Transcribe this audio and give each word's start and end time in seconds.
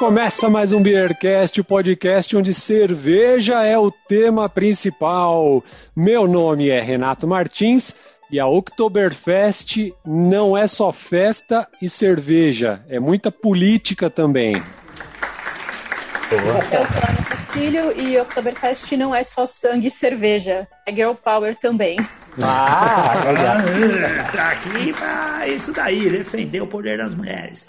Começa 0.00 0.48
mais 0.48 0.72
um 0.72 0.82
Beercast, 0.82 1.60
o 1.60 1.64
podcast 1.64 2.34
onde 2.34 2.54
cerveja 2.54 3.62
é 3.62 3.76
o 3.76 3.90
tema 3.90 4.48
principal. 4.48 5.62
Meu 5.94 6.26
nome 6.26 6.70
é 6.70 6.80
Renato 6.80 7.28
Martins 7.28 7.94
e 8.30 8.40
a 8.40 8.46
Oktoberfest 8.46 9.92
não 10.02 10.56
é 10.56 10.66
só 10.66 10.90
festa 10.90 11.68
e 11.82 11.88
cerveja, 11.90 12.82
é 12.88 12.98
muita 12.98 13.30
política 13.30 14.08
também. 14.08 14.54
Eu 16.32 16.86
sou 16.86 17.02
Ana 17.06 17.22
Castilho 17.28 18.00
e 18.00 18.18
Oktoberfest 18.18 18.96
não 18.96 19.14
é 19.14 19.22
só 19.22 19.44
sangue 19.44 19.88
e 19.88 19.90
cerveja, 19.90 20.66
é 20.86 20.94
girl 20.94 21.12
power 21.12 21.54
também. 21.54 21.98
Ah, 22.40 23.12
tá 24.32 24.52
aqui 24.52 24.94
pra 24.94 25.46
isso 25.46 25.74
daí, 25.74 26.08
defender 26.08 26.62
o 26.62 26.66
poder 26.66 26.96
das 26.96 27.14
mulheres. 27.14 27.66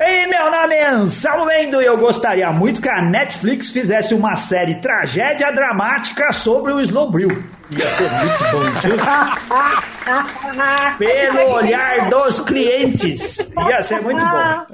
Ei, 0.00 0.26
meu 0.26 0.50
nome 0.50 0.74
é 0.74 0.88
Anselmo 0.88 1.44
Mendo 1.44 1.82
e 1.82 1.84
eu 1.84 1.98
gostaria 1.98 2.50
muito 2.50 2.80
que 2.80 2.88
a 2.88 3.02
Netflix 3.02 3.70
fizesse 3.70 4.14
uma 4.14 4.34
série 4.34 4.76
tragédia 4.76 5.52
dramática 5.52 6.32
sobre 6.32 6.72
o 6.72 6.80
Snowbril. 6.80 7.28
Ia 7.70 7.86
ser 7.86 8.10
muito 8.10 8.38
bom 8.50 8.66
isso. 8.66 8.88
Pelo 10.96 11.50
olhar 11.52 12.08
dos 12.08 12.40
clientes. 12.40 13.40
Ia 13.68 13.82
ser 13.82 14.00
muito 14.00 14.24
bom. 14.24 14.64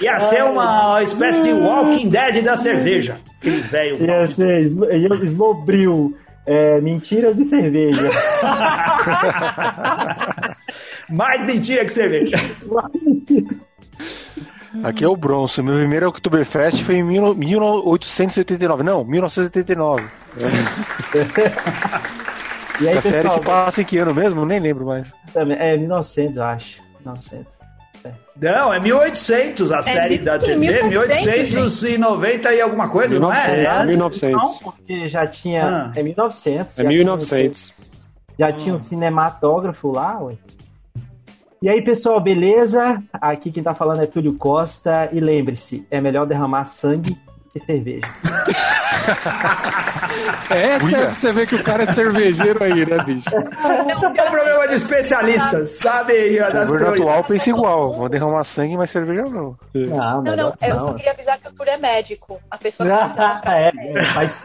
Ia 0.00 0.20
ser 0.20 0.44
uma 0.44 1.02
espécie 1.02 1.42
de 1.42 1.52
Walking 1.52 2.08
Dead 2.08 2.44
da 2.44 2.56
cerveja. 2.56 3.16
Aquele 3.40 3.62
velho. 3.62 3.96
Ia 4.00 4.26
ser 4.26 4.60
Snowbril. 5.24 6.16
É, 6.46 6.80
mentiras 6.80 7.36
de 7.36 7.48
cerveja. 7.48 8.10
Mais 11.10 11.42
mentira 11.42 11.84
que 11.84 11.92
cerveja. 11.92 12.36
Aqui 14.84 15.04
é 15.04 15.08
o 15.08 15.16
Bronson. 15.16 15.62
Meu 15.62 15.76
primeiro 15.76 16.08
Oktoberfest 16.08 16.82
foi 16.82 16.96
em 16.96 17.02
1889. 17.02 18.82
Não, 18.82 19.04
1989. 19.04 20.02
e 22.80 22.88
aí, 22.88 22.96
a 22.96 23.02
pessoal, 23.02 23.12
série 23.12 23.28
se 23.28 23.40
passa 23.40 23.82
em 23.82 23.84
que 23.84 23.98
ano 23.98 24.14
mesmo? 24.14 24.46
Nem 24.46 24.58
lembro 24.58 24.86
mais. 24.86 25.12
É 25.34 25.76
1900, 25.76 26.36
eu 26.36 26.44
acho. 26.44 26.82
1900. 27.00 27.52
É. 28.04 28.12
Não, 28.40 28.72
é 28.74 28.80
1800 28.80 29.70
a 29.70 29.78
é, 29.78 29.82
série 29.82 30.18
da 30.18 30.36
TV, 30.38 30.56
1890 30.56 32.52
e 32.52 32.60
alguma 32.60 32.88
coisa, 32.88 33.14
1900, 33.14 33.46
não 33.46 33.70
é? 33.70 33.82
É 33.82 33.86
1900. 33.86 34.42
Não, 34.42 34.58
porque 34.58 35.08
já 35.08 35.24
tinha. 35.26 35.64
Ah. 35.64 35.92
É 35.94 36.02
1900. 36.02 36.78
É 36.78 36.82
1900. 36.82 37.70
Tinha, 37.70 37.88
já 38.38 38.48
ah. 38.48 38.52
tinha 38.52 38.74
um 38.74 38.78
cinematógrafo 38.78 39.92
lá, 39.92 40.18
ué. 40.20 40.36
E 41.62 41.68
aí, 41.68 41.80
pessoal, 41.80 42.20
beleza? 42.20 43.00
Aqui 43.12 43.52
quem 43.52 43.62
tá 43.62 43.72
falando 43.72 44.02
é 44.02 44.06
Túlio 44.06 44.34
Costa. 44.34 45.08
E 45.12 45.20
lembre-se, 45.20 45.86
é 45.92 46.00
melhor 46.00 46.26
derramar 46.26 46.64
sangue 46.64 47.16
que 47.52 47.64
cerveja. 47.64 48.02
É, 50.50 50.78
você 50.78 51.32
vê 51.32 51.46
que 51.46 51.54
o 51.54 51.64
cara 51.64 51.84
é 51.84 51.86
cervejeiro 51.86 52.62
aí, 52.62 52.84
né, 52.84 52.98
bicho? 53.04 53.30
É 53.34 53.96
um 53.96 54.30
problema 54.30 54.68
de 54.68 54.74
especialistas, 54.74 55.70
sabe? 55.70 56.38
O 56.40 56.66
governo 56.66 56.88
atual 56.88 57.24
pensa 57.24 57.50
igual. 57.50 57.94
Vou 57.94 58.08
derramar 58.08 58.44
sangue, 58.44 58.76
mas 58.76 58.90
cerveja 58.90 59.22
não. 59.22 59.56
Não, 59.74 60.22
não, 60.22 60.36
não. 60.36 60.54
Eu 60.60 60.78
só 60.78 60.92
queria 60.92 61.12
avisar 61.12 61.38
que 61.38 61.48
o 61.48 61.52
Túlio 61.52 61.72
é 61.72 61.78
médico. 61.78 62.38
A 62.50 62.58
pessoa 62.58 62.88
que 62.88 62.94
ah, 62.94 63.40
é, 63.46 63.98
é, 63.98 64.02
faz... 64.02 64.44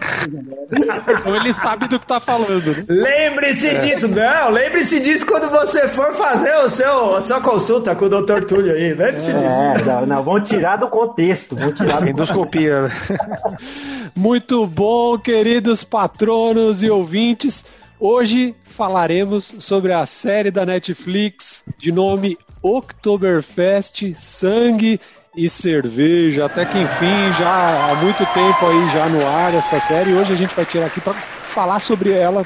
Então 1.19 1.35
ele 1.35 1.53
sabe 1.53 1.87
do 1.87 1.99
que 1.99 2.05
tá 2.05 2.19
falando. 2.19 2.65
Né? 2.65 2.85
Lembre-se 2.87 3.67
é. 3.67 3.75
disso. 3.75 4.07
Não, 4.07 4.49
lembre-se 4.49 4.99
disso 4.99 5.25
quando 5.25 5.49
você 5.49 5.87
for 5.87 6.13
fazer 6.13 6.55
o 6.57 6.69
seu, 6.69 7.17
a 7.17 7.21
sua 7.21 7.41
consulta 7.41 7.95
com 7.95 8.05
o 8.05 8.09
Dr. 8.09 8.43
Túlio 8.45 8.73
aí. 8.73 8.93
Lembre-se 8.93 9.31
é, 9.31 9.33
disso. 9.33 9.85
Não, 9.85 10.05
não, 10.05 10.23
vamos 10.23 10.47
tirar 10.47 10.77
do 10.77 10.87
contexto. 10.87 11.55
Vamos 11.55 11.75
tirar 11.75 12.01
do 12.01 12.07
Endoscopia. 12.09 12.91
Muito 14.15 14.65
bom, 14.65 15.17
queridos 15.17 15.83
patronos 15.83 16.83
e 16.83 16.89
ouvintes. 16.89 17.65
Hoje 17.99 18.55
falaremos 18.63 19.55
sobre 19.59 19.93
a 19.93 20.05
série 20.05 20.51
da 20.51 20.65
Netflix 20.65 21.63
de 21.77 21.91
nome 21.91 22.37
Oktoberfest 22.61 24.13
Sangue 24.15 24.99
e 25.35 25.49
Cerveja. 25.49 26.45
Até 26.45 26.65
que 26.65 26.77
enfim, 26.77 27.33
já 27.37 27.91
há 27.91 27.95
muito 27.95 28.25
tempo 28.33 28.65
aí 28.65 28.89
já 28.91 29.09
no 29.09 29.25
ar 29.25 29.53
essa 29.53 29.79
série. 29.79 30.13
Hoje 30.13 30.33
a 30.33 30.35
gente 30.37 30.55
vai 30.55 30.65
tirar 30.65 30.87
aqui 30.87 31.01
para 31.01 31.13
falar 31.13 31.79
sobre 31.79 32.11
ela. 32.11 32.45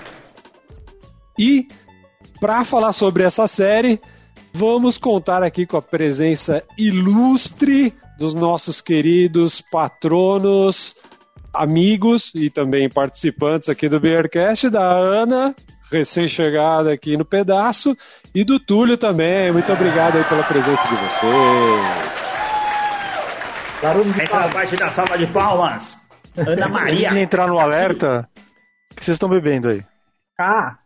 E 1.38 1.68
para 2.40 2.64
falar 2.64 2.92
sobre 2.94 3.24
essa 3.24 3.48
série, 3.48 4.02
vamos 4.54 4.98
contar 4.98 5.44
aqui 5.44 5.66
com 5.66 5.78
a 5.78 5.82
presença 5.82 6.64
ilustre 6.78 7.94
dos 8.18 8.34
nossos 8.34 8.82
queridos 8.82 9.62
patronos, 9.62 10.96
amigos 11.54 12.32
e 12.36 12.50
também 12.50 12.90
participantes 12.90 13.70
aqui 13.70 13.90
do 13.90 14.00
Beercast, 14.00 14.70
da 14.70 14.84
Ana, 14.84 15.56
recém-chegada 15.92 16.94
aqui 16.94 17.18
no 17.18 17.26
pedaço, 17.26 17.98
e 18.34 18.44
do 18.44 18.60
Túlio 18.60 18.98
também. 18.98 19.52
Muito 19.52 19.72
obrigado 19.74 20.18
aí 20.18 20.24
pela 20.26 20.44
presença 20.44 20.88
de 20.88 20.96
vocês. 20.96 22.32
Barulho 23.82 24.14
de 24.14 24.28
palmas. 24.28 24.54
parte 24.54 24.76
da 24.76 24.92
salva 24.92 25.18
de 25.18 25.28
palmas. 25.28 25.98
Ana 26.38 26.70
Maria. 26.70 26.94
Antes 26.94 27.10
de 27.10 27.20
entrar 27.20 27.48
no 27.48 27.60
alerta, 27.60 28.30
o 28.92 28.96
que 28.96 29.04
vocês 29.04 29.16
estão 29.16 29.28
bebendo 29.28 29.70
aí? 29.70 29.84
Ah, 30.40 30.78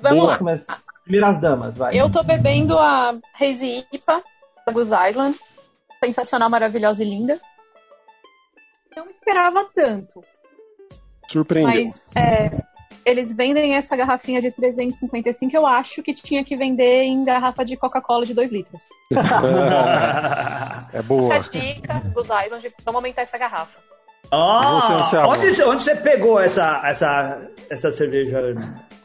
vamos 0.00 0.38
Boa. 0.38 0.54
lá. 0.54 0.78
Primeiras 1.06 1.40
damas, 1.40 1.76
vai. 1.76 1.96
Eu 1.96 2.10
tô 2.10 2.24
bebendo 2.24 2.76
a 2.76 3.14
Hazy 3.40 3.86
IPA 3.92 4.24
da 4.66 4.72
Goose 4.72 4.92
Island 5.08 5.38
sensacional, 6.02 6.50
maravilhosa 6.50 7.04
e 7.04 7.08
linda. 7.08 7.38
Não 8.96 9.08
esperava 9.08 9.64
tanto. 9.72 10.24
Surpreendeu. 11.30 11.84
Mas 11.84 12.04
é, 12.16 12.50
eles 13.04 13.32
vendem 13.32 13.76
essa 13.76 13.96
garrafinha 13.96 14.42
de 14.42 14.50
355, 14.50 15.56
eu 15.56 15.64
acho 15.64 16.02
que 16.02 16.12
tinha 16.12 16.44
que 16.44 16.56
vender 16.56 17.04
em 17.04 17.24
garrafa 17.24 17.64
de 17.64 17.76
Coca-Cola 17.76 18.26
de 18.26 18.34
2 18.34 18.50
litros. 18.50 18.82
é 20.92 21.02
boa. 21.02 21.40
Fica 21.40 21.58
a 21.58 21.62
dica, 21.62 22.02
os 22.16 22.26
Island, 22.26 22.74
vamos 22.84 22.96
aumentar 22.96 23.22
essa 23.22 23.38
garrafa. 23.38 23.78
Você, 24.28 25.16
onde, 25.18 25.62
onde 25.62 25.82
você 25.84 25.94
pegou 25.94 26.40
essa, 26.40 26.82
essa, 26.84 27.48
essa 27.70 27.92
cerveja? 27.92 28.42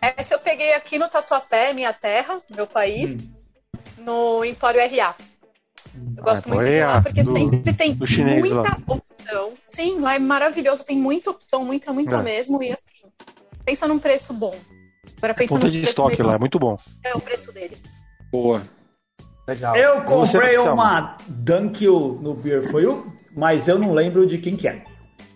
Essa 0.01 0.33
eu 0.33 0.39
peguei 0.39 0.73
aqui 0.73 0.97
no 0.97 1.07
Tatuapé, 1.07 1.73
minha 1.73 1.93
terra, 1.93 2.41
meu 2.49 2.65
país, 2.65 3.23
hum. 3.23 3.31
no 3.99 4.43
Empório 4.43 4.81
RA. 4.81 5.15
Eu 6.17 6.23
gosto 6.23 6.47
ah, 6.47 6.55
muito 6.55 6.69
de 6.69 6.79
lá 6.79 7.01
porque 7.01 7.21
do, 7.21 7.31
sempre 7.31 7.73
tem 7.73 7.95
muita 7.95 8.55
lá. 8.55 8.77
opção. 8.87 9.53
Sim, 9.65 9.99
lá 9.99 10.15
é 10.15 10.19
maravilhoso, 10.19 10.85
tem 10.85 10.97
muita 10.97 11.29
opção, 11.29 11.63
muita, 11.63 11.93
muita 11.93 12.15
é. 12.15 12.23
mesmo. 12.23 12.63
E 12.63 12.71
assim, 12.71 12.91
pensa 13.63 13.87
num 13.87 13.99
preço 13.99 14.33
bom. 14.33 14.55
Agora 15.17 15.33
pensa 15.33 15.53
Ponto 15.53 15.69
de 15.69 15.81
estoque 15.83 16.23
lá, 16.23 16.35
é 16.35 16.37
muito 16.39 16.57
bom. 16.57 16.77
É 17.03 17.15
o 17.15 17.19
preço 17.19 17.51
dele. 17.51 17.77
Boa. 18.31 18.63
Legal. 19.47 19.75
Eu 19.75 20.01
comprei 20.01 20.57
uma 20.57 21.17
Dunkel 21.27 22.19
no 22.21 22.33
Beer 22.33 22.63
You, 22.75 23.13
mas 23.35 23.67
eu 23.67 23.77
não 23.77 23.93
lembro 23.93 24.25
de 24.25 24.37
quem 24.37 24.55
que 24.55 24.67
é. 24.67 24.83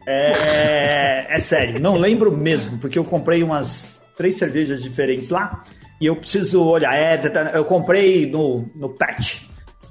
É, 0.07 1.35
é 1.35 1.39
sério, 1.39 1.79
não 1.79 1.97
lembro 1.97 2.31
mesmo, 2.31 2.77
porque 2.77 2.97
eu 2.97 3.03
comprei 3.03 3.41
umas 3.41 3.94
três 4.15 4.35
cervejas 4.35 4.81
diferentes 4.81 5.29
lá 5.29 5.63
e 5.99 6.05
eu 6.05 6.15
preciso 6.15 6.63
olhar. 6.63 6.95
É, 6.95 7.19
eu 7.53 7.65
comprei 7.65 8.29
no, 8.29 8.69
no 8.75 8.89
Patch. 8.89 9.43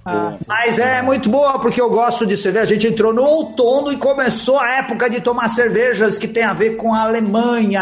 Ah, 0.04 0.34
Mas 0.46 0.78
é 0.78 1.00
muito 1.00 1.30
boa 1.30 1.58
porque 1.58 1.80
eu 1.80 1.88
gosto 1.88 2.26
de 2.26 2.36
cerveja. 2.36 2.64
A 2.64 2.66
gente 2.66 2.88
entrou 2.88 3.12
no 3.12 3.22
outono 3.22 3.90
e 3.90 3.96
começou 3.96 4.58
a 4.58 4.70
época 4.78 5.08
de 5.08 5.20
tomar 5.20 5.48
cervejas 5.48 6.18
que 6.18 6.28
tem 6.28 6.42
a 6.42 6.52
ver 6.52 6.76
com 6.76 6.92
a 6.92 7.02
Alemanha. 7.02 7.80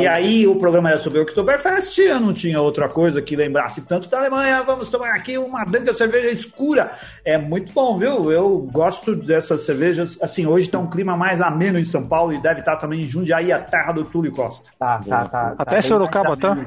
E 0.00 0.06
aí 0.06 0.46
o 0.46 0.56
programa 0.56 0.90
era 0.90 0.98
sobre 0.98 1.20
o 1.20 1.22
Oktoberfest. 1.22 1.98
Eu 1.98 2.18
não 2.20 2.32
tinha 2.32 2.60
outra 2.60 2.88
coisa 2.88 3.22
que 3.22 3.36
lembrasse 3.36 3.82
tanto 3.82 4.08
da 4.08 4.18
Alemanha. 4.18 4.62
Vamos 4.64 4.88
tomar 4.88 5.14
aqui 5.14 5.38
uma 5.38 5.64
branca 5.64 5.94
cerveja 5.94 6.28
escura. 6.30 6.90
É 7.24 7.38
muito 7.38 7.72
bom, 7.72 7.96
viu? 7.96 8.32
Eu 8.32 8.58
gosto 8.72 9.14
dessas 9.14 9.60
cervejas. 9.60 10.18
Assim, 10.20 10.46
hoje 10.46 10.68
tá 10.68 10.78
um 10.78 10.90
clima 10.90 11.16
mais 11.16 11.40
ameno 11.40 11.78
em 11.78 11.84
São 11.84 12.06
Paulo 12.06 12.32
e 12.32 12.38
deve 12.38 12.60
estar 12.60 12.76
também 12.76 13.02
em 13.02 13.06
Jundiaí, 13.06 13.52
a 13.52 13.60
terra 13.60 13.92
do 13.92 14.04
Túlio 14.04 14.32
Costa. 14.32 14.70
Tá, 14.78 14.98
tá, 14.98 15.28
tá. 15.28 15.54
Até 15.58 15.76
tá 15.76 15.82
Sorocaba, 15.82 16.36
tá? 16.36 16.58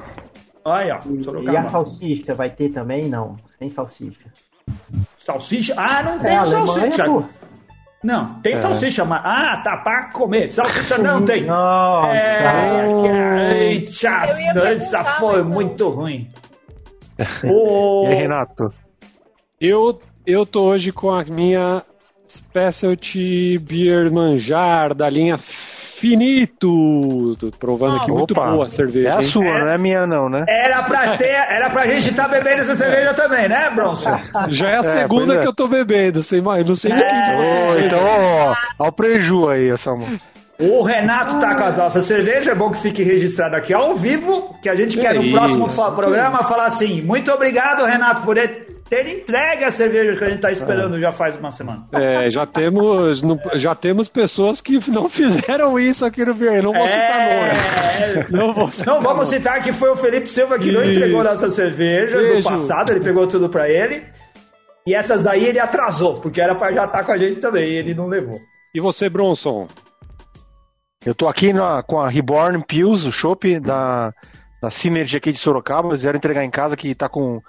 Olha, 0.64 1.00
Sorocaba. 1.22 1.52
E 1.52 1.58
a 1.58 1.70
salsicha 1.70 2.34
vai 2.34 2.50
ter 2.50 2.70
também? 2.70 3.08
Não, 3.10 3.36
tem 3.60 3.70
salsicha. 3.70 4.26
Salsicha? 5.18 5.74
Ah, 5.78 6.04
não 6.04 6.20
tem 6.20 6.36
é, 6.36 6.46
salsicha. 6.46 7.06
Não, 8.04 8.42
tem 8.42 8.54
é. 8.54 8.58
salsicha, 8.58 9.04
mas. 9.04 9.22
Ah, 9.24 9.58
tá 9.64 9.78
para 9.78 10.12
comer. 10.12 10.52
Salsicha 10.52 10.98
não 10.98 11.26
tem. 11.26 11.46
Nossa. 11.46 12.20
É, 12.20 13.74
eita, 13.74 14.70
essa 14.70 15.04
foi 15.04 15.44
muito 15.44 15.90
ruim. 15.90 16.28
oh. 17.46 18.04
E 18.08 18.14
aí, 18.14 18.16
Renato? 18.16 18.74
Eu, 19.60 20.00
eu 20.26 20.46
tô 20.46 20.66
hoje 20.66 20.92
com 20.92 21.12
a 21.12 21.24
minha 21.26 21.84
Specialty 22.28 23.58
Beer 23.58 24.12
Manjar 24.12 24.94
da 24.94 25.10
linha 25.10 25.40
Infinito. 25.98 27.36
Tô 27.40 27.52
provando 27.58 27.94
Nossa, 27.94 28.04
aqui 28.04 28.12
muito 28.12 28.32
opa, 28.32 28.52
boa 28.52 28.66
a 28.66 28.70
cerveja. 28.70 29.10
É 29.10 29.12
a 29.14 29.22
sua, 29.22 29.44
não 29.44 29.68
é 29.68 29.74
a 29.74 29.78
minha, 29.78 30.06
não, 30.06 30.30
né? 30.30 30.46
Era 30.48 30.84
pra, 30.84 31.18
ter, 31.18 31.26
era 31.26 31.70
pra 31.72 31.88
gente 31.88 32.12
estar 32.12 32.24
tá 32.24 32.30
bebendo 32.30 32.62
essa 32.62 32.76
cerveja 32.76 33.16
também, 33.16 33.50
né, 33.50 33.72
Bronson? 33.72 34.20
Já 34.50 34.70
é 34.70 34.76
a 34.76 34.80
é, 34.80 34.84
segunda 34.84 35.36
é. 35.36 35.40
que 35.40 35.48
eu 35.48 35.54
tô 35.54 35.68
bebendo, 35.68 36.22
sei 36.22 36.40
mais. 36.40 36.64
Não 36.66 36.76
sei 36.76 36.94
de 36.94 37.04
quem 37.04 37.08
é. 37.08 37.38
oh, 37.38 37.80
Então, 37.80 38.00
ó, 38.04 38.56
ó 38.78 38.88
o 38.88 38.92
preju 38.92 39.50
aí, 39.50 39.76
Samuel. 39.78 40.08
O 40.60 40.82
Renato 40.82 41.40
tá 41.40 41.54
com 41.54 41.64
as 41.64 41.78
nossas 41.78 42.06
cervejas, 42.06 42.48
é 42.48 42.56
bom 42.56 42.72
que 42.72 42.80
fique 42.80 43.04
registrado 43.04 43.56
aqui 43.56 43.74
ao 43.74 43.96
vivo, 43.96 44.56
que 44.62 44.68
a 44.68 44.76
gente 44.76 44.98
quer 44.98 45.14
no 45.14 45.22
isso. 45.22 45.36
próximo 45.36 45.96
programa 45.96 46.44
falar 46.44 46.66
assim: 46.66 47.02
muito 47.04 47.32
obrigado, 47.32 47.86
Renato, 47.86 48.24
por 48.24 48.38
ter 48.90 49.08
entregue 49.08 49.64
a 49.64 49.72
cerveja 49.72 50.16
que 50.16 50.24
a 50.24 50.28
gente 50.28 50.38
está 50.38 50.52
esperando 50.52 50.98
é. 50.98 51.00
já 51.02 51.12
faz 51.12 51.36
uma 51.36 51.52
semana. 51.52 51.88
É, 51.92 52.30
já 52.30 52.46
temos, 52.46 53.22
já 53.56 53.76
temos 53.76 54.08
pessoas 54.08 54.62
que 54.62 54.80
não 54.90 55.10
fizeram 55.10 55.78
isso 55.78 56.06
aqui 56.06 56.24
no 56.26 56.34
Vieira. 56.34 56.62
Não 56.62 56.74
vou 56.74 56.84
é... 56.84 56.88
citar 56.88 57.20
nome. 57.20 58.28
Não, 58.30 58.54
vou 58.54 58.72
citar 58.72 58.94
não 58.94 59.02
vamos 59.02 59.28
nome. 59.28 59.38
citar 59.38 59.64
que 59.64 59.74
foi 59.74 59.90
o 59.90 59.96
Felipe 59.96 60.30
Silva 60.30 60.58
que 60.58 60.70
isso. 60.70 60.78
não 60.78 60.84
entregou 60.84 61.24
nossa 61.24 61.52
cerveja 61.52 62.18
Beijo. 62.18 62.48
do 62.48 62.54
passado, 62.54 62.92
ele 62.92 63.02
pegou 63.02 63.28
tudo 63.28 63.50
para 63.50 63.70
ele. 63.70 64.04
E 64.86 64.96
essas 64.96 65.22
daí 65.22 65.46
ele 65.46 65.60
atrasou, 65.60 66.22
porque 66.22 66.40
era 66.40 66.56
para 66.56 66.72
já 66.72 66.86
estar 66.86 67.00
tá 67.00 67.04
com 67.04 67.12
a 67.12 67.18
gente 67.18 67.42
também, 67.42 67.70
e 67.70 67.76
ele 67.76 67.94
não 67.94 68.08
levou. 68.08 68.40
E 68.74 68.80
você, 68.80 69.10
Bronson? 69.10 69.68
Eu 71.06 71.14
tô 71.14 71.28
aqui 71.28 71.52
na, 71.52 71.84
com 71.84 72.00
a 72.00 72.10
Reborn 72.10 72.64
Pills, 72.66 73.08
o 73.08 73.12
chopp 73.12 73.60
da, 73.60 74.14
da 74.62 74.70
Synergy 74.70 75.18
aqui 75.18 75.32
de 75.32 75.38
Sorocaba. 75.38 75.90
Eles 75.90 76.02
vieram 76.02 76.18
entregar 76.18 76.44
em 76.44 76.50
casa 76.50 76.78
que 76.78 76.96
tá 76.96 77.10
com 77.10 77.42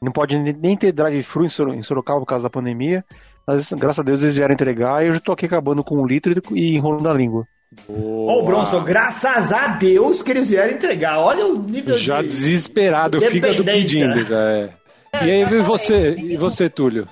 não 0.00 0.12
pode 0.12 0.36
nem 0.38 0.76
ter 0.76 0.92
drive-thru 0.92 1.46
em 1.74 1.82
Sorocaba 1.82 2.20
por 2.20 2.26
causa 2.26 2.44
da 2.44 2.50
pandemia. 2.50 3.04
Mas 3.46 3.72
graças 3.72 4.00
a 4.00 4.02
Deus 4.02 4.22
eles 4.22 4.36
vieram 4.36 4.54
entregar 4.54 5.02
e 5.02 5.08
eu 5.08 5.14
já 5.14 5.20
tô 5.20 5.32
aqui 5.32 5.46
acabando 5.46 5.84
com 5.84 5.96
um 5.96 6.06
litro 6.06 6.34
e 6.52 6.74
enrolando 6.74 7.08
a 7.08 7.14
língua. 7.14 7.46
Ô, 7.88 8.28
oh, 8.28 8.42
Bronson, 8.42 8.82
graças 8.82 9.52
a 9.52 9.68
Deus 9.68 10.22
que 10.22 10.30
eles 10.30 10.50
vieram 10.50 10.72
entregar. 10.72 11.18
Olha 11.18 11.46
o 11.46 11.58
nível 11.58 11.96
Já 11.98 12.20
de 12.20 12.28
desesperado, 12.28 13.18
o 13.18 13.20
fígado 13.20 13.64
pedindo. 13.64 14.24
Já 14.24 14.40
é. 14.50 14.70
E 15.22 15.30
aí, 15.30 15.42
e 15.42 15.62
você, 15.62 16.14
e 16.14 16.36
você, 16.36 16.68
Túlio? 16.68 17.08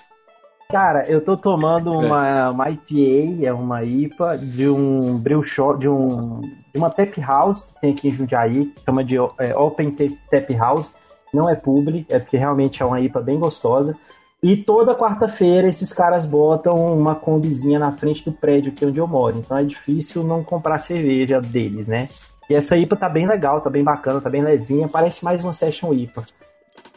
Cara, 0.71 1.05
eu 1.09 1.21
tô 1.21 1.37
tomando 1.37 1.93
é. 1.93 2.07
uma, 2.07 2.51
uma 2.51 2.71
IPA, 2.71 3.47
é 3.47 3.53
uma 3.53 3.85
IPA 3.85 4.39
de 4.39 4.69
um 4.69 5.19
brew 5.19 5.45
shop, 5.45 5.79
de 5.79 5.89
um 5.89 6.41
de 6.41 6.79
uma 6.79 6.91
tap 6.91 7.17
house 7.19 7.63
que 7.63 7.81
tem 7.81 7.93
aqui 7.93 8.09
em 8.09 8.11
Jundiaí, 8.11 8.73
chama 8.85 9.05
de 9.05 9.17
é, 9.17 9.57
Open 9.57 9.93
Tap 9.93 10.51
House 10.59 10.93
não 11.35 11.49
é 11.49 11.55
publi, 11.55 12.07
é 12.09 12.19
porque 12.19 12.37
realmente 12.37 12.83
é 12.83 12.87
uma 12.87 13.01
IPA 13.01 13.21
bem 13.21 13.39
gostosa. 13.39 13.97
E 14.43 14.57
toda 14.57 14.95
quarta-feira 14.95 15.69
esses 15.69 15.93
caras 15.93 16.27
botam 16.27 16.75
uma 16.75 17.15
combizinha 17.15 17.79
na 17.79 17.93
frente 17.93 18.25
do 18.25 18.33
prédio 18.33 18.73
aqui 18.73 18.85
onde 18.85 18.99
eu 18.99 19.07
moro. 19.07 19.39
Então 19.39 19.57
é 19.57 19.65
difícil 19.65 20.23
não 20.23 20.45
comprar 20.45 20.81
cerveja 20.81 21.41
deles, 21.41 21.89
né? 21.89 22.07
E 22.49 22.55
essa 22.55 22.77
IPA 22.77 22.97
tá 22.97 23.09
bem 23.09 23.27
legal, 23.27 23.63
tá 23.63 23.71
bem 23.71 23.83
bacana, 23.83 24.21
tá 24.21 24.29
bem 24.29 24.43
levinha, 24.43 24.87
parece 24.87 25.25
mais 25.25 25.43
uma 25.43 25.55
Session 25.55 25.95
IPA. 25.95 26.27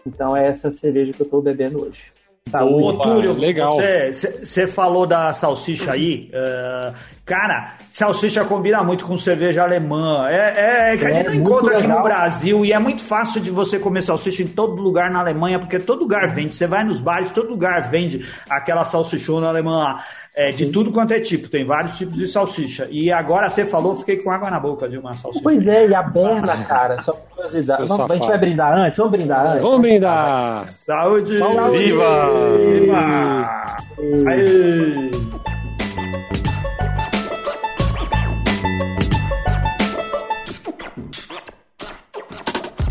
Então 0.05 0.35
é 0.35 0.43
essa 0.43 0.71
cerveja 0.73 1.13
que 1.13 1.21
eu 1.21 1.29
tô 1.29 1.41
bebendo 1.41 1.81
hoje. 1.81 2.16
Tá, 2.51 2.63
Ô, 2.63 2.93
Túlio, 2.99 3.33
legal. 3.33 3.77
Você 4.11 4.67
falou 4.67 5.05
da 5.05 5.33
salsicha 5.33 5.91
aí. 5.91 6.31
Uh, 6.33 6.93
cara, 7.25 7.73
salsicha 7.89 8.45
combina 8.45 8.83
muito 8.83 9.05
com 9.05 9.17
cerveja 9.17 9.63
alemã. 9.63 10.27
É, 10.29 10.93
é 10.93 10.97
que 10.97 11.05
a 11.05 11.11
gente 11.11 11.27
é, 11.27 11.29
não 11.29 11.35
encontra 11.35 11.73
aqui 11.73 11.81
legal. 11.81 11.97
no 11.97 12.03
Brasil 12.03 12.65
e 12.65 12.73
é 12.73 12.79
muito 12.79 13.03
fácil 13.03 13.41
de 13.41 13.51
você 13.51 13.79
comer 13.79 14.01
salsicha 14.01 14.43
em 14.43 14.47
todo 14.47 14.81
lugar 14.81 15.11
na 15.11 15.19
Alemanha, 15.19 15.59
porque 15.59 15.79
todo 15.79 15.99
lugar 15.99 16.27
vende. 16.29 16.55
Você 16.55 16.67
vai 16.67 16.83
nos 16.83 16.99
bares, 16.99 17.31
todo 17.31 17.49
lugar 17.49 17.89
vende 17.89 18.27
aquela 18.49 18.83
salsichona 18.83 19.47
alemã 19.47 19.77
lá. 19.77 20.03
É, 20.35 20.51
de 20.51 20.67
tudo 20.67 20.91
quanto 20.91 21.13
é 21.13 21.19
tipo, 21.19 21.49
tem 21.49 21.65
vários 21.65 21.97
tipos 21.97 22.15
de 22.15 22.27
salsicha. 22.27 22.87
E 22.91 23.11
agora 23.11 23.49
você 23.49 23.65
falou, 23.65 23.95
fiquei 23.95 24.17
com 24.17 24.29
água 24.29 24.51
na 24.51 24.59
boca 24.59 24.87
de 24.87 24.95
uma 24.95 25.17
salsicha. 25.17 25.43
Pois 25.43 25.65
é, 25.65 25.87
e 25.87 25.95
a 25.95 26.03
berna, 26.05 26.55
cara, 26.65 27.01
só 27.01 27.19
curiosidade. 27.37 27.87
Vamos, 27.87 28.11
a 28.11 28.15
gente 28.15 28.27
vai 28.27 28.37
brindar 28.37 28.77
antes? 28.77 28.97
Vamos 28.97 29.11
brindar 29.11 29.47
antes? 29.47 29.61
Vamos 29.61 29.81
brindar! 29.81 30.67
Saúde! 30.67 31.33
Saúde! 31.35 31.77
Viva! 31.77 32.31
Viva! 32.57 33.77
Aê! 34.27 35.11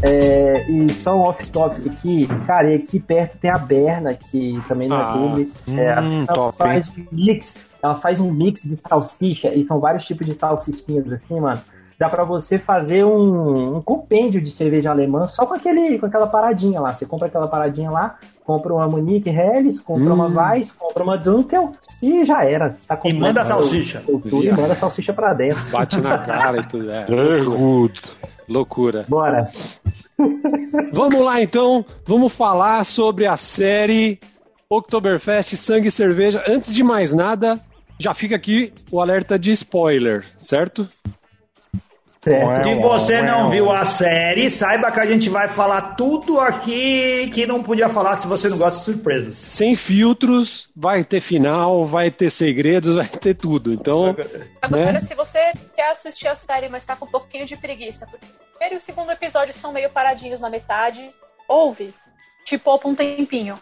É, 0.02 0.70
e 0.70 0.92
só 0.92 1.16
um 1.16 1.20
off-topic 1.22 1.88
aqui, 1.88 2.28
cara, 2.46 2.70
e 2.70 2.76
aqui 2.76 3.00
perto 3.00 3.38
tem 3.38 3.50
a 3.50 3.58
Berna, 3.58 4.14
que 4.14 4.62
também 4.68 4.88
não 4.88 5.00
é 5.00 5.02
ah, 5.02 5.12
clube. 5.12 5.52
É, 5.66 6.00
hum, 6.00 6.20
ela 6.20 6.36
top, 6.36 6.58
faz 6.58 6.88
um 6.90 7.06
mix, 7.10 7.66
ela 7.82 7.94
faz 7.96 8.20
um 8.20 8.30
mix 8.30 8.60
de 8.60 8.76
salsicha, 8.76 9.52
e 9.52 9.66
são 9.66 9.80
vários 9.80 10.04
tipos 10.04 10.24
de 10.24 10.34
salsichinhas 10.34 11.10
assim, 11.12 11.40
mano. 11.40 11.60
Dá 11.98 12.10
pra 12.10 12.24
você 12.24 12.58
fazer 12.58 13.04
um, 13.04 13.76
um 13.76 13.82
compêndio 13.82 14.40
de 14.40 14.50
cerveja 14.50 14.90
alemã 14.90 15.26
só 15.26 15.46
com, 15.46 15.54
aquele, 15.54 15.98
com 15.98 16.04
aquela 16.06 16.26
paradinha 16.26 16.78
lá. 16.78 16.92
Você 16.92 17.06
compra 17.06 17.28
aquela 17.28 17.48
paradinha 17.48 17.90
lá, 17.90 18.18
compra 18.44 18.74
uma 18.74 18.86
Munich 18.86 19.28
Helles, 19.28 19.80
compra 19.80 20.10
hum. 20.10 20.14
uma 20.14 20.26
Weiss, 20.26 20.72
compra 20.72 21.02
uma 21.02 21.16
Dunkel 21.16 21.72
e 22.02 22.24
já 22.26 22.44
era. 22.44 22.76
Tá 22.86 23.00
e 23.02 23.14
manda 23.14 23.40
a 23.40 23.44
salsicha. 23.44 24.02
e 24.06 24.50
manda 24.50 24.72
a 24.72 24.76
salsicha 24.76 25.12
pra 25.14 25.32
dentro. 25.32 25.62
Bate 25.70 25.98
na 26.00 26.18
cara 26.18 26.60
e 26.60 26.68
tudo. 26.68 26.90
É. 26.90 27.06
Loucura. 27.06 27.92
Loucura. 28.48 29.04
Bora. 29.08 29.50
Vamos 30.92 31.20
lá 31.20 31.42
então, 31.42 31.84
vamos 32.06 32.32
falar 32.32 32.84
sobre 32.84 33.26
a 33.26 33.36
série 33.36 34.18
Oktoberfest 34.68 35.56
Sangue 35.56 35.88
e 35.88 35.92
Cerveja. 35.92 36.44
Antes 36.48 36.74
de 36.74 36.82
mais 36.82 37.12
nada, 37.12 37.60
já 37.98 38.14
fica 38.14 38.36
aqui 38.36 38.72
o 38.90 39.00
alerta 39.00 39.38
de 39.38 39.52
spoiler, 39.52 40.24
certo? 40.38 40.88
Se 42.26 42.74
você 42.74 43.22
não 43.22 43.48
viu 43.48 43.70
a 43.70 43.84
série, 43.84 44.50
saiba 44.50 44.90
que 44.90 44.98
a 44.98 45.06
gente 45.06 45.30
vai 45.30 45.46
falar 45.46 45.94
tudo 45.94 46.40
aqui 46.40 47.30
que 47.32 47.46
não 47.46 47.62
podia 47.62 47.88
falar 47.88 48.16
se 48.16 48.26
você 48.26 48.48
não 48.48 48.58
gosta 48.58 48.80
de 48.80 48.84
surpresas. 48.84 49.36
Sem 49.36 49.76
filtros, 49.76 50.68
vai 50.74 51.04
ter 51.04 51.20
final, 51.20 51.86
vai 51.86 52.10
ter 52.10 52.28
segredos, 52.30 52.96
vai 52.96 53.06
ter 53.06 53.34
tudo. 53.34 53.72
Então. 53.72 54.16
Agora, 54.60 54.92
né? 54.92 55.00
se 55.00 55.14
você 55.14 55.38
quer 55.76 55.92
assistir 55.92 56.26
a 56.26 56.34
série, 56.34 56.68
mas 56.68 56.84
tá 56.84 56.96
com 56.96 57.04
um 57.04 57.10
pouquinho 57.10 57.46
de 57.46 57.56
preguiça, 57.56 58.08
porque 58.10 58.26
o 58.26 58.50
primeiro 58.58 58.74
e 58.74 58.78
o 58.78 58.80
segundo 58.80 59.12
episódio 59.12 59.54
são 59.54 59.72
meio 59.72 59.88
paradinhos 59.90 60.40
na 60.40 60.50
metade, 60.50 61.08
ouve. 61.46 61.94
Te 62.44 62.58
poupa 62.58 62.88
um 62.88 62.94
tempinho. 62.94 63.56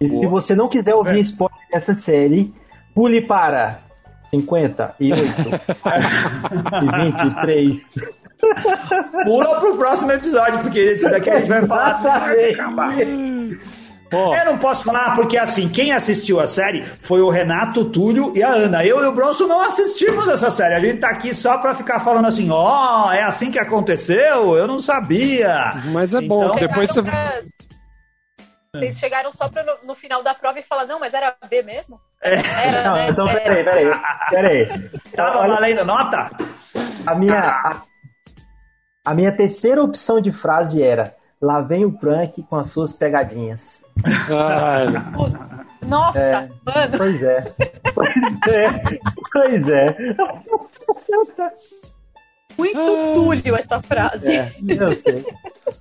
E 0.00 0.08
Boa. 0.08 0.20
se 0.20 0.26
você 0.26 0.54
não 0.54 0.68
quiser 0.68 0.94
ouvir 0.94 1.18
é. 1.18 1.20
spoiler 1.20 1.68
dessa 1.70 1.94
série, 1.94 2.54
pule 2.94 3.26
para 3.26 3.85
58 4.40 4.94
e 5.00 5.12
23. 5.12 7.76
Pula 9.24 9.60
pro 9.60 9.76
próximo 9.76 10.12
episódio, 10.12 10.58
porque 10.60 10.78
esse 10.78 11.08
daqui 11.08 11.30
a 11.30 11.38
gente 11.38 11.48
vai 11.48 11.66
falar. 11.66 12.02
Oh. 14.12 14.34
Eu 14.34 14.44
não 14.44 14.58
posso 14.58 14.84
falar 14.84 15.16
porque 15.16 15.36
assim, 15.36 15.68
quem 15.68 15.92
assistiu 15.92 16.38
a 16.38 16.46
série 16.46 16.84
foi 16.84 17.20
o 17.20 17.28
Renato, 17.28 17.80
o 17.80 17.84
Túlio 17.86 18.32
e 18.36 18.42
a 18.42 18.50
Ana. 18.50 18.84
Eu 18.84 19.02
e 19.02 19.06
o 19.06 19.12
Bronson 19.12 19.46
não 19.46 19.62
assistimos 19.62 20.28
essa 20.28 20.48
série. 20.48 20.74
A 20.74 20.80
gente 20.80 20.98
tá 20.98 21.08
aqui 21.08 21.34
só 21.34 21.58
pra 21.58 21.74
ficar 21.74 22.00
falando 22.00 22.26
assim, 22.26 22.48
ó, 22.50 23.08
oh, 23.08 23.12
é 23.12 23.22
assim 23.22 23.50
que 23.50 23.58
aconteceu? 23.58 24.56
Eu 24.56 24.68
não 24.68 24.78
sabia. 24.78 25.72
Mas 25.86 26.14
é 26.14 26.20
bom, 26.20 26.44
então, 26.44 26.56
depois 26.56 26.90
você. 26.90 27.02
Pra... 28.76 28.80
Vocês 28.80 28.98
chegaram 28.98 29.32
só 29.32 29.48
pra 29.48 29.62
no, 29.62 29.88
no, 29.88 29.94
final 29.94 30.22
da 30.22 30.34
prova 30.34 30.58
e 30.58 30.62
falaram, 30.62 30.88
não, 30.88 31.00
mas 31.00 31.14
era 31.14 31.34
B 31.48 31.62
mesmo? 31.62 32.00
É. 32.22 32.34
Era, 32.34 32.82
não, 32.82 32.94
né? 32.94 33.08
Então, 33.10 33.26
peraí, 33.26 33.64
peraí, 33.64 33.86
peraí. 34.30 34.90
Tava 35.14 35.48
valendo 35.48 35.84
nota? 35.84 36.30
A 37.06 37.14
minha, 37.14 37.40
a, 37.40 37.82
a, 39.04 39.14
minha 39.14 39.34
terceira 39.34 39.82
opção 39.82 40.20
de 40.20 40.32
frase 40.32 40.82
era, 40.82 41.14
lá 41.40 41.60
vem 41.60 41.84
o 41.84 41.92
prank 41.92 42.42
com 42.42 42.56
as 42.56 42.68
suas 42.68 42.92
pegadinhas. 42.92 43.82
Nossa, 45.82 46.18
é, 46.18 46.50
mano. 46.64 46.98
Pois 46.98 47.22
é. 47.22 47.54
Pois 47.96 48.48
é. 48.48 48.68
Pois 49.32 49.68
é. 49.68 49.96
Muito 52.56 52.78
ah. 52.78 53.14
túlio 53.14 53.56
essa 53.56 53.80
frase. 53.80 54.32
É, 54.32 54.52
eu 54.68 55.00
sei. 55.00 55.24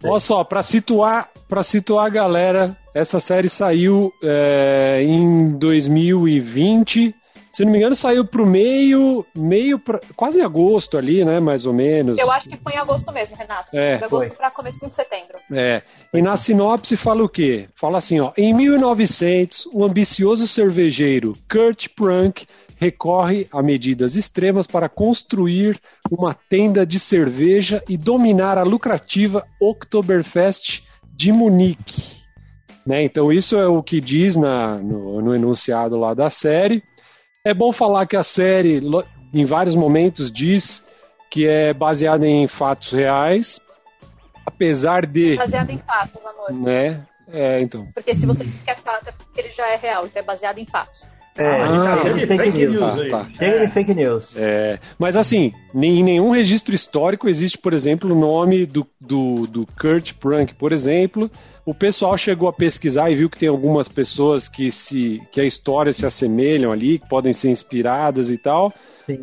Olha 0.04 0.20
só, 0.20 0.44
para 0.44 0.64
situar, 0.64 1.30
para 1.48 1.64
situar 1.64 2.06
a 2.06 2.10
galera, 2.10 2.78
essa 2.94 3.20
série 3.20 3.50
saiu 3.50 4.12
é, 4.22 5.04
em 5.04 5.52
2020. 5.58 7.16
Se 7.56 7.64
não 7.64 7.72
me 7.72 7.78
engano, 7.78 7.96
saiu 7.96 8.26
pro 8.26 8.46
meio, 8.46 9.26
meio 9.34 9.80
pra, 9.80 10.02
quase 10.14 10.42
agosto 10.42 10.98
ali, 10.98 11.24
né, 11.24 11.40
mais 11.40 11.66
ou 11.66 11.74
menos. 11.74 12.18
Eu 12.18 12.30
acho 12.30 12.50
que 12.50 12.58
foi 12.58 12.74
em 12.74 12.78
agosto 12.78 13.10
mesmo, 13.14 13.38
Renato. 13.38 13.74
É, 13.74 13.96
de 13.96 14.04
agosto 14.04 14.36
para 14.36 14.52
começo 14.52 14.86
de 14.86 14.94
setembro. 14.94 15.38
É. 15.50 15.82
E 16.14 16.22
na 16.22 16.36
sinopse 16.36 16.98
fala 16.98 17.24
o 17.24 17.30
quê? 17.30 17.70
Fala 17.74 18.00
assim, 18.00 18.20
ó, 18.20 18.34
em 18.36 18.54
1900, 18.54 19.70
o 19.72 19.86
ambicioso 19.86 20.46
cervejeiro 20.50 21.32
Kurt 21.50 21.88
Prunk 21.96 22.46
recorre 22.76 23.48
a 23.52 23.62
medidas 23.64 24.16
extremas 24.16 24.68
para 24.68 24.90
construir 24.90 25.80
uma 26.12 26.34
tenda 26.34 26.86
de 26.86 27.00
cerveja 27.00 27.84
e 27.88 27.98
dominar 27.98 28.58
a 28.58 28.64
lucrativa 28.64 29.46
Oktoberfest 29.60 30.84
de 31.14 31.32
Munique. 31.32 32.16
Né? 32.86 33.04
Então, 33.04 33.32
isso 33.32 33.58
é 33.58 33.68
o 33.68 33.82
que 33.82 34.00
diz 34.00 34.36
na, 34.36 34.78
no, 34.78 35.22
no 35.22 35.34
enunciado 35.34 35.98
lá 35.98 36.14
da 36.14 36.30
série. 36.30 36.84
É 37.44 37.54
bom 37.54 37.72
falar 37.72 38.06
que 38.06 38.16
a 38.16 38.24
série 38.24 38.82
em 39.34 39.46
vários 39.46 39.76
momentos 39.76 40.32
diz 40.32 40.84
que 41.30 41.48
é 41.48 41.74
baseada 41.74 42.28
em 42.28 42.48
fatos 42.48 42.92
reais, 42.92 43.60
apesar 44.46 45.06
de. 45.06 45.36
Baseado 45.36 45.70
em 45.72 45.78
fatos, 45.78 46.24
amor. 46.26 46.54
Né? 46.54 47.06
É, 47.28 47.60
então. 47.60 47.90
Porque 47.94 48.16
se 48.16 48.26
você 48.26 48.46
quer 48.64 48.78
fato, 48.78 49.10
é 49.10 49.12
porque 49.12 49.42
ele 49.42 49.52
já 49.52 49.68
é 49.70 49.76
real, 49.76 50.06
então 50.06 50.22
é 50.22 50.26
baseado 50.26 50.60
em 50.60 50.66
fatos. 50.66 51.10
É, 51.38 51.62
ah, 51.62 51.98
tá 52.02 52.10
de 52.10 52.26
fake, 52.26 52.52
news. 52.52 52.72
news 52.72 53.10
tá, 53.10 53.20
tá. 53.20 53.30
Chega 53.38 53.68
de 53.68 53.74
fake 53.74 53.94
news. 53.94 54.34
É, 54.38 54.80
mas 54.98 55.18
assim, 55.18 55.54
em 55.74 56.02
nenhum 56.02 56.30
registro 56.30 56.74
histórico 56.74 57.28
existe, 57.28 57.58
por 57.58 57.74
exemplo, 57.74 58.14
o 58.14 58.18
nome 58.18 58.66
do, 58.66 58.88
do, 59.02 59.46
do 59.46 59.68
Kurt 59.80 60.14
Prunk, 60.14 60.54
por 60.56 60.72
exemplo. 60.72 61.30
O 61.66 61.74
pessoal 61.74 62.18
chegou 62.18 62.48
a 62.48 62.54
pesquisar 62.54 63.10
e 63.10 63.16
viu 63.16 63.30
que 63.30 63.40
tem 63.40 63.50
algumas 63.50 63.90
pessoas 63.90 64.48
que, 64.48 64.72
se, 64.72 65.22
que 65.32 65.42
a 65.42 65.46
história 65.46 65.92
se 65.92 66.06
assemelham 66.06 66.72
ali, 66.72 67.00
que 67.00 67.10
podem 67.10 67.34
ser 67.34 67.50
inspiradas 67.50 68.32
e 68.32 68.38
tal. 68.38 68.72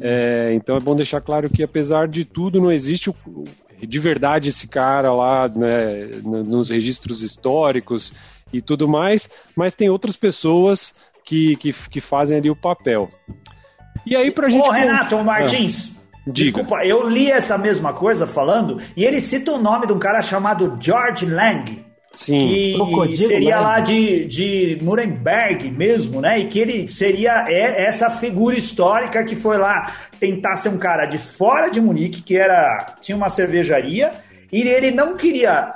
É, 0.01 0.53
então 0.55 0.77
é 0.77 0.81
bom 0.81 0.95
deixar 0.95 1.21
claro 1.21 1.49
que, 1.49 1.63
apesar 1.63 2.09
de 2.09 2.25
tudo, 2.25 2.61
não 2.61 2.71
existe 2.71 3.11
o, 3.11 3.15
de 3.81 3.99
verdade 3.99 4.49
esse 4.49 4.69
cara 4.69 5.13
lá 5.13 5.49
né, 5.49 6.07
nos 6.23 6.71
registros 6.71 7.23
históricos 7.23 8.13
e 8.53 8.61
tudo 8.61 8.87
mais, 8.87 9.31
mas 9.57 9.75
tem 9.75 9.89
outras 9.89 10.15
pessoas 10.15 10.95
que, 11.25 11.57
que, 11.57 11.73
que 11.73 12.01
fazem 12.01 12.39
ali 12.39 12.51
o 12.51 12.57
papel. 12.57 13.09
E 14.07 14.17
aí 14.17 14.31
pra 14.31 14.49
gente. 14.49 14.67
Ô, 14.67 14.71
Renato 14.71 15.23
Martins. 15.23 15.93
Ah. 15.97 16.03
Desculpa, 16.27 16.85
eu 16.85 17.09
li 17.09 17.31
essa 17.31 17.59
mesma 17.59 17.93
coisa 17.93 18.29
falando, 18.29 18.81
e 18.97 19.05
ele 19.05 19.21
cita 19.21 19.51
o 19.51 19.59
nome 19.59 19.89
de 19.89 19.93
um 19.93 19.99
cara 19.99 20.23
chamado 20.23 20.77
George 20.81 21.27
Lang. 21.27 21.85
Sim. 22.15 22.77
Que 23.07 23.17
seria 23.17 23.59
lá 23.59 23.81
de, 23.81 24.27
de 24.27 24.79
Nuremberg 24.83 25.71
mesmo, 25.71 26.21
né? 26.21 26.39
E 26.39 26.47
que 26.47 26.59
ele 26.59 26.87
seria 26.87 27.45
é, 27.49 27.85
essa 27.85 28.11
figura 28.11 28.57
histórica 28.57 29.25
que 29.25 29.35
foi 29.35 29.57
lá 29.57 29.91
tentar 30.21 30.57
ser 30.57 30.69
um 30.69 30.79
cara 30.79 31.07
de 31.07 31.19
fora 31.19 31.71
de 31.71 31.81
Munique, 31.81 32.23
que 32.23 32.37
era 32.37 32.95
tinha 33.01 33.17
uma 33.17 33.31
cervejaria, 33.31 34.11
e 34.53 34.61
ele 34.61 34.91
não 34.91 35.17
queria 35.17 35.75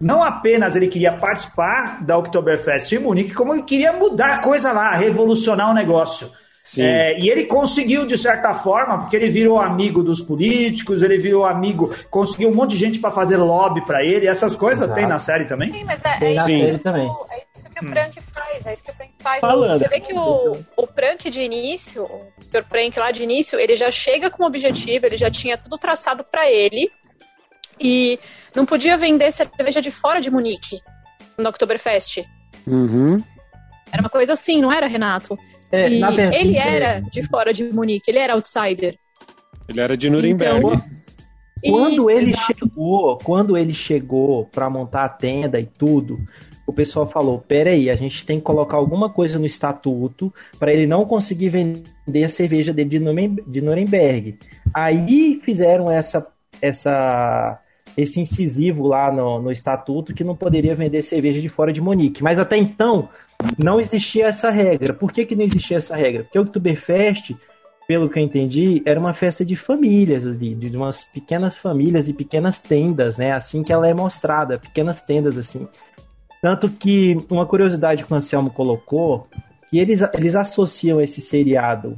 não 0.00 0.22
apenas 0.22 0.76
ele 0.76 0.88
queria 0.88 1.12
participar 1.12 2.02
da 2.04 2.18
Oktoberfest 2.18 2.92
em 2.92 2.98
Munique, 2.98 3.34
como 3.34 3.54
ele 3.54 3.62
queria 3.62 3.92
mudar 3.92 4.34
a 4.34 4.38
coisa 4.38 4.72
lá, 4.72 4.94
revolucionar 4.94 5.70
o 5.70 5.74
negócio. 5.74 6.30
É, 6.78 7.16
e 7.20 7.30
ele 7.30 7.44
conseguiu, 7.44 8.04
de 8.04 8.18
certa 8.18 8.52
forma, 8.52 8.98
porque 8.98 9.14
ele 9.14 9.28
virou 9.28 9.60
amigo 9.60 10.02
dos 10.02 10.20
políticos, 10.20 11.00
ele 11.00 11.16
virou 11.16 11.44
amigo, 11.44 11.94
conseguiu 12.10 12.48
um 12.48 12.54
monte 12.54 12.70
de 12.70 12.78
gente 12.78 12.98
para 12.98 13.12
fazer 13.12 13.36
lobby 13.36 13.84
para 13.84 14.04
ele. 14.04 14.26
Essas 14.26 14.56
coisas 14.56 14.82
Exato. 14.82 14.98
tem 14.98 15.06
na 15.06 15.20
série 15.20 15.44
também? 15.44 15.72
Sim, 15.72 15.84
mas 15.84 16.04
é, 16.04 16.18
é, 16.20 16.34
isso, 16.34 16.44
Sim. 16.46 16.78
também. 16.78 17.08
é 17.30 17.42
isso 17.54 17.70
que 17.70 17.84
o 17.84 17.88
Prank 17.88 18.20
faz. 18.20 18.66
É 18.66 18.72
isso 18.72 18.82
que 18.82 18.90
o 18.90 18.94
Prank 18.94 19.12
faz. 19.20 19.40
Falando. 19.40 19.74
Você 19.74 19.86
vê 19.86 20.00
que 20.00 20.12
o, 20.12 20.58
o 20.76 20.86
Prank 20.88 21.30
de 21.30 21.40
início, 21.40 22.02
o 22.02 22.32
Sr. 22.50 22.64
Prank 22.68 22.98
lá 22.98 23.12
de 23.12 23.22
início, 23.22 23.60
ele 23.60 23.76
já 23.76 23.90
chega 23.90 24.28
com 24.28 24.42
o 24.42 24.46
objetivo, 24.46 25.06
ele 25.06 25.16
já 25.16 25.30
tinha 25.30 25.56
tudo 25.56 25.78
traçado 25.78 26.24
para 26.24 26.50
ele. 26.50 26.90
E 27.80 28.18
não 28.54 28.64
podia 28.64 28.96
vender 28.96 29.30
cerveja 29.32 29.82
de 29.82 29.90
fora 29.90 30.20
de 30.20 30.30
Munique 30.30 30.80
no 31.36 31.48
Oktoberfest. 31.48 32.24
Uhum. 32.66 33.22
Era 33.92 34.02
uma 34.02 34.08
coisa 34.08 34.32
assim, 34.32 34.60
não 34.60 34.72
era, 34.72 34.86
Renato? 34.86 35.38
É, 35.70 35.88
e 35.88 36.00
verdade, 36.00 36.36
ele 36.36 36.56
era 36.56 37.00
de 37.00 37.22
fora 37.24 37.52
de 37.52 37.64
Munique, 37.64 38.10
ele 38.10 38.18
era 38.18 38.34
outsider. 38.34 38.96
Ele 39.68 39.80
era 39.80 39.96
de 39.96 40.08
Nuremberg. 40.08 40.58
Então, 40.58 40.80
quando 41.64 41.92
Isso, 41.92 42.10
ele 42.10 42.30
exato. 42.30 42.54
chegou, 42.54 43.18
quando 43.18 43.56
ele 43.56 43.74
chegou 43.74 44.46
para 44.46 44.70
montar 44.70 45.04
a 45.04 45.08
tenda 45.08 45.58
e 45.58 45.66
tudo, 45.66 46.18
o 46.66 46.72
pessoal 46.72 47.06
falou: 47.06 47.38
peraí, 47.40 47.90
a 47.90 47.96
gente 47.96 48.24
tem 48.24 48.38
que 48.38 48.44
colocar 48.44 48.76
alguma 48.76 49.10
coisa 49.10 49.38
no 49.38 49.46
estatuto 49.46 50.32
para 50.58 50.72
ele 50.72 50.86
não 50.86 51.04
conseguir 51.04 51.48
vender 51.48 52.24
a 52.24 52.28
cerveja 52.28 52.72
dele 52.72 52.98
de 53.46 53.60
Nuremberg. 53.60 54.38
Aí 54.72 55.40
fizeram 55.44 55.90
essa, 55.90 56.26
essa 56.60 57.60
esse 57.96 58.20
incisivo 58.20 58.86
lá 58.86 59.10
no, 59.10 59.40
no 59.40 59.50
estatuto 59.50 60.12
que 60.12 60.22
não 60.22 60.36
poderia 60.36 60.74
vender 60.74 61.02
cerveja 61.02 61.40
de 61.40 61.48
fora 61.48 61.72
de 61.72 61.80
Monique. 61.80 62.22
Mas 62.22 62.38
até 62.38 62.56
então 62.56 63.08
não 63.58 63.80
existia 63.80 64.26
essa 64.26 64.50
regra. 64.50 64.92
Por 64.92 65.10
que, 65.10 65.24
que 65.24 65.34
não 65.34 65.44
existia 65.44 65.78
essa 65.78 65.96
regra? 65.96 66.24
Porque 66.24 66.38
o 66.38 66.42
Oktoberfest, 66.42 67.34
pelo 67.88 68.08
que 68.10 68.18
eu 68.18 68.22
entendi, 68.22 68.82
era 68.84 69.00
uma 69.00 69.14
festa 69.14 69.44
de 69.44 69.56
famílias 69.56 70.26
ali, 70.26 70.54
de 70.54 70.76
umas 70.76 71.04
pequenas 71.04 71.56
famílias 71.56 72.08
e 72.08 72.12
pequenas 72.12 72.60
tendas, 72.60 73.16
né? 73.16 73.32
Assim 73.32 73.62
que 73.62 73.72
ela 73.72 73.88
é 73.88 73.94
mostrada, 73.94 74.58
pequenas 74.58 75.02
tendas 75.02 75.38
assim. 75.38 75.66
Tanto 76.42 76.68
que 76.68 77.16
uma 77.30 77.46
curiosidade 77.46 78.04
que 78.04 78.12
o 78.12 78.16
Anselmo 78.16 78.50
colocou, 78.50 79.26
que 79.68 79.78
eles, 79.78 80.02
eles 80.14 80.36
associam 80.36 81.00
esse 81.00 81.20
seriado 81.20 81.94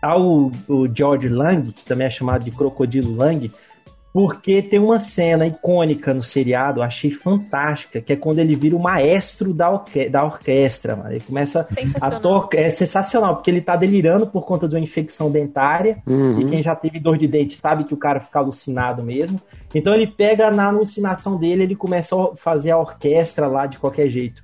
ao 0.00 0.50
George 0.94 1.28
Lang, 1.28 1.72
que 1.72 1.84
também 1.84 2.06
é 2.06 2.10
chamado 2.10 2.44
de 2.44 2.52
Crocodilo 2.52 3.16
Lang, 3.16 3.50
porque 4.18 4.60
tem 4.60 4.80
uma 4.80 4.98
cena 4.98 5.46
icônica 5.46 6.12
no 6.12 6.20
seriado, 6.20 6.80
eu 6.80 6.82
achei 6.82 7.08
fantástica, 7.08 8.00
que 8.00 8.12
é 8.12 8.16
quando 8.16 8.40
ele 8.40 8.56
vira 8.56 8.74
o 8.74 8.80
maestro 8.80 9.54
da, 9.54 9.70
orque 9.70 10.08
da 10.08 10.24
orquestra, 10.24 10.96
mano. 10.96 11.12
Ele 11.12 11.20
começa 11.20 11.68
a 12.02 12.10
tocar. 12.18 12.58
É 12.58 12.68
sensacional, 12.68 13.36
porque 13.36 13.48
ele 13.48 13.60
tá 13.60 13.76
delirando 13.76 14.26
por 14.26 14.44
conta 14.44 14.66
de 14.66 14.74
uma 14.74 14.80
infecção 14.80 15.30
dentária. 15.30 16.02
Uhum. 16.04 16.40
E 16.40 16.46
quem 16.46 16.64
já 16.64 16.74
teve 16.74 16.98
dor 16.98 17.16
de 17.16 17.28
dente 17.28 17.58
sabe 17.58 17.84
que 17.84 17.94
o 17.94 17.96
cara 17.96 18.18
fica 18.18 18.40
alucinado 18.40 19.04
mesmo. 19.04 19.40
Então 19.72 19.94
ele 19.94 20.08
pega 20.08 20.50
na 20.50 20.64
alucinação 20.64 21.38
dele, 21.38 21.62
ele 21.62 21.76
começa 21.76 22.16
a 22.16 22.34
fazer 22.34 22.72
a 22.72 22.76
orquestra 22.76 23.46
lá 23.46 23.66
de 23.66 23.78
qualquer 23.78 24.08
jeito. 24.08 24.42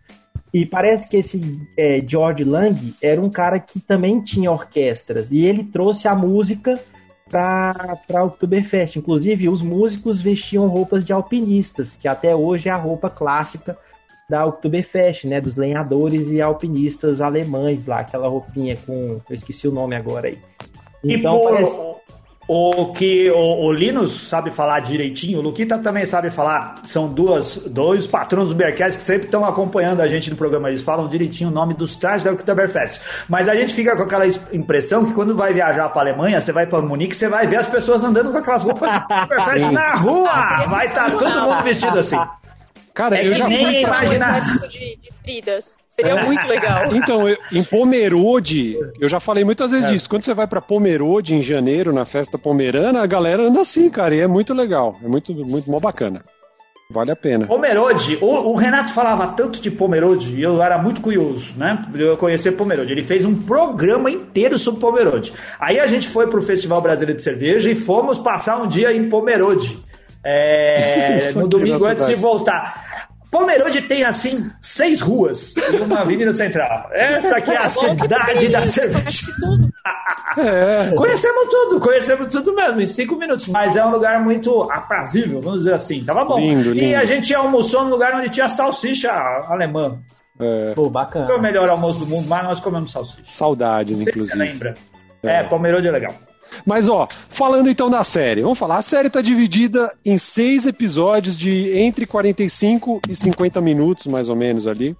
E 0.52 0.64
parece 0.64 1.10
que 1.10 1.16
esse 1.16 1.60
é, 1.76 2.00
George 2.06 2.44
Lang 2.44 2.94
era 3.02 3.20
um 3.20 3.28
cara 3.28 3.58
que 3.58 3.80
também 3.80 4.20
tinha 4.20 4.52
orquestras. 4.52 5.32
E 5.32 5.44
ele 5.44 5.64
trouxe 5.64 6.06
a 6.06 6.14
música 6.14 6.78
para 7.30 8.22
o 8.22 8.26
Oktoberfest. 8.26 8.96
Inclusive, 8.96 9.48
os 9.48 9.62
músicos 9.62 10.20
vestiam 10.20 10.66
roupas 10.68 11.04
de 11.04 11.12
alpinistas, 11.12 11.96
que 11.96 12.08
até 12.08 12.34
hoje 12.34 12.68
é 12.68 12.72
a 12.72 12.76
roupa 12.76 13.08
clássica 13.10 13.76
da 14.28 14.44
Oktoberfest, 14.46 15.26
né? 15.26 15.40
Dos 15.40 15.56
lenhadores 15.56 16.30
e 16.30 16.40
alpinistas 16.40 17.20
alemães 17.20 17.86
lá, 17.86 18.00
aquela 18.00 18.28
roupinha 18.28 18.76
com. 18.86 19.20
Eu 19.28 19.34
esqueci 19.34 19.68
o 19.68 19.72
nome 19.72 19.96
agora 19.96 20.28
aí. 20.28 20.38
Então, 21.02 21.36
e 21.36 21.40
por, 21.40 21.50
parece... 21.52 21.93
O 22.46 22.92
que 22.92 23.30
o, 23.30 23.64
o, 23.64 23.72
Linus 23.72 24.28
sabe 24.28 24.50
falar 24.50 24.80
direitinho, 24.80 25.38
o 25.38 25.42
Luquita 25.42 25.78
também 25.78 26.04
sabe 26.04 26.30
falar. 26.30 26.74
São 26.84 27.08
duas, 27.08 27.56
dois 27.56 28.06
patrões 28.06 28.50
do 28.50 28.54
Bearcast 28.54 28.98
que 28.98 29.04
sempre 29.04 29.26
estão 29.26 29.44
acompanhando 29.46 30.00
a 30.00 30.08
gente 30.08 30.30
no 30.30 30.36
programa. 30.36 30.68
Eles 30.68 30.82
falam 30.82 31.08
direitinho 31.08 31.48
o 31.48 31.52
nome 31.52 31.72
dos 31.72 31.96
trajes 31.96 32.22
da 32.22 32.32
Oktoberfest. 32.32 33.00
Mas 33.28 33.48
a 33.48 33.54
gente 33.54 33.72
fica 33.72 33.96
com 33.96 34.02
aquela 34.02 34.26
impressão 34.52 35.06
que 35.06 35.14
quando 35.14 35.34
vai 35.34 35.54
viajar 35.54 35.88
para 35.88 36.02
Alemanha, 36.02 36.40
você 36.40 36.52
vai 36.52 36.66
para 36.66 36.82
Munique, 36.82 37.16
você 37.16 37.28
vai 37.28 37.46
ver 37.46 37.56
as 37.56 37.68
pessoas 37.68 38.04
andando 38.04 38.30
com 38.30 38.38
aquelas 38.38 38.62
roupas 38.62 38.90
Oktoberfest 38.94 39.70
na 39.70 39.94
rua. 39.94 40.66
Vai 40.68 40.84
estar 40.84 41.10
tá 41.10 41.16
todo 41.16 41.40
mundo 41.48 41.62
vestido 41.62 41.98
assim. 41.98 42.18
Cara, 42.92 43.18
é 43.18 43.26
eu 43.26 43.34
já 43.34 43.48
nem 43.48 43.82
imaginar. 43.82 44.40
De, 44.40 44.98
de 45.24 45.32
Fridas. 45.32 45.78
Seria 45.88 46.22
muito 46.24 46.46
legal. 46.46 46.84
Então, 46.94 47.28
eu, 47.28 47.36
em 47.52 47.62
Pomerode, 47.62 48.78
eu 49.00 49.08
já 49.08 49.18
falei 49.20 49.44
muitas 49.44 49.70
vezes 49.70 49.86
é. 49.86 49.92
disso. 49.92 50.08
Quando 50.08 50.24
você 50.24 50.34
vai 50.34 50.46
para 50.46 50.60
Pomerode 50.60 51.34
em 51.34 51.42
janeiro, 51.42 51.92
na 51.92 52.04
festa 52.04 52.38
pomerana, 52.38 53.02
a 53.02 53.06
galera 53.06 53.42
anda 53.44 53.60
assim, 53.60 53.90
cara, 53.90 54.14
e 54.14 54.20
é 54.20 54.26
muito 54.26 54.54
legal. 54.54 54.96
É 55.02 55.08
muito, 55.08 55.34
muito 55.34 55.70
mó 55.70 55.80
bacana. 55.80 56.24
Vale 56.90 57.10
a 57.10 57.16
pena. 57.16 57.46
Pomerode, 57.46 58.18
o, 58.20 58.26
o, 58.26 58.54
Renato 58.56 58.92
falava 58.92 59.28
tanto 59.28 59.60
de 59.60 59.70
Pomerode 59.70 60.34
e 60.34 60.42
eu 60.42 60.62
era 60.62 60.76
muito 60.76 61.00
curioso, 61.00 61.54
né? 61.56 61.82
Eu 61.94 62.16
conhecer 62.16 62.52
Pomerode. 62.52 62.92
Ele 62.92 63.02
fez 63.02 63.24
um 63.24 63.34
programa 63.34 64.10
inteiro 64.10 64.58
sobre 64.58 64.80
Pomerode. 64.80 65.32
Aí 65.58 65.80
a 65.80 65.86
gente 65.86 66.08
foi 66.08 66.26
pro 66.26 66.42
Festival 66.42 66.82
Brasileiro 66.82 67.16
de 67.16 67.22
Cerveja 67.22 67.70
e 67.70 67.74
fomos 67.74 68.18
passar 68.18 68.58
um 68.58 68.68
dia 68.68 68.94
em 68.94 69.08
Pomerode. 69.08 69.82
É, 70.22 71.32
no 71.36 71.48
domingo 71.48 71.84
antes 71.86 72.06
de 72.06 72.14
voltar. 72.14 72.83
Pomerode 73.34 73.82
tem, 73.82 74.04
assim, 74.04 74.48
seis 74.60 75.00
ruas 75.00 75.56
e 75.56 75.78
uma 75.78 76.02
avenida 76.02 76.32
central. 76.32 76.88
Essa 76.92 77.38
aqui 77.38 77.50
é 77.50 77.56
a 77.56 77.68
cidade 77.68 78.48
da 78.48 78.64
cerveja. 78.64 79.26
É. 80.38 80.94
Conhecemos 80.94 81.48
tudo, 81.50 81.80
conhecemos 81.80 82.28
tudo 82.28 82.54
mesmo, 82.54 82.80
em 82.80 82.86
cinco 82.86 83.16
minutos. 83.16 83.48
Mas 83.48 83.74
é 83.74 83.84
um 83.84 83.90
lugar 83.90 84.20
muito 84.20 84.70
aprazível, 84.70 85.40
vamos 85.40 85.60
dizer 85.60 85.74
assim. 85.74 86.04
Tava 86.04 86.24
bom. 86.24 86.38
Lindo, 86.38 86.70
lindo. 86.70 86.84
E 86.84 86.94
a 86.94 87.04
gente 87.04 87.34
almoçou 87.34 87.82
num 87.82 87.90
lugar 87.90 88.14
onde 88.14 88.28
tinha 88.28 88.48
salsicha 88.48 89.10
alemã. 89.48 89.98
É. 90.38 90.70
Pô, 90.72 90.88
bacana. 90.88 91.26
Foi 91.26 91.36
o 91.36 91.42
melhor 91.42 91.68
almoço 91.68 92.04
do 92.04 92.10
mundo, 92.12 92.28
mas 92.28 92.44
nós 92.44 92.60
comemos 92.60 92.92
salsicha. 92.92 93.24
Saudades, 93.26 94.00
inclusive. 94.00 94.30
Você 94.30 94.38
lembra? 94.38 94.74
É, 95.24 95.40
é 95.40 95.42
Pomerode 95.42 95.88
é 95.88 95.90
legal. 95.90 96.14
Mas, 96.64 96.88
ó, 96.88 97.08
falando 97.28 97.68
então 97.68 97.90
da 97.90 98.04
série, 98.04 98.42
vamos 98.42 98.58
falar. 98.58 98.78
A 98.78 98.82
série 98.82 99.08
está 99.08 99.20
dividida 99.20 99.92
em 100.04 100.18
seis 100.18 100.66
episódios 100.66 101.36
de 101.36 101.76
entre 101.78 102.06
45 102.06 103.00
e 103.08 103.14
50 103.14 103.60
minutos, 103.60 104.06
mais 104.06 104.28
ou 104.28 104.36
menos, 104.36 104.66
ali. 104.66 104.96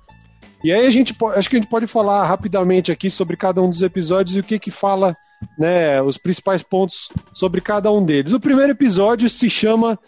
E 0.65 0.73
aí 0.73 0.87
a 0.87 0.91
gente 0.91 1.15
acho 1.37 1.51
que 1.51 1.57
a 1.57 1.61
gente 1.61 1.69
pode 1.69 1.87
falar 1.87 2.25
rapidamente 2.25 2.91
aqui 2.91 3.11
sobre 3.11 3.37
cada 3.37 3.61
um 3.61 3.69
dos 3.69 3.83
episódios 3.83 4.35
e 4.35 4.41
o 4.41 4.43
que 4.43 4.59
que 4.59 4.71
fala, 4.71 5.15
né, 5.59 6.01
os 6.01 6.17
principais 6.17 6.63
pontos 6.63 7.11
sobre 7.35 7.61
cada 7.61 7.93
um 7.93 8.03
deles. 8.03 8.33
O 8.33 8.41
primeiro 8.41 8.73
episódio 8.73 9.29
se 9.29 9.51
chama 9.51 9.99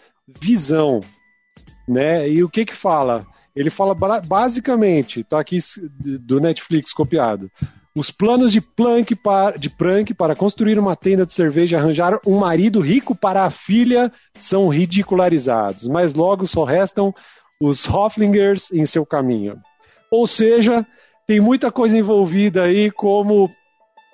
Visão, 0.41 0.99
né? 1.87 2.27
E 2.27 2.43
o 2.43 2.49
que 2.49 2.65
que 2.65 2.73
fala? 2.73 3.25
Ele 3.55 3.69
fala 3.69 3.95
basicamente, 4.25 5.23
tá 5.23 5.39
aqui 5.39 5.59
do 5.99 6.39
Netflix 6.39 6.91
copiado. 6.91 7.51
Os 7.97 8.11
planos 8.11 8.53
de 8.53 8.61
Planck 8.61 9.15
para, 9.15 9.57
de 9.57 9.71
para 10.15 10.35
construir 10.35 10.77
uma 10.77 10.95
tenda 10.95 11.25
de 11.25 11.33
cerveja 11.33 11.75
e 11.75 11.79
arranjar 11.79 12.19
um 12.27 12.37
marido 12.37 12.79
rico 12.79 13.15
para 13.15 13.43
a 13.43 13.49
filha 13.49 14.11
são 14.37 14.67
ridicularizados, 14.67 15.87
mas 15.87 16.13
logo 16.13 16.45
só 16.45 16.63
restam 16.63 17.11
os 17.59 17.89
Hofflingers 17.89 18.71
em 18.71 18.85
seu 18.85 19.03
caminho. 19.03 19.59
Ou 20.11 20.27
seja, 20.27 20.85
tem 21.25 21.39
muita 21.39 21.71
coisa 21.71 21.97
envolvida 21.97 22.65
aí, 22.65 22.91
como 22.91 23.49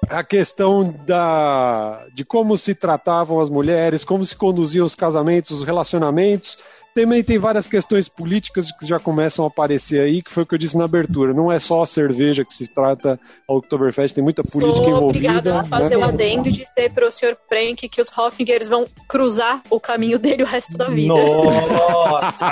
a 0.10 0.24
questão 0.24 0.96
da, 1.06 2.08
de 2.16 2.24
como 2.24 2.58
se 2.58 2.74
tratavam 2.74 3.42
as 3.42 3.50
mulheres, 3.50 4.06
como 4.06 4.24
se 4.24 4.36
conduziam 4.36 4.86
os 4.86 4.96
casamentos, 4.96 5.52
os 5.52 5.64
relacionamentos, 5.64 6.58
também 6.94 7.24
tem 7.24 7.40
várias 7.40 7.68
questões 7.68 8.08
políticas 8.08 8.72
que 8.72 8.86
já 8.86 9.00
começam 9.00 9.46
a 9.46 9.48
aparecer 9.48 10.00
aí, 10.00 10.22
que 10.22 10.32
foi 10.32 10.44
o 10.44 10.46
que 10.46 10.56
eu 10.56 10.60
disse 10.60 10.78
na 10.78 10.86
abertura. 10.86 11.34
Não 11.34 11.52
é 11.52 11.58
só 11.58 11.82
a 11.82 11.86
cerveja 11.86 12.46
que 12.46 12.54
se 12.54 12.68
trata 12.68 13.20
ao 13.48 13.58
Oktoberfest, 13.58 14.14
tem 14.14 14.24
muita 14.24 14.44
política 14.44 14.86
Sou 14.86 14.90
envolvida. 14.90 15.30
obrigada 15.30 15.60
a 15.62 15.64
fazer 15.64 15.98
né? 15.98 16.06
o 16.06 16.08
adendo 16.08 16.50
e 16.50 16.52
dizer 16.52 16.92
para 16.92 17.08
o 17.08 17.12
Sr. 17.12 17.36
Prank 17.50 17.90
que 17.90 18.02
os 18.02 18.16
Hoffingers 18.16 18.68
vão 18.68 18.86
cruzar 19.08 19.62
o 19.70 19.80
caminho 19.80 20.20
dele 20.20 20.44
o 20.44 20.46
resto 20.46 20.78
da 20.78 20.88
vida. 20.88 21.14
Nossa! 21.14 22.46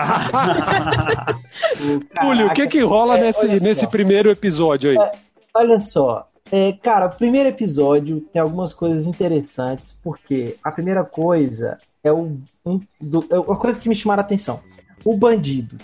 Túlio, 2.21 2.47
o 2.47 2.53
que 2.53 2.67
que 2.67 2.79
rola 2.81 3.17
é, 3.17 3.21
nesse, 3.21 3.47
nesse 3.59 3.87
primeiro 3.87 4.31
episódio 4.31 4.89
aí? 4.91 4.97
É, 4.97 5.11
olha 5.53 5.79
só, 5.79 6.27
é, 6.51 6.73
cara, 6.73 7.05
o 7.05 7.15
primeiro 7.15 7.47
episódio 7.47 8.21
tem 8.33 8.41
algumas 8.41 8.73
coisas 8.73 9.05
interessantes, 9.05 9.97
porque 10.03 10.57
a 10.63 10.71
primeira 10.71 11.03
coisa 11.03 11.77
é, 12.03 12.11
o, 12.11 12.37
um, 12.65 12.79
do, 12.99 13.25
é 13.29 13.39
uma 13.39 13.55
coisa 13.55 13.81
que 13.81 13.89
me 13.89 13.95
chamaram 13.95 14.21
a 14.21 14.25
atenção. 14.25 14.59
O 15.05 15.15
bandido. 15.17 15.77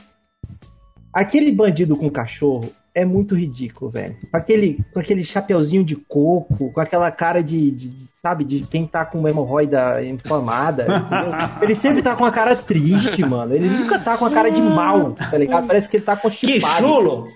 Aquele 1.14 1.52
bandido 1.52 1.96
com 1.96 2.10
cachorro 2.10 2.72
é 2.94 3.06
muito 3.06 3.36
ridículo, 3.36 3.92
velho. 3.92 4.18
Com 4.32 4.38
aquele, 4.38 4.84
com 4.94 5.00
aquele 5.00 5.24
chapeuzinho 5.24 5.84
de 5.84 5.96
coco, 5.96 6.72
com 6.72 6.82
aquela 6.82 7.12
cara 7.12 7.44
de, 7.44 7.72
de 7.72 7.92
sabe, 8.22 8.44
de 8.44 8.62
quem 8.62 8.88
tá 8.88 9.06
com 9.06 9.20
uma 9.20 9.30
hemorroida 9.30 10.04
inflamada. 10.04 10.88
ele 11.62 11.76
sempre 11.76 12.02
tá 12.02 12.16
com 12.16 12.24
uma 12.24 12.32
cara 12.32 12.56
triste, 12.56 13.24
mano. 13.24 13.54
Ele 13.54 13.70
nunca 13.70 14.00
tá 14.00 14.18
com 14.18 14.26
a 14.26 14.32
cara 14.32 14.50
de 14.50 14.62
mal, 14.62 15.12
tá 15.12 15.38
ligado? 15.38 15.68
Parece 15.68 15.88
que 15.88 15.98
ele 15.98 16.06
tá 16.06 16.16
constipado. 16.18 16.60
Que 16.60 16.88
chulo! 16.88 17.28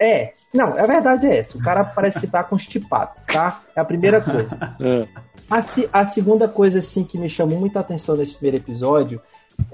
É, 0.00 0.34
não, 0.58 0.76
a 0.76 0.86
verdade 0.86 1.26
é 1.26 1.38
essa. 1.38 1.56
O 1.56 1.62
cara 1.62 1.84
parece 1.84 2.18
que 2.18 2.26
tá 2.26 2.42
constipado, 2.42 3.12
tá? 3.32 3.62
É 3.76 3.80
a 3.80 3.84
primeira 3.84 4.20
coisa. 4.20 4.48
É. 4.80 5.06
A, 5.48 6.00
a, 6.00 6.04
segunda 6.04 6.48
coisa, 6.48 6.80
assim, 6.80 7.04
que 7.04 7.16
me 7.16 7.28
chamou 7.28 7.58
muita 7.58 7.78
atenção 7.78 8.16
nesse 8.16 8.34
primeiro 8.34 8.56
episódio 8.58 9.20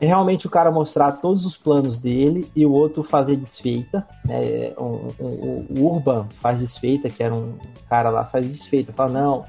é 0.01 0.07
realmente 0.07 0.47
o 0.47 0.51
cara 0.51 0.71
mostrar 0.71 1.13
todos 1.13 1.45
os 1.45 1.57
planos 1.57 1.99
dele 1.99 2.47
e 2.55 2.65
o 2.65 2.73
outro 2.73 3.03
fazer 3.03 3.37
desfeita. 3.37 4.07
Né? 4.25 4.73
Um, 4.79 5.09
um, 5.21 5.67
o 5.71 5.87
Urban 5.87 6.27
faz 6.41 6.61
desfeita, 6.61 7.09
que 7.09 7.23
era 7.23 7.35
um 7.35 7.55
cara 7.89 8.11
lá, 8.11 8.25
faz 8.25 8.47
desfeita. 8.47 8.93
Fala, 8.93 9.13
não, 9.13 9.45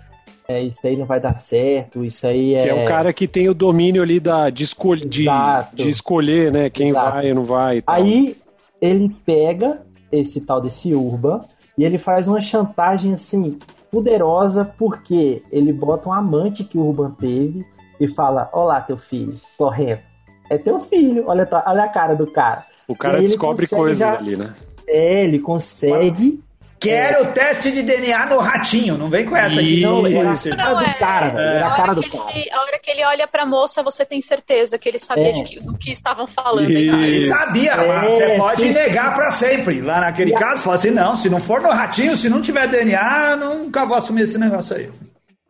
é, 0.48 0.64
isso 0.64 0.88
aí 0.88 0.96
não 0.96 1.06
vai 1.06 1.20
dar 1.20 1.40
certo, 1.40 2.04
isso 2.04 2.26
aí 2.26 2.56
é... 2.56 2.60
Que 2.60 2.70
é 2.70 2.84
o 2.84 2.86
cara 2.86 3.14
que 3.14 3.28
tem 3.28 3.50
o 3.50 3.54
domínio 3.54 4.02
ali 4.02 4.20
da, 4.20 4.50
de, 4.50 4.64
escol 4.64 4.96
de, 4.96 5.26
de 5.74 5.90
escolher, 5.90 6.52
né, 6.52 6.70
quem 6.70 6.90
Exato. 6.90 7.12
vai 7.12 7.30
ou 7.30 7.36
não 7.36 7.46
vai. 7.46 7.84
Aí 7.86 8.38
ele 8.82 9.16
pega 9.26 9.86
esse 10.12 10.42
tal 10.42 10.62
desse 10.62 10.94
Urban 10.94 11.42
e 11.78 11.84
ele 11.84 11.98
faz 11.98 12.28
uma 12.28 12.42
chantagem 12.42 13.14
assim 13.14 13.58
poderosa 13.92 14.66
porque 14.78 15.44
ele 15.52 15.72
bota 15.72 16.10
um 16.10 16.14
amante 16.14 16.64
que 16.64 16.78
o 16.78 16.82
Urban 16.82 17.12
teve 17.12 17.66
e 18.00 18.08
fala: 18.10 18.50
Olá, 18.54 18.82
teu 18.82 18.98
filho, 18.98 19.40
correndo. 19.58 20.02
É 20.50 20.58
teu 20.58 20.80
filho, 20.80 21.24
olha, 21.28 21.48
olha 21.66 21.84
a 21.84 21.90
cara 21.90 22.16
do 22.16 22.28
cara. 22.28 22.66
O 22.88 22.96
cara 22.96 23.20
descobre 23.20 23.68
coisas 23.68 23.98
já... 23.98 24.18
ali, 24.18 24.36
né? 24.36 24.54
É, 24.88 25.24
ele 25.24 25.40
consegue 25.40 26.44
Quero 26.90 27.24
o 27.24 27.26
teste 27.34 27.72
de 27.72 27.84
DNA 27.84 28.26
no 28.28 28.38
ratinho, 28.38 28.98
não 28.98 29.10
vem 29.10 29.26
com 29.26 29.36
essa 29.36 29.60
aqui. 29.60 29.82
Não, 29.82 30.06
era 30.06 30.32
a 30.32 30.38
cara 30.38 30.56
não, 30.56 30.76
do 30.76 30.84
é. 30.84 30.94
cara, 30.94 31.42
é. 31.42 31.56
era 31.58 31.68
a 31.68 31.76
cara 31.76 31.94
do 31.96 32.10
cara. 32.10 32.32
Ele, 32.34 32.52
a 32.52 32.62
hora 32.62 32.80
que 32.80 32.92
ele 32.92 33.04
olha 33.06 33.28
pra 33.28 33.46
moça, 33.46 33.84
você 33.84 34.06
tem 34.06 34.22
certeza 34.22 34.78
que 34.78 34.88
ele 34.88 35.00
sabia 35.00 35.30
é. 35.30 35.32
de 35.32 35.44
que, 35.44 35.60
do 35.60 35.78
que 35.78 35.92
estavam 35.92 36.28
falando. 36.28 36.70
Ele 36.70 37.28
sabia, 37.28 37.72
é. 37.72 38.12
você 38.12 38.36
pode 38.36 38.66
negar 38.66 39.16
pra 39.16 39.32
sempre. 39.32 39.82
Lá 39.82 40.02
naquele 40.02 40.32
e 40.32 40.36
caso, 40.36 40.62
fala 40.62 40.76
assim, 40.76 40.92
não, 40.92 41.18
se 41.18 41.30
não 41.30 41.40
for 41.40 41.62
no 41.62 41.70
ratinho, 41.70 42.16
se 42.16 42.30
não 42.30 42.42
tiver 42.42 42.68
DNA, 42.68 43.36
nunca 43.36 43.86
vou 43.86 43.98
assumir 43.98 44.24
esse 44.24 44.38
negócio 44.38 44.76
aí. 44.76 44.90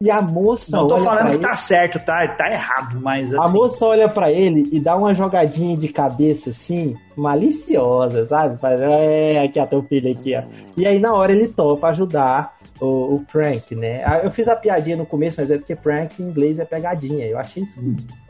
E 0.01 0.11
a 0.11 0.21
moça. 0.21 0.75
Não 0.75 0.87
tô 0.87 0.97
falando 0.99 1.27
que 1.27 1.35
ele, 1.35 1.39
tá 1.39 1.55
certo, 1.55 1.99
tá? 1.99 2.27
Tá 2.27 2.51
errado, 2.51 2.99
mas 3.01 3.33
assim. 3.33 3.45
A 3.45 3.49
moça 3.49 3.85
olha 3.85 4.09
para 4.09 4.29
ele 4.29 4.67
e 4.71 4.79
dá 4.79 4.95
uma 4.95 5.13
jogadinha 5.13 5.77
de 5.77 5.87
cabeça 5.87 6.49
assim, 6.49 6.97
maliciosa, 7.15 8.25
sabe? 8.25 8.59
Faz, 8.59 8.81
é, 8.81 9.39
aqui 9.39 9.57
a 9.57 9.65
teu 9.65 9.81
filho 9.83 10.11
aqui, 10.11 10.35
ó. 10.35 10.43
E 10.75 10.85
aí 10.85 10.99
na 10.99 11.13
hora 11.13 11.31
ele 11.31 11.47
topa 11.47 11.87
ajudar 11.87 12.57
o, 12.81 13.15
o 13.15 13.25
prank, 13.31 13.73
né? 13.73 14.03
Ah, 14.05 14.19
eu 14.19 14.31
fiz 14.31 14.49
a 14.49 14.55
piadinha 14.55 14.97
no 14.97 15.05
começo, 15.05 15.39
mas 15.39 15.49
é 15.49 15.57
porque 15.57 15.75
prank 15.75 16.21
em 16.21 16.25
inglês 16.25 16.59
é 16.59 16.65
pegadinha. 16.65 17.25
Eu 17.25 17.39
achei 17.39 17.63
isso 17.63 17.79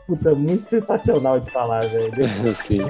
puta, 0.06 0.34
muito 0.34 0.68
sensacional 0.68 1.40
de 1.40 1.50
falar, 1.50 1.80
velho. 1.80 2.28
Sim. 2.54 2.82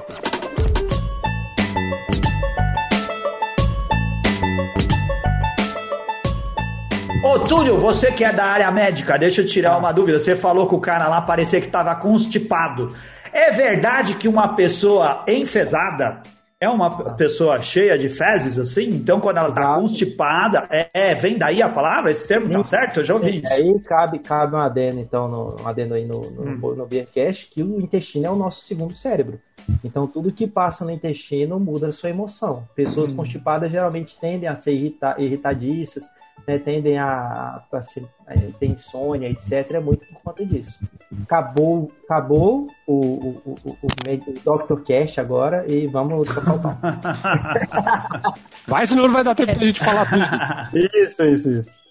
Túlio, 7.48 7.78
você 7.78 8.10
que 8.10 8.24
é 8.24 8.32
da 8.32 8.44
área 8.44 8.70
médica, 8.72 9.16
deixa 9.16 9.40
eu 9.40 9.46
tirar 9.46 9.78
uma 9.78 9.92
dúvida. 9.92 10.18
Você 10.18 10.34
falou 10.34 10.66
que 10.66 10.74
o 10.74 10.80
cara 10.80 11.06
lá 11.06 11.20
parecia 11.20 11.60
que 11.60 11.66
estava 11.66 11.94
constipado. 11.94 12.94
É 13.32 13.52
verdade 13.52 14.14
que 14.14 14.26
uma 14.26 14.48
pessoa 14.48 15.22
enfesada 15.28 16.22
é 16.58 16.68
uma 16.68 17.14
pessoa 17.14 17.60
cheia 17.62 17.98
de 17.98 18.08
fezes, 18.08 18.58
assim? 18.58 18.88
Então, 18.88 19.20
quando 19.20 19.36
ela 19.36 19.50
está 19.50 19.74
constipada, 19.74 20.66
é, 20.70 20.88
é, 20.92 21.14
vem 21.14 21.36
daí 21.36 21.60
a 21.60 21.68
palavra? 21.68 22.10
Esse 22.10 22.26
termo 22.26 22.50
tá 22.50 22.64
certo? 22.64 23.00
Eu 23.00 23.04
já 23.04 23.14
ouvi 23.14 23.42
isso. 23.42 23.52
Aí 23.52 23.78
cabe, 23.80 24.18
cabe 24.18 24.56
um 24.56 24.58
adendo, 24.58 24.98
então, 24.98 25.28
no, 25.28 25.54
um 25.62 25.68
adendo 25.68 25.94
aí 25.94 26.06
no, 26.06 26.20
no, 26.30 26.42
hum. 26.42 26.74
no 26.74 26.86
Beercast, 26.86 27.48
que 27.50 27.62
o 27.62 27.80
intestino 27.80 28.26
é 28.26 28.30
o 28.30 28.36
nosso 28.36 28.62
segundo 28.62 28.96
cérebro. 28.96 29.38
Então, 29.84 30.06
tudo 30.06 30.32
que 30.32 30.46
passa 30.46 30.84
no 30.84 30.90
intestino 30.90 31.60
muda 31.60 31.88
a 31.88 31.92
sua 31.92 32.08
emoção. 32.08 32.64
Pessoas 32.74 33.12
hum. 33.12 33.16
constipadas 33.16 33.70
geralmente 33.70 34.18
tendem 34.18 34.48
a 34.48 34.58
ser 34.58 34.72
irrita 34.72 35.14
irritadiças, 35.18 36.04
né, 36.46 36.58
tendem 36.58 36.98
a, 36.98 37.60
a, 37.72 37.78
a, 37.78 38.34
ter 38.58 38.66
insônia, 38.66 39.28
etc., 39.28 39.72
é 39.72 39.80
muito 39.80 40.06
por 40.06 40.22
conta 40.22 40.46
disso. 40.46 40.78
Acabou, 41.22 41.90
acabou 42.04 42.68
o, 42.86 42.94
o, 42.94 43.42
o, 43.44 43.78
o, 43.82 43.86
o 43.86 44.66
Dr. 44.66 44.82
Cash 44.82 45.18
agora 45.18 45.64
e 45.70 45.86
vamos 45.86 46.28
tocar 46.28 46.78
Vai, 48.66 48.86
senão 48.86 49.06
não 49.06 49.14
vai 49.14 49.24
dar 49.24 49.34
tempo 49.34 49.52
de 49.52 49.64
a 49.64 49.66
gente 49.66 49.84
falar 49.84 50.06
tudo. 50.06 50.78
Isso, 50.78 51.24
isso, 51.24 51.52
isso. 51.52 51.85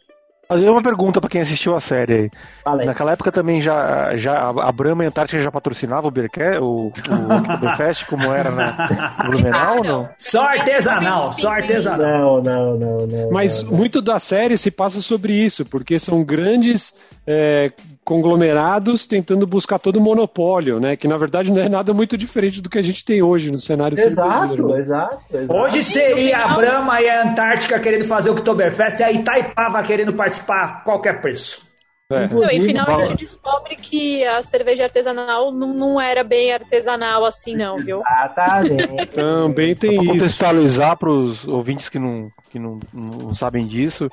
Fazer 0.47 0.69
uma 0.69 0.81
pergunta 0.81 1.19
para 1.19 1.29
quem 1.29 1.41
assistiu 1.41 1.75
a 1.75 1.81
série 1.81 2.13
aí. 2.13 2.31
Falei. 2.63 2.85
Naquela 2.85 3.13
época 3.13 3.31
também 3.31 3.59
já, 3.59 4.15
já 4.15 4.49
a 4.49 4.71
Brahma 4.71 5.03
e 5.03 5.05
a 5.05 5.09
Antártica 5.09 5.41
já 5.41 5.51
patrocinava 5.51 6.07
o 6.07 6.11
Beercast, 6.11 6.59
o, 6.59 6.91
o 6.91 7.75
Fest, 7.77 8.05
como 8.05 8.31
era 8.31 8.51
na 8.51 9.15
Blumenau, 9.25 9.83
não? 9.83 10.09
Só 10.17 10.43
artesanal, 10.43 11.33
só 11.33 11.49
artesanal. 11.49 12.41
Não, 12.41 12.41
não, 12.41 12.77
não, 12.77 13.07
não. 13.07 13.31
Mas 13.31 13.63
não, 13.63 13.71
não. 13.71 13.77
muito 13.77 14.01
da 14.01 14.19
série 14.19 14.57
se 14.57 14.69
passa 14.69 15.01
sobre 15.01 15.33
isso, 15.33 15.65
porque 15.65 15.97
são 15.97 16.23
grandes 16.23 16.95
é, 17.25 17.71
conglomerados 18.05 19.07
tentando 19.07 19.47
buscar 19.47 19.79
todo 19.79 19.97
o 19.97 20.01
monopólio, 20.01 20.79
né? 20.79 20.95
Que 20.95 21.07
na 21.07 21.17
verdade 21.17 21.51
não 21.51 21.59
é 21.59 21.67
nada 21.67 21.91
muito 21.91 22.15
diferente 22.15 22.61
do 22.61 22.69
que 22.69 22.77
a 22.77 22.81
gente 22.81 23.03
tem 23.03 23.23
hoje 23.23 23.51
no 23.51 23.59
cenário 23.59 23.99
exato, 23.99 24.67
né? 24.67 24.79
exato, 24.79 25.23
exato. 25.33 25.59
Hoje 25.59 25.83
seria 25.83 26.37
a 26.37 26.55
Brahma 26.55 27.01
e 27.01 27.09
a 27.09 27.23
Antártica 27.23 27.79
querendo 27.79 28.05
fazer 28.05 28.29
o 28.29 28.33
Oktoberfest 28.33 28.99
e 28.99 29.03
a 29.03 29.11
Itaipava 29.11 29.81
querendo 29.81 30.13
participar 30.13 30.63
a 30.63 30.67
qualquer 30.81 31.19
preço. 31.19 31.65
É. 32.11 32.25
Então, 32.25 32.43
e 32.51 32.61
final 32.61 32.87
a 32.87 33.05
gente 33.05 33.21
descobre 33.21 33.75
que 33.75 34.23
a 34.23 34.43
cerveja 34.43 34.83
artesanal 34.83 35.51
não, 35.51 35.73
não 35.73 35.99
era 35.99 36.23
bem 36.23 36.53
artesanal 36.53 37.25
assim, 37.25 37.55
não, 37.55 37.77
viu? 37.77 38.03
Exatamente. 38.05 39.07
Também 39.15 39.75
tem 39.75 39.95
isso. 39.95 40.05
contextualizar 40.05 40.95
para 40.97 41.09
os 41.09 41.47
ouvintes 41.47 41.89
que, 41.89 41.97
não, 41.97 42.31
que 42.51 42.59
não, 42.59 42.79
não 42.93 43.33
sabem 43.33 43.65
disso, 43.65 44.07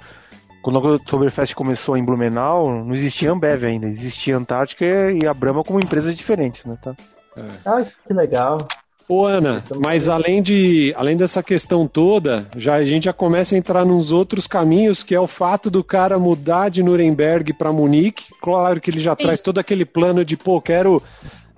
quando 0.63 0.77
o 0.77 0.95
Oktoberfest 0.95 1.55
começou 1.55 1.97
em 1.97 2.05
Blumenau, 2.05 2.85
não 2.85 2.95
existia 2.95 3.33
Ambev 3.33 3.65
ainda, 3.65 3.89
existia 3.89 4.37
Antártica 4.37 4.85
e 5.11 5.27
a 5.27 5.35
Brahma 5.35 5.63
como 5.63 5.79
empresas 5.79 6.17
diferentes, 6.17 6.65
né? 6.65 6.79
Tá? 6.81 6.95
É. 7.37 7.43
Ah, 7.67 7.85
que 8.07 8.13
legal. 8.15 8.67
Ô 9.09 9.27
Ana, 9.27 9.63
mas 9.85 10.09
além, 10.09 10.41
de, 10.41 10.95
além 10.97 11.17
dessa 11.17 11.43
questão 11.43 11.87
toda, 11.87 12.47
já, 12.57 12.77
a 12.77 12.85
gente 12.85 13.05
já 13.05 13.13
começa 13.13 13.55
a 13.55 13.59
entrar 13.59 13.85
nos 13.85 14.13
outros 14.13 14.47
caminhos, 14.47 15.03
que 15.03 15.15
é 15.15 15.21
o 15.21 15.27
fato 15.27 15.69
do 15.69 15.83
cara 15.83 16.19
mudar 16.19 16.71
de 16.71 16.83
Nuremberg 16.83 17.53
para 17.53 17.73
Munique. 17.73 18.25
Claro 18.41 18.81
que 18.81 18.91
ele 18.91 19.01
já 19.01 19.13
Sim. 19.13 19.25
traz 19.25 19.43
todo 19.43 19.59
aquele 19.59 19.85
plano 19.85 20.25
de, 20.25 20.37
pô, 20.37 20.61
quero 20.61 21.03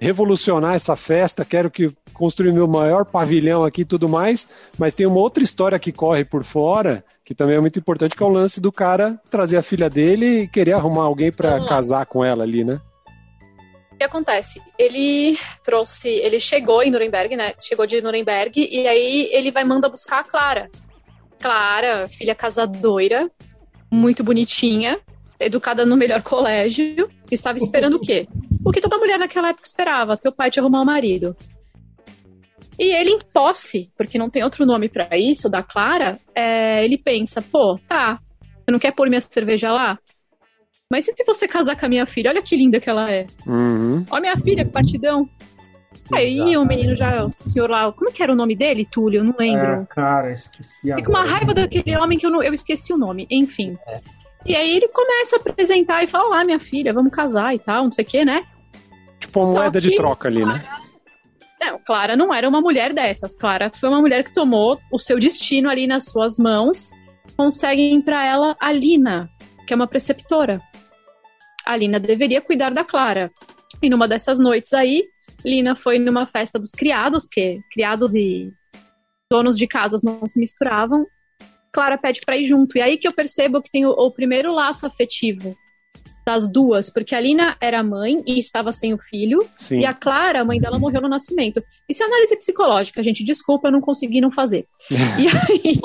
revolucionar 0.04 0.74
essa 0.74 0.94
festa, 0.94 1.46
quero 1.46 1.70
que 1.70 1.90
construir 2.12 2.52
meu 2.52 2.68
maior 2.68 3.06
pavilhão 3.06 3.64
aqui 3.64 3.80
e 3.80 3.86
tudo 3.86 4.06
mais, 4.06 4.46
mas 4.78 4.92
tem 4.92 5.06
uma 5.06 5.18
outra 5.18 5.42
história 5.42 5.78
que 5.78 5.90
corre 5.90 6.24
por 6.26 6.44
fora, 6.44 7.02
que 7.24 7.34
também 7.34 7.56
é 7.56 7.60
muito 7.60 7.78
importante, 7.78 8.14
que 8.14 8.22
é 8.22 8.26
o 8.26 8.28
lance 8.28 8.60
do 8.60 8.70
cara 8.70 9.18
trazer 9.30 9.56
a 9.56 9.62
filha 9.62 9.88
dele 9.88 10.42
e 10.42 10.48
querer 10.48 10.74
arrumar 10.74 11.04
alguém 11.04 11.32
para 11.32 11.64
casar 11.64 12.04
com 12.04 12.22
ela 12.22 12.44
ali, 12.44 12.62
né? 12.64 12.78
O 13.92 13.96
que 13.96 14.04
acontece? 14.04 14.60
Ele 14.78 15.38
trouxe, 15.64 16.08
ele 16.08 16.38
chegou 16.38 16.82
em 16.82 16.90
Nuremberg, 16.90 17.34
né? 17.34 17.54
Chegou 17.60 17.86
de 17.86 18.02
Nuremberg 18.02 18.68
e 18.70 18.86
aí 18.86 19.30
ele 19.32 19.50
vai 19.50 19.64
mandar 19.64 19.88
buscar 19.88 20.20
a 20.20 20.24
Clara. 20.24 20.70
Clara, 21.40 22.08
filha 22.08 22.34
casadoira, 22.34 23.30
muito 23.90 24.22
bonitinha, 24.22 25.00
educada 25.40 25.86
no 25.86 25.96
melhor 25.96 26.22
colégio, 26.22 27.08
que 27.26 27.34
estava 27.34 27.56
esperando 27.56 27.96
o 27.96 28.00
quê? 28.00 28.28
O 28.64 28.70
que 28.70 28.80
toda 28.80 28.98
mulher 28.98 29.18
naquela 29.18 29.50
época 29.50 29.66
esperava, 29.66 30.16
teu 30.16 30.32
pai 30.32 30.50
te 30.50 30.58
arrumar 30.58 30.80
um 30.80 30.84
marido. 30.84 31.36
E 32.78 32.94
ele, 32.94 33.10
em 33.10 33.18
posse, 33.32 33.92
porque 33.96 34.18
não 34.18 34.30
tem 34.30 34.42
outro 34.42 34.66
nome 34.66 34.88
para 34.88 35.08
isso, 35.16 35.48
da 35.48 35.62
Clara, 35.62 36.18
é, 36.34 36.84
ele 36.84 36.98
pensa, 36.98 37.40
pô, 37.40 37.78
tá, 37.88 38.18
você 38.40 38.70
não 38.72 38.78
quer 38.78 38.92
pôr 38.92 39.08
minha 39.08 39.20
cerveja 39.20 39.70
lá? 39.70 39.98
Mas 40.90 41.06
e 41.06 41.12
se 41.12 41.24
você 41.24 41.46
casar 41.46 41.78
com 41.78 41.86
a 41.86 41.88
minha 41.88 42.06
filha? 42.06 42.30
Olha 42.30 42.42
que 42.42 42.56
linda 42.56 42.80
que 42.80 42.88
ela 42.88 43.10
é. 43.10 43.26
Uhum. 43.46 44.04
Olha 44.10 44.20
minha 44.20 44.36
filha, 44.36 44.64
que 44.64 44.70
partidão. 44.70 45.28
Aí 46.12 46.56
o 46.56 46.64
menino 46.64 46.96
já, 46.96 47.24
o 47.24 47.48
senhor 47.48 47.70
lá, 47.70 47.90
como 47.92 48.12
que 48.12 48.22
era 48.22 48.32
o 48.32 48.36
nome 48.36 48.54
dele, 48.56 48.86
Túlio? 48.90 49.20
Eu 49.20 49.24
não 49.24 49.34
lembro. 49.38 49.82
É, 49.82 49.86
cara, 49.86 50.32
esqueci 50.32 50.94
Fica 50.94 51.08
uma 51.08 51.24
raiva 51.24 51.54
daquele 51.54 51.96
homem 51.96 52.18
que 52.18 52.26
eu, 52.26 52.30
não, 52.30 52.42
eu 52.42 52.52
esqueci 52.52 52.92
o 52.92 52.98
nome. 52.98 53.26
Enfim. 53.30 53.78
É. 53.86 54.00
E 54.46 54.54
aí 54.54 54.76
ele 54.76 54.88
começa 54.88 55.36
a 55.36 55.40
apresentar 55.40 56.02
e 56.02 56.06
fala, 56.06 56.36
lá, 56.36 56.44
minha 56.44 56.60
filha, 56.60 56.92
vamos 56.92 57.12
casar 57.12 57.54
e 57.54 57.58
tal, 57.58 57.84
não 57.84 57.90
sei 57.90 58.04
o 58.04 58.08
que, 58.08 58.24
né? 58.24 58.44
Tipo 59.26 59.40
uma 59.40 59.46
Só 59.46 59.54
moeda 59.54 59.80
de 59.80 59.96
troca 59.96 60.28
ali, 60.28 60.44
né? 60.44 60.62
Não, 61.60 61.78
Clara 61.78 62.14
não 62.14 62.32
era 62.32 62.48
uma 62.48 62.60
mulher 62.60 62.92
dessas. 62.92 63.34
Clara 63.34 63.72
foi 63.80 63.88
uma 63.88 64.00
mulher 64.00 64.22
que 64.22 64.34
tomou 64.34 64.78
o 64.92 64.98
seu 64.98 65.18
destino 65.18 65.70
ali 65.70 65.86
nas 65.86 66.06
suas 66.06 66.38
mãos. 66.38 66.90
Conseguem 67.36 68.02
para 68.02 68.24
ela 68.24 68.56
a 68.60 68.70
Lina, 68.70 69.30
que 69.66 69.72
é 69.72 69.76
uma 69.76 69.88
preceptora. 69.88 70.60
A 71.64 71.76
Lina 71.76 71.98
deveria 71.98 72.42
cuidar 72.42 72.70
da 72.70 72.84
Clara. 72.84 73.30
E 73.82 73.88
numa 73.88 74.06
dessas 74.06 74.38
noites 74.38 74.74
aí, 74.74 75.04
Lina 75.44 75.74
foi 75.74 75.98
numa 75.98 76.26
festa 76.26 76.58
dos 76.58 76.70
criados, 76.70 77.24
porque 77.24 77.60
criados 77.72 78.14
e 78.14 78.52
donos 79.30 79.56
de 79.56 79.66
casas 79.66 80.02
não 80.02 80.26
se 80.26 80.38
misturavam. 80.38 81.06
Clara 81.72 81.96
pede 81.96 82.20
para 82.24 82.36
ir 82.36 82.46
junto. 82.46 82.76
E 82.76 82.82
aí 82.82 82.98
que 82.98 83.08
eu 83.08 83.12
percebo 83.12 83.62
que 83.62 83.70
tem 83.70 83.86
o, 83.86 83.90
o 83.90 84.10
primeiro 84.10 84.52
laço 84.52 84.86
afetivo 84.86 85.56
das 86.24 86.50
duas, 86.50 86.88
porque 86.88 87.14
a 87.14 87.20
Lina 87.20 87.56
era 87.60 87.82
mãe 87.82 88.22
e 88.26 88.38
estava 88.38 88.72
sem 88.72 88.94
o 88.94 88.98
filho, 88.98 89.46
Sim. 89.56 89.80
e 89.80 89.86
a 89.86 89.92
Clara, 89.92 90.40
a 90.40 90.44
mãe 90.44 90.58
dela, 90.58 90.78
morreu 90.78 91.02
no 91.02 91.08
nascimento. 91.08 91.62
Isso 91.88 92.02
é 92.02 92.06
análise 92.06 92.36
psicológica, 92.36 93.02
gente. 93.02 93.22
Desculpa, 93.22 93.68
eu 93.68 93.72
não 93.72 93.80
consegui 93.80 94.20
não 94.20 94.30
fazer. 94.30 94.66
e 94.90 95.28
aí. 95.28 95.80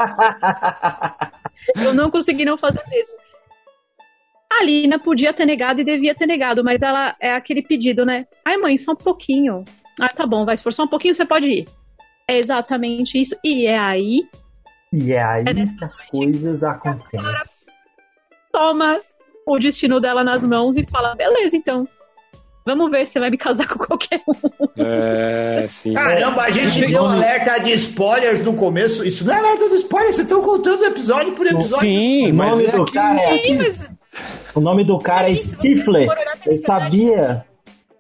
eu 1.76 1.94
não 1.94 2.10
consegui 2.10 2.46
não 2.46 2.58
fazer 2.58 2.82
mesmo. 2.90 3.16
A 4.52 4.64
Lina 4.64 4.98
podia 4.98 5.34
ter 5.34 5.46
negado 5.46 5.82
e 5.82 5.84
devia 5.84 6.16
ter 6.16 6.26
negado, 6.26 6.64
mas 6.64 6.82
ela 6.82 7.16
é 7.20 7.34
aquele 7.34 7.62
pedido, 7.62 8.06
né? 8.06 8.26
Ai, 8.44 8.58
mãe, 8.58 8.78
só 8.78 8.94
um 8.94 8.96
pouquinho. 8.96 9.64
Ah, 10.00 10.10
tá 10.10 10.26
bom, 10.26 10.46
vai, 10.46 10.56
se 10.56 10.64
for 10.64 10.74
só 10.74 10.84
um 10.84 10.88
pouquinho, 10.88 11.14
você 11.14 11.26
pode 11.26 11.46
ir. 11.46 11.66
É 12.28 12.38
exatamente 12.38 13.20
isso. 13.20 13.36
E 13.44 13.68
é 13.68 13.78
aí. 13.78 14.22
E 14.92 15.12
é 15.12 15.22
aí 15.22 15.44
é 15.46 15.54
que 15.54 15.84
as 15.84 16.02
coisas 16.02 16.64
acontecem. 16.64 17.20
Toma 18.52 19.00
o 19.56 19.60
destino 19.60 20.00
dela 20.00 20.24
nas 20.24 20.46
mãos 20.46 20.78
e 20.78 20.84
fala: 20.84 21.16
beleza, 21.16 21.56
então. 21.56 21.88
Vamos 22.66 22.92
ver 22.92 23.08
se 23.08 23.14
você 23.14 23.20
vai 23.20 23.30
me 23.32 23.38
casar 23.38 23.68
com 23.68 23.80
qualquer 23.80 24.22
um. 24.28 24.34
É, 24.78 25.66
sim. 25.68 25.94
Caramba, 25.94 26.44
a 26.44 26.52
gente 26.52 26.86
deu 26.86 27.02
um 27.02 27.08
alerta 27.08 27.58
de 27.58 27.72
spoilers 27.72 28.44
no 28.44 28.54
começo. 28.54 29.04
Isso 29.04 29.26
não 29.26 29.34
é 29.34 29.40
alerta 29.40 29.70
de 29.70 29.76
spoilers, 29.76 30.16
vocês 30.16 30.28
estão 30.28 30.44
contando 30.44 30.86
episódio 30.86 31.34
por 31.34 31.48
episódio. 31.48 31.80
Sim, 31.80 32.32
mas 32.32 32.62
é 32.62 32.68
aqui, 32.68 32.94
cara, 32.94 33.22
é 33.22 33.38
sim, 33.40 33.58
mas... 33.58 33.92
O 34.54 34.60
nome 34.60 34.84
do 34.84 34.98
cara 34.98 35.32
é 35.32 35.36
Stifler. 35.36 36.10
Eu 36.46 36.58
sabia. 36.58 37.46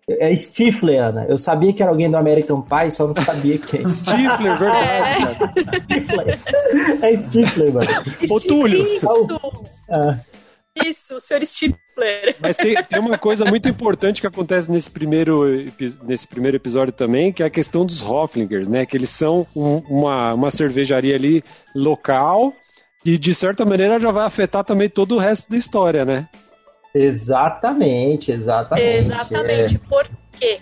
É 0.07 0.35
Stifler, 0.35 1.03
Ana. 1.03 1.25
Eu 1.29 1.37
sabia 1.37 1.71
que 1.71 1.81
era 1.81 1.91
alguém 1.91 2.09
do 2.09 2.17
American 2.17 2.61
Pie, 2.61 2.91
só 2.91 3.07
não 3.07 3.13
sabia 3.13 3.57
quem. 3.57 3.85
Stifler, 3.89 4.57
verdade. 4.57 5.25
É. 5.25 5.83
Stifler. 5.83 6.39
É 7.01 7.17
Stifler, 7.17 7.73
mano. 7.73 7.87
Ô, 8.29 8.39
Túlio. 8.39 8.85
Isso. 8.87 9.39
Ah. 9.89 10.17
Isso, 10.85 11.15
o 11.15 11.21
senhor 11.21 11.45
Stifler. 11.45 12.35
Mas 12.39 12.57
tem, 12.57 12.75
tem, 12.83 12.99
uma 12.99 13.17
coisa 13.17 13.45
muito 13.45 13.67
importante 13.67 14.21
que 14.21 14.27
acontece 14.27 14.71
nesse 14.71 14.89
primeiro, 14.89 15.43
nesse 16.03 16.27
primeiro 16.27 16.57
episódio 16.57 16.93
também, 16.93 17.31
que 17.31 17.43
é 17.43 17.45
a 17.45 17.49
questão 17.49 17.85
dos 17.85 18.01
Hoflingers, 18.01 18.67
né? 18.67 18.85
Que 18.85 18.97
eles 18.97 19.09
são 19.09 19.45
um, 19.55 19.77
uma, 19.89 20.33
uma 20.33 20.51
cervejaria 20.51 21.15
ali 21.15 21.43
local 21.75 22.53
e, 23.05 23.17
de 23.17 23.33
certa 23.33 23.65
maneira, 23.65 23.99
já 23.99 24.11
vai 24.11 24.25
afetar 24.25 24.63
também 24.63 24.89
todo 24.89 25.15
o 25.15 25.19
resto 25.19 25.49
da 25.49 25.57
história, 25.57 26.05
né? 26.05 26.27
Exatamente, 26.93 28.31
exatamente. 28.31 28.87
Exatamente. 28.87 29.75
É. 29.75 29.89
Por 29.89 30.09
quê? 30.39 30.59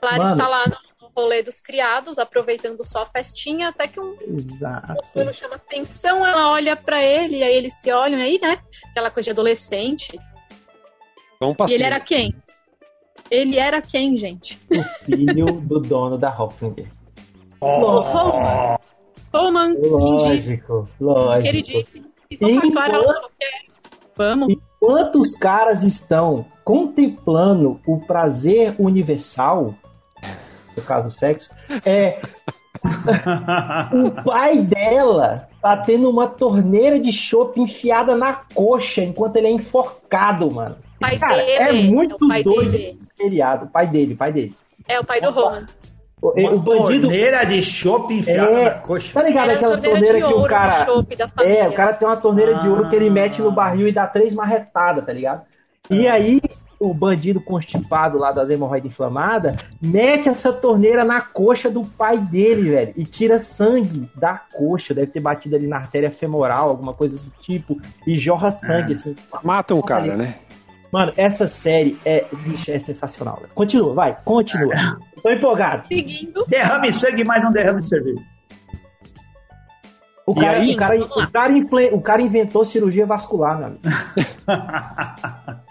Clara 0.00 0.18
Mano, 0.18 0.32
está 0.32 0.48
lá 0.48 0.64
no 0.66 0.85
rolê 1.16 1.42
dos 1.42 1.60
criados, 1.60 2.18
aproveitando 2.18 2.84
só 2.84 3.02
a 3.02 3.06
festinha, 3.06 3.68
até 3.68 3.88
que 3.88 3.98
um 3.98 4.16
moço 4.94 5.32
chama 5.32 5.54
atenção, 5.54 6.26
ela 6.26 6.52
olha 6.52 6.76
para 6.76 7.02
ele, 7.02 7.38
e 7.38 7.42
aí 7.42 7.56
eles 7.56 7.74
se 7.74 7.90
olham, 7.90 8.20
aí, 8.20 8.38
né? 8.40 8.58
Aquela 8.90 9.10
coisa 9.10 9.24
de 9.24 9.30
adolescente. 9.30 10.18
Vamos 11.40 11.56
e 11.70 11.74
ele 11.74 11.84
era 11.84 12.00
quem? 12.00 12.34
Ele 13.30 13.58
era 13.58 13.80
quem, 13.80 14.16
gente? 14.16 14.60
O 14.70 14.82
filho 15.04 15.60
do 15.60 15.80
dono 15.80 16.18
da 16.18 16.30
Hoffinger. 16.30 16.90
Oh. 17.60 18.00
Roman. 18.00 18.78
Roman, 19.32 19.74
lógico, 19.90 20.88
lógico. 21.00 21.42
Que 21.42 21.48
ele 21.48 21.62
disse. 21.62 22.02
Enquanto, 22.30 22.78
ela 22.78 23.28
Vamos. 24.16 24.48
Enquanto 24.48 25.18
os 25.18 25.36
caras 25.36 25.82
estão 25.82 26.46
contemplando 26.64 27.80
o 27.86 28.00
prazer 28.00 28.74
universal, 28.78 29.74
no 30.76 30.82
caso 30.82 31.10
sexo, 31.10 31.50
é 31.84 32.20
o 33.92 34.10
pai 34.22 34.58
dela 34.58 35.48
tá 35.60 35.76
tendo 35.78 36.10
uma 36.10 36.28
torneira 36.28 36.98
de 36.98 37.12
chopp 37.12 37.60
enfiada 37.60 38.14
na 38.14 38.34
coxa 38.54 39.02
enquanto 39.02 39.36
ele 39.36 39.48
é 39.48 39.50
enforcado, 39.50 40.52
mano. 40.52 40.76
Pai 41.00 41.18
Cara, 41.18 41.36
dele, 41.36 41.52
é 41.52 41.72
muito 41.72 42.16
é 42.32 42.42
doido 42.42 42.72
dele. 42.72 42.98
feriado. 43.16 43.66
Pai 43.66 43.86
dele, 43.86 44.14
pai 44.14 44.32
dele. 44.32 44.54
É 44.88 44.98
o 45.00 45.04
pai 45.04 45.20
do 45.20 45.30
Roman. 45.30 45.66
O, 46.22 46.28
o 46.28 46.58
bandido. 46.58 47.08
Torneira 47.08 47.44
de 47.44 47.62
chopp 47.62 48.12
enfiada 48.12 48.52
é, 48.52 48.64
na 48.64 48.70
coxa. 48.70 49.12
Tá 49.12 49.22
ligado? 49.22 49.50
Aquela 49.50 49.78
torneira, 49.78 50.26
que 50.26 50.34
o 50.34 50.42
cara. 50.44 50.86
É, 51.40 51.68
o 51.68 51.72
cara 51.72 51.92
tem 51.92 52.08
uma 52.08 52.16
torneira 52.16 52.56
ah. 52.56 52.58
de 52.60 52.68
ouro 52.68 52.88
que 52.88 52.96
ele 52.96 53.10
mete 53.10 53.42
no 53.42 53.52
barril 53.52 53.88
e 53.88 53.92
dá 53.92 54.06
três 54.06 54.34
marretadas, 54.34 55.04
tá 55.04 55.12
ligado? 55.12 55.42
E 55.90 56.08
aí, 56.08 56.40
o 56.78 56.92
bandido 56.92 57.40
constipado 57.40 58.18
lá 58.18 58.32
das 58.32 58.50
hemorroidas 58.50 58.90
inflamadas 58.90 59.56
mete 59.80 60.28
essa 60.28 60.52
torneira 60.52 61.04
na 61.04 61.20
coxa 61.20 61.70
do 61.70 61.82
pai 61.82 62.18
dele, 62.18 62.70
velho, 62.70 62.92
e 62.96 63.04
tira 63.04 63.38
sangue 63.38 64.08
da 64.14 64.34
coxa. 64.34 64.94
Deve 64.94 65.08
ter 65.08 65.20
batido 65.20 65.56
ali 65.56 65.66
na 65.66 65.76
artéria 65.76 66.10
femoral, 66.10 66.68
alguma 66.68 66.92
coisa 66.92 67.16
do 67.16 67.30
tipo, 67.42 67.78
e 68.06 68.18
jorra 68.18 68.50
sangue, 68.50 68.92
é. 68.92 68.96
assim. 68.96 69.14
Mata 69.42 69.74
um 69.74 69.82
cara, 69.82 70.16
né? 70.16 70.34
Mano, 70.92 71.12
essa 71.16 71.46
série 71.46 71.98
é, 72.04 72.24
bicho, 72.32 72.70
é 72.70 72.78
sensacional. 72.78 73.42
Continua, 73.54 73.92
vai, 73.92 74.16
continua. 74.24 74.72
Tô 75.22 75.30
empolgado. 75.30 75.86
Seguindo. 75.88 76.44
Derrame 76.46 76.92
sangue, 76.92 77.24
mas 77.24 77.42
não 77.42 77.52
derrame 77.52 77.82
cerveja. 77.86 78.22
O 80.26 80.34
cara, 80.34 80.58
aí, 80.58 80.74
o, 80.74 80.76
cara, 80.76 80.98
o, 80.98 81.30
cara, 81.30 81.54
o 81.92 82.00
cara 82.00 82.22
inventou 82.22 82.64
cirurgia 82.64 83.06
vascular, 83.06 83.58
meu 83.58 83.66
amigo. 83.66 83.82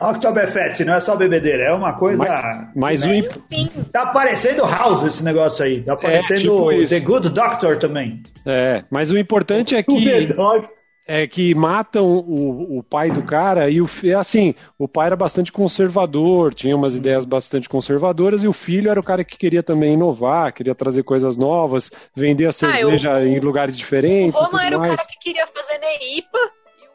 Oktoberfest 0.00 0.84
não 0.84 0.94
é 0.94 1.00
só 1.00 1.16
bebedeira, 1.16 1.64
é 1.64 1.72
uma 1.72 1.94
coisa. 1.94 2.24
Mas, 2.74 3.02
mas 3.02 3.04
o. 3.04 3.84
Tá 3.92 4.06
parecendo 4.06 4.64
House 4.64 5.04
esse 5.04 5.24
negócio 5.24 5.64
aí. 5.64 5.80
Tá 5.80 5.96
parecendo 5.96 6.40
é, 6.72 6.78
tipo 6.78 6.88
The 6.88 7.00
Good 7.00 7.28
Doctor 7.30 7.78
também. 7.78 8.22
É, 8.44 8.84
mas 8.90 9.10
o 9.10 9.18
importante 9.18 9.74
é 9.74 9.82
que. 9.82 9.92
É 11.08 11.24
que 11.24 11.54
matam 11.54 12.04
o, 12.04 12.78
o 12.78 12.82
pai 12.82 13.12
do 13.12 13.22
cara 13.22 13.70
e 13.70 13.80
o 13.80 13.88
assim, 14.18 14.56
o 14.76 14.88
pai 14.88 15.06
era 15.06 15.14
bastante 15.14 15.52
conservador, 15.52 16.52
tinha 16.52 16.74
umas 16.74 16.96
ideias 16.96 17.24
bastante 17.24 17.68
conservadoras 17.68 18.42
e 18.42 18.48
o 18.48 18.52
filho 18.52 18.90
era 18.90 18.98
o 18.98 19.04
cara 19.04 19.22
que 19.22 19.38
queria 19.38 19.62
também 19.62 19.94
inovar, 19.94 20.52
queria 20.52 20.74
trazer 20.74 21.04
coisas 21.04 21.36
novas, 21.36 21.92
vender 22.12 22.46
a 22.46 22.52
cerveja 22.52 23.14
ah, 23.14 23.22
eu, 23.22 23.28
em 23.28 23.38
lugares 23.38 23.78
diferentes. 23.78 24.34
O 24.34 24.46
Roma 24.46 24.66
era 24.66 24.78
mais. 24.78 24.94
o 24.94 24.96
cara 24.96 25.08
que 25.08 25.18
queria 25.20 25.46
fazer 25.46 25.78
neipa 25.78 26.38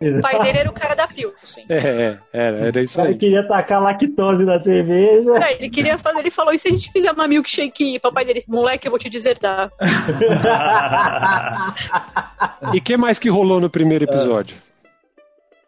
o 0.01 0.19
pai 0.19 0.41
dele 0.41 0.57
era 0.57 0.69
o 0.69 0.73
cara 0.73 0.95
da 0.95 1.07
Pilsen. 1.07 1.65
É, 1.69 1.77
é, 1.77 2.17
era, 2.33 2.57
era 2.67 2.81
isso 2.81 2.99
aí. 2.99 3.09
Ele 3.09 3.17
queria 3.17 3.47
tacar 3.47 3.81
lactose 3.81 4.43
na 4.43 4.59
cerveja. 4.59 5.37
É, 5.37 5.53
ele 5.53 5.69
queria 5.69 5.97
fazer, 5.97 6.19
ele 6.19 6.31
falou, 6.31 6.53
e 6.53 6.59
se 6.59 6.67
a 6.67 6.71
gente 6.71 6.91
fizer 6.91 7.11
uma 7.11 7.27
milkshake? 7.27 7.99
Papai 7.99 8.25
dele, 8.25 8.43
moleque, 8.47 8.87
eu 8.87 8.91
vou 8.91 8.99
te 8.99 9.09
deserdar. 9.09 9.71
e 12.73 12.79
o 12.79 12.81
que 12.81 12.97
mais 12.97 13.19
que 13.19 13.29
rolou 13.29 13.61
no 13.61 13.69
primeiro 13.69 14.05
episódio? 14.05 14.57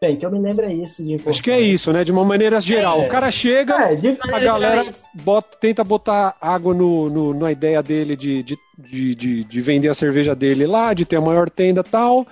Bem, 0.01 0.17
que 0.17 0.25
eu 0.25 0.31
me 0.31 0.39
lembro 0.39 0.65
é 0.65 0.73
isso. 0.73 1.01
De 1.01 1.15
Acho 1.29 1.41
que 1.41 1.51
é 1.51 1.61
isso, 1.61 1.93
né? 1.93 2.03
De 2.03 2.11
uma 2.11 2.25
maneira 2.25 2.59
geral. 2.59 3.03
É 3.03 3.05
o 3.05 3.09
cara 3.09 3.31
chega, 3.31 3.91
é, 3.91 3.95
de... 3.95 4.17
a 4.19 4.39
galera 4.39 4.85
bota, 5.13 5.57
tenta 5.57 5.81
botar 5.81 6.35
água 6.41 6.73
no, 6.73 7.09
no, 7.09 7.33
na 7.33 7.51
ideia 7.51 7.81
dele 7.81 8.15
de, 8.15 8.43
de, 8.43 8.57
de, 8.77 9.43
de, 9.45 9.61
vender 9.61 9.87
a 9.87 9.93
cerveja 9.93 10.35
dele 10.35 10.67
lá, 10.67 10.93
de 10.93 11.05
ter 11.05 11.15
a 11.15 11.21
maior 11.21 11.49
tenda 11.49 11.79
e 11.79 11.89
tal 11.89 12.27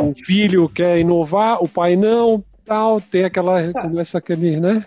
o 0.00 0.14
filho 0.14 0.68
quer 0.68 0.98
inovar, 0.98 1.62
o 1.62 1.68
pai 1.68 1.96
não, 1.96 2.44
tal, 2.64 3.00
tem 3.00 3.24
aquela. 3.24 3.72
Começa 3.72 4.18
aquele, 4.18 4.60
né? 4.60 4.84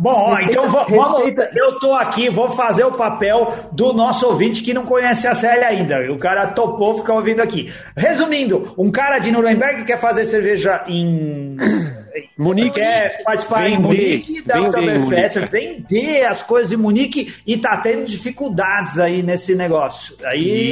Bom, 0.00 0.30
receita, 0.30 0.50
então 0.50 0.70
vamos. 0.70 1.18
Receita... 1.18 1.50
Eu 1.54 1.78
tô 1.78 1.94
aqui, 1.94 2.30
vou 2.30 2.48
fazer 2.48 2.84
o 2.84 2.92
papel 2.92 3.52
do 3.70 3.92
nosso 3.92 4.26
ouvinte 4.26 4.62
que 4.62 4.72
não 4.72 4.86
conhece 4.86 5.28
a 5.28 5.34
série 5.34 5.62
ainda. 5.62 6.10
O 6.10 6.16
cara 6.16 6.46
topou 6.46 6.94
ficar 6.94 7.14
ouvindo 7.14 7.40
aqui. 7.40 7.70
Resumindo, 7.94 8.74
um 8.78 8.90
cara 8.90 9.18
de 9.18 9.30
Nuremberg 9.30 9.84
quer 9.84 9.98
fazer 9.98 10.24
cerveja 10.24 10.82
em. 10.88 11.56
Munique 12.36 12.72
quer 12.80 13.22
participar 13.22 13.64
vender, 13.64 13.74
em 13.74 13.78
Munique 13.78 14.42
da 14.42 14.60
Oktoberfest, 14.62 15.38
vender 15.46 16.24
as 16.24 16.42
coisas 16.42 16.72
em 16.72 16.76
Munique 16.76 17.34
e 17.46 17.56
tá 17.56 17.76
tendo 17.76 18.04
dificuldades 18.04 18.98
aí 18.98 19.22
nesse 19.22 19.54
negócio. 19.54 20.16
Aí 20.24 20.70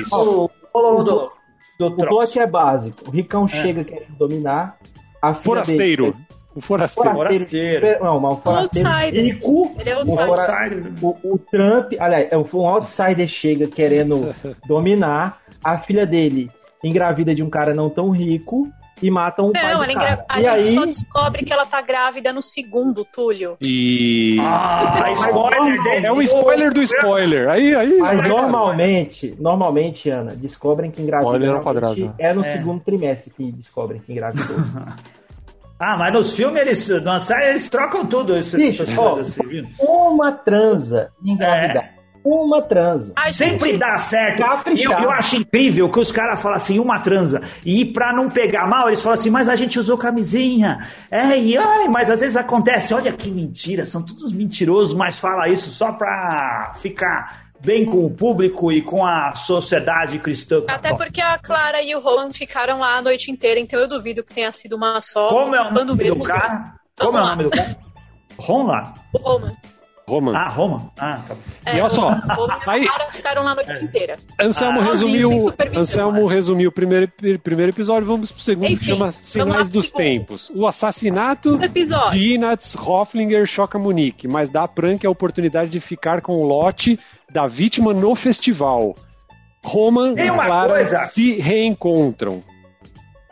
Isso. 0.00 0.10
tá 0.10 0.16
o, 0.16 0.50
o 1.78 1.90
plot 1.90 2.38
é 2.38 2.46
básico. 2.46 3.08
O 3.08 3.10
Ricão 3.10 3.44
é. 3.44 3.48
chega 3.48 3.84
querendo 3.84 4.16
dominar. 4.16 4.78
A 5.20 5.34
Forasteiro. 5.34 6.12
Dele, 6.12 6.26
o 6.54 6.60
forasteiro. 6.60 7.14
forasteiro. 7.14 8.04
Não, 8.04 8.18
mas 8.18 8.32
o 8.32 8.36
forasteiro 8.36 8.88
outsider. 8.88 9.24
rico. 9.24 9.76
Ele 9.78 9.90
é 9.90 9.94
outsider. 9.94 10.92
O, 11.00 11.08
o, 11.08 11.34
o 11.34 11.38
Trump, 11.38 11.92
aliás, 11.98 12.28
é 12.32 12.36
um 12.36 12.66
outsider 12.66 13.28
chega 13.28 13.68
querendo 13.68 14.34
dominar. 14.66 15.40
A 15.62 15.78
filha 15.78 16.06
dele 16.06 16.50
engravida 16.82 17.34
de 17.34 17.42
um 17.42 17.50
cara 17.50 17.74
não 17.74 17.88
tão 17.88 18.10
rico 18.10 18.68
e 19.02 19.10
matam 19.10 19.46
o 19.46 19.52
não, 19.52 19.60
pai 19.60 19.86
do 19.88 19.94
cara. 19.94 20.24
A 20.28 20.40
e 20.40 20.44
gente 20.44 20.56
aí... 20.56 20.74
só 20.74 20.84
descobre 20.86 21.44
que 21.44 21.52
ela 21.52 21.66
tá 21.66 21.80
grávida 21.80 22.32
no 22.32 22.42
segundo, 22.42 23.04
Túlio. 23.04 23.56
E... 23.62 24.38
Ah, 24.42 25.12
spoiler 25.12 25.82
dele. 25.82 26.06
É 26.06 26.12
um 26.12 26.22
spoiler 26.22 26.72
do 26.72 26.82
spoiler. 26.82 27.48
Aí, 27.48 27.74
aí. 27.74 27.98
Mas 27.98 28.28
normalmente, 28.28 29.36
normalmente, 29.38 30.10
Ana, 30.10 30.34
descobrem 30.34 30.90
que 30.90 31.02
engravida 31.02 31.60
é 32.18 32.32
no 32.32 32.42
é. 32.42 32.44
segundo 32.44 32.80
trimestre 32.80 33.30
que 33.30 33.52
descobrem 33.52 34.00
que 34.00 34.12
engravidou. 34.12 34.56
Ah, 35.80 35.96
mas 35.96 36.12
nos 36.12 36.34
filmes, 36.34 36.60
eles, 36.60 37.02
na 37.04 37.20
série, 37.20 37.50
eles 37.50 37.68
trocam 37.68 38.04
tudo. 38.04 38.36
Isso, 38.36 38.56
Bicho, 38.56 38.82
ó, 39.00 39.20
assim, 39.20 39.64
uma 39.78 40.32
transa 40.32 41.08
engravidar. 41.22 41.84
É. 41.84 41.97
Uma 42.28 42.60
transa. 42.60 43.12
Ai, 43.16 43.32
Sempre 43.32 43.70
gente, 43.70 43.78
dá 43.78 43.98
certo. 43.98 44.42
Eu, 44.76 44.92
eu 44.92 45.10
acho 45.10 45.36
incrível 45.36 45.88
que 45.90 45.98
os 45.98 46.12
caras 46.12 46.42
falam 46.42 46.56
assim, 46.56 46.78
uma 46.78 46.98
transa. 47.00 47.40
E 47.64 47.86
pra 47.86 48.12
não 48.12 48.28
pegar 48.28 48.66
mal, 48.66 48.88
eles 48.88 49.00
falam 49.00 49.18
assim, 49.18 49.30
mas 49.30 49.48
a 49.48 49.56
gente 49.56 49.78
usou 49.78 49.96
camisinha. 49.96 50.86
É, 51.10 51.38
e 51.38 51.56
ai, 51.56 51.88
mas 51.88 52.10
às 52.10 52.20
vezes 52.20 52.36
acontece. 52.36 52.92
Olha 52.92 53.12
que 53.12 53.30
mentira, 53.30 53.86
são 53.86 54.02
todos 54.02 54.30
mentirosos, 54.32 54.94
mas 54.94 55.18
fala 55.18 55.48
isso 55.48 55.70
só 55.70 55.92
pra 55.92 56.74
ficar 56.80 57.48
bem 57.60 57.86
com 57.86 58.04
o 58.04 58.10
público 58.10 58.70
e 58.70 58.82
com 58.82 59.06
a 59.06 59.34
sociedade 59.34 60.18
cristã. 60.18 60.62
Até 60.68 60.94
porque 60.94 61.22
a 61.22 61.38
Clara 61.38 61.82
e 61.82 61.94
o 61.94 62.00
Roland 62.00 62.32
ficaram 62.32 62.78
lá 62.78 62.96
a 62.96 63.02
noite 63.02 63.30
inteira, 63.30 63.58
então 63.58 63.80
eu 63.80 63.88
duvido 63.88 64.22
que 64.22 64.34
tenha 64.34 64.52
sido 64.52 64.76
uma 64.76 65.00
só. 65.00 65.28
Como 65.28 65.54
é 65.54 65.62
o 65.62 65.72
nome 65.72 66.10
do 66.10 66.22
cara? 66.22 66.74
Como 66.98 67.16
é 67.16 67.22
o 67.22 67.26
nome 67.26 67.44
do 67.44 67.50
cara? 67.50 67.76
Roland? 68.38 68.92
O 69.14 69.18
Roman. 69.18 69.52
Roman. 70.08 70.34
Ah, 70.34 70.48
Roman. 70.48 70.90
Ah, 70.98 71.20
tá. 71.28 71.36
É, 71.66 71.76
e 71.76 71.80
olha 71.82 71.90
só. 71.90 72.10
Aí, 72.66 72.88
ficaram 73.12 73.42
lá 73.42 73.52
a 73.52 73.54
noite 73.56 73.70
é. 73.70 73.82
inteira. 73.82 74.16
Anselmo 74.40 74.80
ah, 74.80 74.84
resumiu, 74.84 75.54
Anselmo 75.76 76.26
resumiu 76.26 76.70
o 76.70 76.72
primeiro, 76.72 77.12
primeiro 77.42 77.72
episódio, 77.72 78.08
vamos 78.08 78.32
pro 78.32 78.42
segundo, 78.42 78.70
Enfim, 78.70 78.78
que 78.78 78.86
chama 78.86 79.12
Sinais 79.12 79.68
dos 79.68 79.86
segundo. 79.86 80.02
Tempos. 80.02 80.50
O 80.54 80.66
assassinato 80.66 81.58
de 81.58 82.32
Ignaz 82.32 82.74
Hofflinger 82.74 83.46
choca 83.46 83.78
Munique, 83.78 84.26
mas 84.26 84.48
dá 84.48 84.64
a 84.64 84.68
Prank 84.68 85.06
a 85.06 85.10
oportunidade 85.10 85.70
de 85.70 85.78
ficar 85.78 86.22
com 86.22 86.40
o 86.40 86.46
lote 86.46 86.98
da 87.30 87.46
vítima 87.46 87.92
no 87.92 88.14
festival. 88.14 88.94
Roman 89.62 90.12
e 90.12 90.30
Clara 90.30 90.74
coisa... 90.74 91.02
se 91.02 91.38
reencontram. 91.38 92.42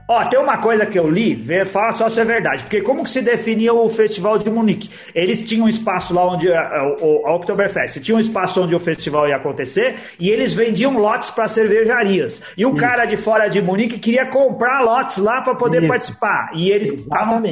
Ó, 0.08 0.24
tem 0.26 0.38
uma 0.38 0.58
coisa 0.58 0.86
que 0.86 0.98
eu 0.98 1.10
li, 1.10 1.34
vê, 1.34 1.64
fala 1.64 1.92
só 1.92 2.08
se 2.08 2.20
é 2.20 2.24
verdade, 2.24 2.62
porque 2.62 2.80
como 2.80 3.02
que 3.02 3.10
se 3.10 3.20
definia 3.20 3.74
o 3.74 3.88
Festival 3.88 4.38
de 4.38 4.48
Munique? 4.48 4.88
Eles 5.12 5.42
tinham 5.42 5.66
um 5.66 5.68
espaço 5.68 6.14
lá 6.14 6.24
onde, 6.26 6.52
a, 6.52 6.60
a, 6.60 6.80
a 6.80 7.34
Oktoberfest, 7.34 8.00
tinha 8.00 8.16
um 8.16 8.20
espaço 8.20 8.62
onde 8.62 8.74
o 8.74 8.78
festival 8.78 9.28
ia 9.28 9.36
acontecer, 9.36 9.96
e 10.20 10.30
eles 10.30 10.54
vendiam 10.54 10.96
lotes 10.96 11.30
para 11.30 11.48
cervejarias. 11.48 12.40
E 12.56 12.64
um 12.64 12.70
Isso. 12.70 12.78
cara 12.78 13.04
de 13.04 13.16
fora 13.16 13.48
de 13.48 13.60
Munique 13.60 13.98
queria 13.98 14.26
comprar 14.26 14.80
lotes 14.80 15.18
lá 15.18 15.42
para 15.42 15.56
poder 15.56 15.78
Isso. 15.78 15.88
participar, 15.88 16.50
e 16.54 16.70
eles 16.70 17.04
tavam, 17.06 17.42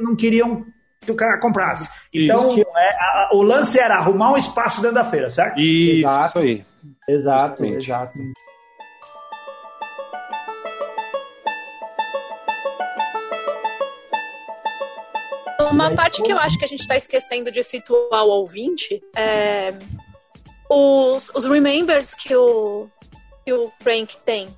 não 0.00 0.16
queriam 0.16 0.66
que 1.00 1.12
o 1.12 1.14
cara 1.14 1.38
comprasse. 1.38 1.88
Então, 2.12 2.56
é, 2.58 2.88
a, 2.98 3.30
o 3.32 3.42
lance 3.42 3.78
era 3.78 3.96
arrumar 3.96 4.32
um 4.32 4.36
espaço 4.36 4.82
dentro 4.82 4.96
da 4.96 5.04
feira, 5.04 5.30
certo? 5.30 5.60
Isso, 5.60 6.00
exato 6.00 6.38
aí. 6.40 6.64
Exato, 7.08 7.62
Justamente. 7.62 7.84
exato. 7.84 8.18
Uma 15.70 15.94
parte 15.94 16.22
que 16.22 16.32
eu 16.32 16.38
acho 16.38 16.58
que 16.58 16.64
a 16.64 16.68
gente 16.68 16.80
está 16.80 16.96
esquecendo 16.96 17.50
de 17.50 17.62
situar 17.62 18.24
o 18.24 18.28
ouvinte 18.28 19.00
é 19.16 19.74
os, 20.70 21.30
os 21.34 21.44
remembers 21.44 22.14
que 22.14 22.34
o, 22.34 22.88
que 23.44 23.52
o 23.52 23.70
Frank 23.80 24.16
tem. 24.24 24.48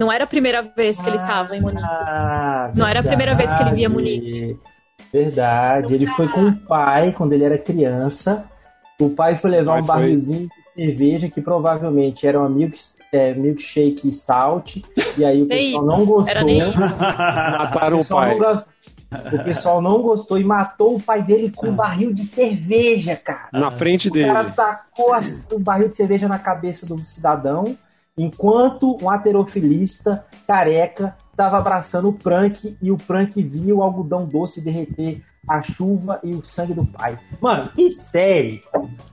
Não 0.00 0.10
era 0.10 0.24
a 0.24 0.26
primeira 0.26 0.62
vez 0.62 1.00
que 1.00 1.08
ele 1.08 1.18
estava 1.18 1.56
em 1.56 1.60
Munique. 1.60 1.84
Ah, 1.84 2.72
Não 2.74 2.86
era 2.86 3.00
a 3.00 3.02
primeira 3.04 3.36
vez 3.36 3.52
que 3.52 3.62
ele 3.62 3.70
via 3.72 3.88
Munique. 3.88 4.58
Verdade. 5.12 5.94
Ele 5.94 6.06
foi 6.06 6.26
com 6.28 6.48
o 6.48 6.56
pai 6.56 7.12
quando 7.12 7.34
ele 7.34 7.44
era 7.44 7.56
criança. 7.56 8.44
O 9.00 9.10
pai 9.10 9.36
foi 9.36 9.50
levar 9.50 9.74
pai 9.74 9.82
um 9.82 9.86
barrilzinho 9.86 10.48
de 10.76 10.86
cerveja 10.86 11.28
que 11.28 11.40
provavelmente 11.40 12.26
era 12.26 12.40
um 12.40 12.48
milk, 12.48 12.76
é, 13.12 13.32
milkshake 13.34 14.12
stout. 14.12 14.84
E 15.16 15.24
aí 15.24 15.42
o 15.42 15.46
pessoal 15.46 15.84
não 15.84 16.04
gostou. 16.04 16.34
Mataram 17.58 17.98
o, 17.98 18.00
o 18.00 18.04
pai. 18.04 18.36
O 19.32 19.44
pessoal 19.44 19.80
não 19.80 20.00
gostou 20.02 20.38
e 20.38 20.44
matou 20.44 20.96
o 20.96 21.00
pai 21.00 21.22
dele 21.22 21.52
com 21.54 21.68
um 21.68 21.74
barril 21.74 22.12
de 22.12 22.24
cerveja, 22.24 23.16
cara. 23.16 23.48
Na 23.52 23.70
frente 23.70 24.10
dele. 24.10 24.30
O 24.30 24.32
cara 24.32 24.50
tacou 24.50 25.14
o 25.52 25.58
barril 25.58 25.88
de 25.88 25.96
cerveja 25.96 26.28
na 26.28 26.38
cabeça 26.38 26.86
do 26.86 26.98
cidadão, 26.98 27.76
enquanto 28.16 28.96
um 29.02 29.08
aterofilista 29.10 30.24
careca 30.46 31.16
estava 31.30 31.58
abraçando 31.58 32.08
o 32.08 32.12
Prank 32.12 32.76
e 32.80 32.90
o 32.90 32.96
Prank 32.96 33.42
viu 33.42 33.78
o 33.78 33.82
algodão 33.82 34.26
doce 34.26 34.60
derreter 34.60 35.22
a 35.48 35.60
chuva 35.60 36.20
e 36.22 36.30
o 36.30 36.44
sangue 36.44 36.72
do 36.72 36.86
pai. 36.86 37.18
Mano, 37.40 37.68
que 37.74 37.90
série! 37.90 38.62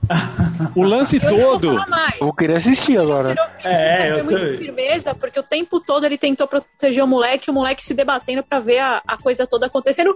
o 0.76 0.82
lance 0.82 1.18
todo. 1.18 1.72
Eu 1.72 1.84
vou 2.20 2.34
querer 2.34 2.58
assistir 2.58 2.98
agora. 2.98 3.34
é, 3.64 4.20
eu 4.20 4.24
muito 4.24 4.58
firmeza, 4.58 5.14
porque 5.14 5.40
o 5.40 5.42
tempo 5.42 5.80
todo 5.80 6.04
ele 6.04 6.16
tentou 6.16 6.46
proteger 6.46 7.02
o 7.02 7.08
moleque, 7.08 7.50
o 7.50 7.54
moleque 7.54 7.84
se 7.84 7.94
debatendo 7.94 8.42
para 8.44 8.60
ver 8.60 8.78
a, 8.78 9.02
a 9.06 9.16
coisa 9.16 9.46
toda 9.46 9.66
acontecendo. 9.66 10.14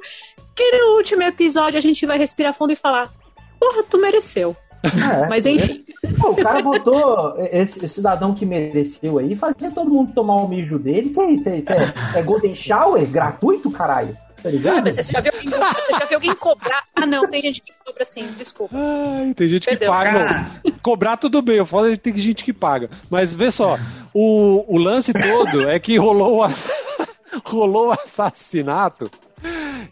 Que 0.55 0.71
no 0.79 0.97
último 0.97 1.23
episódio 1.23 1.79
a 1.79 1.83
gente 1.83 2.07
vai 2.07 2.17
respirar 2.17 2.55
fundo 2.55 2.73
e 2.73 2.77
falar: 2.77 3.11
Porra, 3.59 3.83
tu 3.83 3.99
mereceu. 3.99 4.57
É, 4.85 5.27
Mas 5.29 5.47
enfim. 5.47 5.85
Pô, 6.21 6.31
o 6.31 6.37
cara 6.37 6.63
botou 6.63 7.35
esse, 7.39 7.85
esse, 7.85 7.89
cidadão 7.89 8.35
que 8.35 8.47
mereceu 8.47 9.19
aí, 9.19 9.35
fazia 9.35 9.71
todo 9.71 9.91
mundo 9.91 10.13
tomar 10.13 10.37
o 10.37 10.49
mijo 10.49 10.79
dele. 10.79 11.11
Que 11.11 11.21
é 11.21 11.31
isso? 11.33 11.49
É, 11.49 11.57
é, 11.57 12.19
é 12.21 12.23
Golden 12.23 12.55
Shower? 12.55 13.05
Gratuito, 13.07 13.69
caralho? 13.71 14.17
Tá 14.45 14.51
ligado? 14.51 14.87
Ah, 14.87 14.93
você, 14.93 15.03
já 15.03 15.21
viu 15.21 15.33
alguém, 15.33 15.49
você 15.49 15.93
já 15.93 16.05
viu 16.05 16.17
alguém 16.19 16.35
cobrar? 16.35 16.85
Ah, 16.95 17.07
não, 17.07 17.27
tem 17.27 17.41
gente 17.41 17.63
que 17.63 17.73
cobra 17.83 18.03
assim, 18.03 18.31
desculpa. 18.37 18.77
Ai, 18.77 19.33
tem 19.33 19.49
gente 19.49 19.65
Perdeu. 19.65 19.91
que 19.91 19.97
paga. 19.97 20.51
cobrar 20.83 21.17
tudo 21.17 21.41
bem, 21.41 21.63
o 21.63 21.65
foda 21.65 21.91
é 21.91 21.93
que 21.93 22.03
tem 22.03 22.15
gente 22.19 22.45
que 22.45 22.53
paga. 22.53 22.91
Mas 23.09 23.33
vê 23.33 23.51
só, 23.51 23.79
o, 24.13 24.63
o 24.69 24.77
lance 24.77 25.15
todo 25.15 25.67
é 25.67 25.79
que 25.79 25.97
rolou 25.97 26.45
o, 26.45 26.49
rolou 27.43 27.87
o 27.87 27.93
assassinato, 27.93 29.11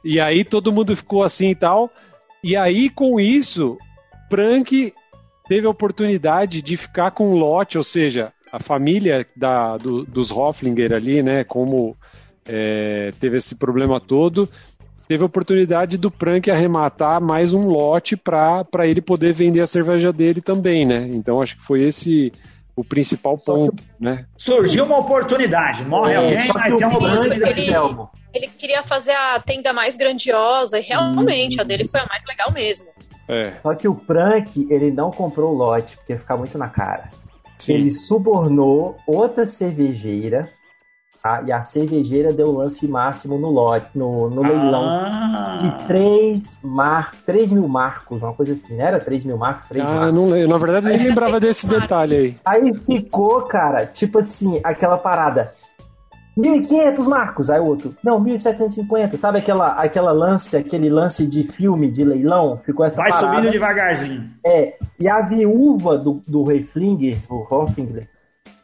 e 0.05 0.21
aí 0.21 0.45
todo 0.45 0.71
mundo 0.71 0.95
ficou 0.95 1.23
assim 1.23 1.49
e 1.49 1.55
tal. 1.55 1.91
E 2.45 2.55
aí, 2.55 2.91
com 2.91 3.19
isso, 3.19 3.79
Frank 4.29 4.93
teve 5.49 5.67
a 5.67 5.71
oportunidade 5.71 6.61
de 6.61 6.77
ficar 6.77 7.11
com 7.13 7.33
o 7.33 7.39
lote, 7.39 7.79
ou 7.79 7.85
seja, 7.85 8.35
a 8.53 8.61
família 8.61 9.27
da, 9.35 9.79
do, 9.79 10.05
dos 10.05 10.31
Hofflinger 10.31 10.93
ali, 10.93 11.23
né, 11.23 11.43
como 11.43 11.97
é, 12.47 13.11
teve 13.19 13.37
esse 13.37 13.55
problema 13.55 14.01
todo, 14.01 14.49
teve 15.09 15.23
a 15.23 15.27
oportunidade 15.27 15.97
do 15.97 16.11
Prank 16.11 16.51
arrematar 16.51 17.21
mais 17.21 17.53
um 17.53 17.69
lote 17.69 18.17
para 18.17 18.87
ele 18.87 19.01
poder 19.01 19.33
vender 19.33 19.61
a 19.61 19.67
cerveja 19.67 20.13
dele 20.13 20.41
também, 20.41 20.85
né? 20.85 21.09
Então 21.13 21.41
acho 21.41 21.57
que 21.57 21.63
foi 21.63 21.83
esse 21.83 22.33
o 22.75 22.83
principal 22.83 23.37
ponto, 23.37 23.85
né? 24.01 24.27
Surgiu 24.37 24.85
uma 24.85 24.99
oportunidade, 24.99 25.85
morre 25.85 26.15
é, 26.15 26.17
alguém, 26.17 26.49
mas 26.55 26.75
tem 26.75 26.87
uma 26.87 26.97
oportunidade. 26.97 27.61
Ele, 27.61 27.77
ele 28.35 28.49
queria 28.49 28.83
fazer 28.83 29.13
a 29.13 29.39
tenda 29.41 29.73
mais 29.73 29.97
grandiosa 29.97 30.79
e 30.79 30.83
realmente 30.83 31.59
hum. 31.59 31.61
a 31.61 31.65
dele 31.65 31.87
foi 31.87 32.01
a 32.01 32.07
mais 32.07 32.25
legal 32.27 32.51
mesmo. 32.51 32.87
É. 33.29 33.53
Só 33.63 33.75
que 33.75 33.87
o 33.87 33.95
Prank, 33.95 34.67
ele 34.71 34.91
não 34.91 35.11
comprou 35.11 35.53
o 35.53 35.57
lote, 35.57 35.97
porque 35.97 36.13
ia 36.13 36.19
ficar 36.19 36.37
muito 36.37 36.57
na 36.59 36.69
cara. 36.69 37.11
Sim. 37.57 37.75
Ele 37.75 37.91
subornou 37.91 38.97
outra 39.07 39.47
cervejeira, 39.47 40.49
tá? 41.23 41.43
e 41.47 41.53
a 41.53 41.63
cervejeira 41.65 42.33
deu 42.33 42.49
o 42.49 42.59
lance 42.59 42.87
máximo 42.89 43.39
no 43.39 43.51
lote, 43.51 43.87
no, 43.95 44.29
no 44.29 44.43
leilão. 44.43 44.89
Ah. 44.89 45.77
E 45.81 45.87
3, 45.87 46.61
mar, 46.65 47.13
3 47.25 47.53
mil 47.53 47.69
marcos, 47.69 48.21
uma 48.21 48.33
coisa 48.33 48.55
assim, 48.55 48.77
não 48.77 48.85
era 48.85 48.99
3 48.99 49.25
mil 49.25 49.39
marcos? 49.39 49.69
3 49.69 49.85
ah, 49.85 49.89
marcos. 49.89 50.15
não 50.15 50.29
lembro. 50.29 50.49
Na 50.49 50.59
verdade, 50.59 50.87
eu 50.87 50.97
nem 50.97 51.07
lembrava 51.09 51.39
desse 51.39 51.67
detalhe 51.67 52.17
aí. 52.17 52.37
Aí 52.45 52.75
ficou, 52.87 53.43
cara, 53.43 53.87
tipo 53.87 54.19
assim, 54.19 54.61
aquela 54.65 54.99
parada. 54.99 55.53
1.500, 56.37 57.07
Marcos! 57.07 57.51
Aí 57.51 57.61
o 57.61 57.67
outro, 57.67 57.95
não, 58.03 58.23
1.750. 58.23 59.19
Sabe 59.19 59.39
aquela, 59.39 59.73
aquela 59.73 60.13
lance, 60.13 60.57
aquele 60.57 60.89
lance 60.89 61.27
de 61.27 61.45
filme, 61.45 61.91
de 61.91 62.05
leilão? 62.05 62.57
Ficou 62.65 62.87
essa 62.87 62.97
Vai 62.97 63.11
parada. 63.11 63.35
subindo 63.35 63.51
devagarzinho. 63.51 64.31
É, 64.45 64.75
e 64.99 65.09
a 65.09 65.21
viúva 65.21 65.99
do, 65.99 66.23
do 66.27 66.43
rei 66.45 66.63
Flinger, 66.63 67.19
o 67.29 67.47
Hoffingler, 67.51 68.09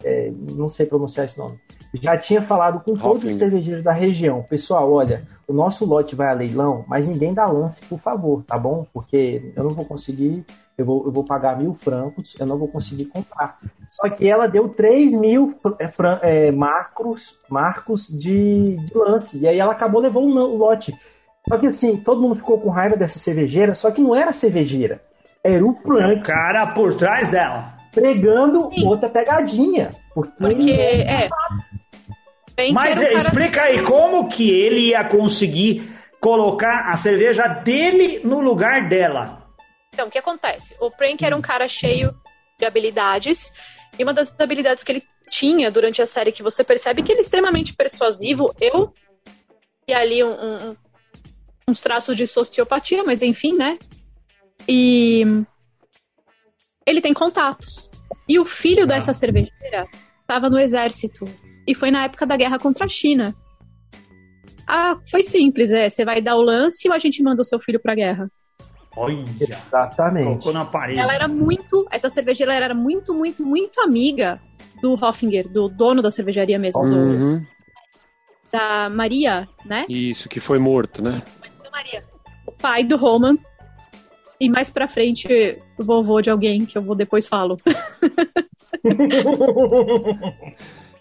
é, 0.05 0.33
não 0.53 0.69
sei 0.69 0.87
pronunciar 0.87 1.27
esse 1.27 1.39
nome, 1.39 1.59
já 1.95 2.17
tinha 2.17 2.43
falado 2.43 2.81
com 2.81 2.95
todos 2.97 3.25
os 3.25 3.37
cervejeiros 3.37 3.83
da 3.83 3.93
região. 3.93 4.45
Pessoal, 4.49 4.93
olha, 4.93 5.23
o 5.47 5.53
nosso 5.53 5.85
lote 5.87 6.15
vai 6.15 6.29
a 6.29 6.35
leilão, 6.35 6.85
mas 6.87 7.07
ninguém 7.07 7.33
dá 7.33 7.47
lance, 7.47 7.81
por 7.87 7.99
favor, 7.99 8.43
tá 8.45 8.59
bom? 8.59 8.87
Porque 8.93 9.53
eu 9.57 9.65
não 9.65 9.71
vou 9.71 9.85
conseguir, 9.85 10.45
eu 10.77 10.85
vou, 10.85 11.07
eu 11.07 11.11
vou 11.11 11.25
pagar 11.25 11.59
mil 11.59 11.73
francos, 11.73 12.35
eu 12.39 12.47
não 12.47 12.59
vou 12.59 12.69
conseguir 12.69 13.07
comprar. 13.07 13.59
Só 13.91 14.09
que 14.11 14.29
ela 14.29 14.47
deu 14.47 14.69
3 14.69 15.19
mil 15.19 15.57
é, 16.21 16.53
marcos, 16.53 17.35
marcos 17.49 18.07
de, 18.07 18.77
de, 18.77 18.95
lance, 18.95 19.39
e 19.39 19.49
aí 19.49 19.59
ela 19.59 19.73
acabou 19.73 20.01
levando 20.01 20.27
o 20.27 20.57
lote. 20.57 20.95
Só 21.49 21.57
que 21.57 21.67
assim, 21.67 21.97
todo 21.97 22.21
mundo 22.21 22.37
ficou 22.37 22.61
com 22.61 22.69
raiva 22.69 22.97
dessa 22.97 23.19
cervejeira, 23.19 23.75
só 23.75 23.91
que 23.91 24.03
não 24.03 24.15
era 24.15 24.35
cervejeira, 24.35 25.03
era 25.43 25.65
o 25.65 25.75
Frank. 25.75 26.21
O 26.21 26.23
cara 26.23 26.67
por 26.67 26.95
trás 26.95 27.31
dela. 27.31 27.78
Pregando 28.01 28.71
Sim. 28.73 28.87
outra 28.87 29.09
pegadinha. 29.09 29.91
Porque, 30.15 30.33
porque 30.39 30.71
é. 30.71 31.29
Mas 32.73 32.99
um 32.99 33.03
explica 33.03 33.63
aí 33.63 33.83
como 33.83 34.29
que 34.29 34.51
ele 34.51 34.89
ia 34.89 35.05
conseguir 35.05 35.89
colocar 36.21 36.87
a 36.91 36.97
cerveja 36.97 37.47
dele 37.47 38.21
no 38.25 38.41
lugar 38.41 38.89
dela. 38.89 39.43
Então, 39.95 40.09
o 40.09 40.11
que 40.11 40.19
acontece? 40.19 40.75
O 40.81 40.91
Prank 40.91 41.25
era 41.25 41.37
um 41.37 41.41
cara 41.41 41.69
cheio 41.69 42.15
de 42.59 42.65
habilidades, 42.65 43.53
e 43.99 44.03
uma 44.03 44.13
das 44.13 44.35
habilidades 44.39 44.83
que 44.83 44.93
ele 44.93 45.03
tinha 45.31 45.71
durante 45.71 46.03
a 46.03 46.07
série, 46.07 46.33
que 46.33 46.43
você 46.43 46.65
percebe 46.65 47.03
que 47.03 47.13
ele 47.13 47.21
é 47.21 47.23
extremamente 47.23 47.75
persuasivo, 47.75 48.53
eu 48.61 48.93
e 49.87 49.95
ali 49.95 50.23
um, 50.25 50.33
um, 50.33 50.77
uns 51.69 51.81
traços 51.81 52.17
de 52.17 52.27
sociopatia, 52.27 53.05
mas 53.05 53.23
enfim, 53.23 53.57
né? 53.57 53.79
E 54.69 55.25
ele 56.89 57.01
tem 57.01 57.13
contatos. 57.13 57.91
E 58.29 58.39
o 58.39 58.45
filho 58.45 58.85
ah. 58.85 58.87
dessa 58.87 59.13
cervejeira 59.13 59.87
estava 60.19 60.49
no 60.49 60.59
exército 60.59 61.25
e 61.67 61.75
foi 61.75 61.91
na 61.91 62.05
época 62.05 62.27
da 62.27 62.37
guerra 62.37 62.59
contra 62.59 62.87
a 62.87 62.89
China. 62.89 63.35
Ah, 64.67 64.99
foi 65.11 65.23
simples, 65.23 65.73
é. 65.73 65.89
Você 65.89 66.05
vai 66.05 66.21
dar 66.21 66.37
o 66.37 66.43
lance 66.43 66.89
ou 66.89 66.95
a 66.95 66.99
gente 66.99 67.23
manda 67.23 67.43
o 67.43 67.45
seu 67.45 67.59
filho 67.61 67.81
pra 67.81 67.95
guerra? 67.95 68.31
Olha, 68.97 69.25
exatamente. 69.41 70.25
Colocou 70.25 70.53
na 70.53 70.65
parede. 70.65 70.99
Ela 70.99 71.15
era 71.15 71.29
muito, 71.29 71.87
essa 71.91 72.11
cervejeira 72.11 72.55
era 72.55 72.75
muito, 72.75 73.15
muito, 73.15 73.45
muito 73.45 73.81
amiga 73.81 74.41
do 74.83 74.93
Hoffinger, 74.93 75.49
do 75.49 75.69
dono 75.69 76.03
da 76.03 76.11
cervejaria 76.11 76.59
mesmo, 76.59 76.83
uhum. 76.83 77.39
do, 77.39 77.47
da 78.53 78.91
Maria, 78.91 79.49
né? 79.65 79.87
Isso, 79.89 80.29
que 80.29 80.41
foi 80.41 80.59
morto, 80.59 81.03
né? 81.03 81.23
Maria. 81.71 82.03
O 82.47 82.53
pai 82.53 82.83
do 82.83 82.97
Roman. 82.97 83.39
E 84.41 84.49
mais 84.49 84.71
pra 84.71 84.89
frente, 84.89 85.59
vovô 85.77 86.21
de 86.21 86.31
alguém 86.31 86.65
que 86.65 86.79
eu 86.79 86.83
vou 86.83 86.95
depois 86.95 87.27
falo. 87.27 87.57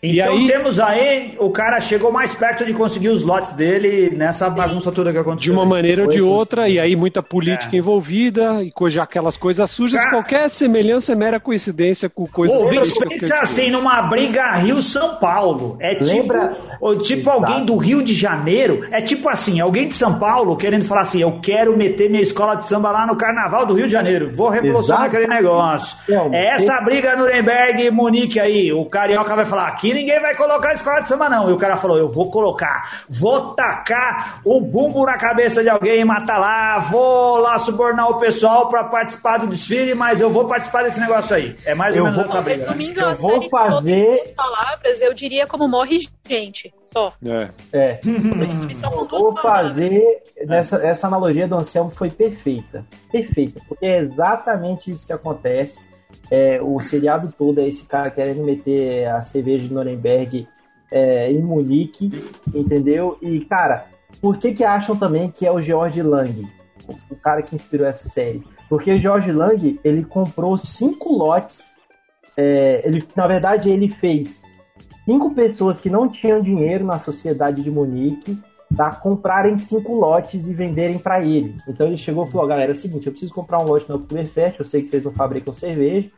Então 0.02 0.34
aí, 0.34 0.48
temos 0.48 0.80
aí, 0.80 1.36
o 1.40 1.50
cara 1.50 1.80
chegou 1.82 2.12
mais 2.12 2.34
perto 2.34 2.64
de 2.64 2.74
conseguir 2.74 3.10
os 3.10 3.24
lotes 3.24 3.52
dele 3.54 4.12
nessa 4.16 4.50
bagunça 4.50 4.92
toda 4.92 5.12
que 5.12 5.18
aconteceu. 5.18 5.52
De 5.54 5.58
uma 5.58 5.66
maneira 5.66 6.04
ou 6.04 6.08
de 6.08 6.22
outra, 6.22 6.70
e 6.70 6.80
aí 6.80 6.96
muita 6.96 7.24
política 7.24 7.76
é. 7.76 7.80
envolvida, 7.80 8.64
e 8.64 8.72
já 8.90 9.04
aquelas 9.04 9.36
coisas 9.36 9.70
sujas, 9.70 10.02
cara, 10.02 10.16
qualquer 10.16 10.50
semelhança 10.50 11.14
é 11.14 11.16
mera 11.16 11.40
coincidência 11.40 12.10
com 12.10 12.28
coisas 12.28 12.56
Ouvintes, 12.56 12.94
pensa 12.94 13.40
assim, 13.40 13.72
numa 13.72 14.02
briga 14.04 14.52
Rio-São 14.52 15.16
Paulo. 15.16 15.78
É 15.80 15.96
tipo, 15.96 16.06
Lembra? 16.06 16.58
tipo 17.04 17.30
alguém 17.30 17.66
do 17.66 17.76
Rio 17.78 18.04
de 18.04 18.14
Janeiro, 18.14 18.82
é 18.92 19.02
tipo 19.02 19.28
assim, 19.30 19.60
alguém 19.60 19.88
de 19.88 19.96
São 19.96 20.20
Paulo 20.20 20.56
querendo 20.56 20.86
falar 20.86 21.02
assim, 21.02 21.22
eu 21.22 21.40
quero 21.42 21.76
meter 21.76 22.10
minha 22.10 22.22
escola 22.22 22.56
de 22.56 22.66
samba 22.68 22.92
lá 22.92 23.08
no 23.08 23.16
Carnaval 23.16 23.66
do 23.66 23.74
Rio 23.74 23.88
de 23.88 23.94
Janeiro, 23.94 24.32
vou 24.34 24.50
revolucionar 24.50 25.06
Exato. 25.06 25.18
aquele 25.18 25.34
negócio. 25.34 25.98
É 26.32 26.56
essa 26.56 26.80
briga 26.82 27.16
Nuremberg 27.16 27.84
e 27.84 27.92
Munique 27.92 28.40
aí, 28.40 28.72
o 28.72 28.86
Carioca 28.86 29.36
vai 29.36 29.46
falar, 29.46 29.68
aqui 29.68 29.87
ninguém 29.94 30.20
vai 30.20 30.36
colocar 30.36 30.70
a 30.70 30.74
escola 30.74 31.02
de 31.02 31.10
samba, 31.10 31.30
não. 31.30 31.50
E 31.50 31.54
o 31.54 31.58
cara 31.58 31.78
falou: 31.78 31.98
eu 31.98 32.12
vou 32.12 32.32
colocar, 32.32 33.06
vou 33.10 33.54
tacar 33.54 34.42
o 34.44 34.60
bumbo 34.60 35.06
na 35.06 35.18
cabeça 35.18 35.62
de 35.62 35.70
alguém 35.70 36.00
e 36.00 36.06
matar 36.06 36.38
lá, 36.38 36.80
vou 36.80 37.38
lá 37.38 37.60
subornar 37.60 38.10
o 38.10 38.20
pessoal 38.20 38.70
para 38.70 38.84
participar 38.86 39.38
do 39.38 39.48
desfile, 39.48 39.94
mas 39.94 40.22
eu 40.22 40.30
vou 40.30 40.46
participar 40.46 40.84
desse 40.84 41.00
negócio 41.00 41.36
aí. 41.36 41.56
É 41.66 41.74
mais 41.74 41.94
ou 41.94 42.00
eu 42.00 42.04
menos 42.06 42.18
vou, 42.18 42.26
essa 42.26 42.42
briga. 42.42 42.64
Resumindo 42.64 43.00
eu 43.00 43.08
a 43.08 43.14
vou 43.14 43.32
série 43.32 43.50
fazer... 43.50 44.24
com 44.24 44.36
palavras, 44.36 45.02
eu 45.02 45.14
diria 45.14 45.48
como 45.48 45.68
morre 45.68 46.00
gente. 46.28 46.74
Só. 46.92 47.14
É. 47.26 47.50
é. 47.74 48.00
eu 48.04 49.08
vou 49.08 49.36
fazer. 49.38 50.24
Nessa, 50.46 50.78
essa 50.88 51.08
analogia 51.08 51.48
do 51.48 51.56
Anselmo 51.56 51.92
foi 51.92 52.10
perfeita. 52.10 52.86
Perfeita. 53.12 53.62
Porque 53.68 53.86
é 53.86 54.00
exatamente 54.00 54.90
isso 54.90 55.06
que 55.06 55.14
acontece 55.14 55.86
é, 56.30 56.62
o 56.62 56.80
seriado 56.80 57.34
todo 57.38 57.60
é 57.60 57.68
esse 57.68 57.86
cara 57.88 58.12
querendo 58.12 58.44
meter 58.44 59.08
a 59.08 59.22
cerveja 59.22 59.68
de 59.68 59.74
Nuremberg 59.74 60.48
é, 60.92 61.32
em 61.32 61.42
Munique, 61.42 62.12
entendeu? 62.54 63.18
E, 63.22 63.42
cara, 63.46 63.86
por 64.22 64.38
que 64.38 64.54
que 64.54 64.64
acham 64.64 64.96
também 64.96 65.30
que 65.30 65.46
é 65.46 65.52
o 65.52 65.60
George 65.60 66.02
Lang, 66.02 66.48
o, 67.10 67.16
cara 67.16 67.42
que 67.42 67.56
inspirou 67.56 67.88
essa 67.88 68.08
série? 68.08 68.44
Porque 68.70 68.92
o 68.92 69.00
George 69.00 69.32
Lang, 69.32 69.80
ele 69.84 70.04
comprou 70.04 70.58
cinco 70.58 71.14
lotes, 71.14 71.64
é, 72.36 72.82
ele, 72.86 73.04
na 73.16 73.28
verdade, 73.28 73.70
ele 73.70 73.90
fez 73.90 74.42
cinco 75.06 75.34
pessoas 75.34 75.80
que 75.80 75.90
não 75.90 76.10
tinham 76.10 76.42
dinheiro 76.42 76.86
na 76.86 77.00
sociedade 77.00 77.64
de 77.64 77.72
Munique 77.72 78.38
tá, 78.76 78.92
comprarem 78.92 79.56
cinco 79.58 79.94
lotes 79.94 80.48
e 80.48 80.54
venderem 80.54 80.98
para 80.98 81.24
ele. 81.24 81.56
Então 81.68 81.88
ele 81.88 81.98
chegou 81.98 82.26
e 82.26 82.32
falou: 82.32 82.48
galera, 82.48 82.72
é 82.72 82.74
o 82.74 82.76
seguinte, 82.76 83.08
eu 83.08 83.12
preciso 83.12 83.34
comprar 83.34 83.60
um 83.60 83.66
lote 83.66 83.90
no 83.90 83.96
Oktoberfest, 83.96 84.60
eu 84.60 84.66
sei 84.66 84.82
que 84.82 84.88
vocês 84.88 85.04
não 85.04 85.12
fabricam 85.12 85.54
cerveja, 85.54 86.10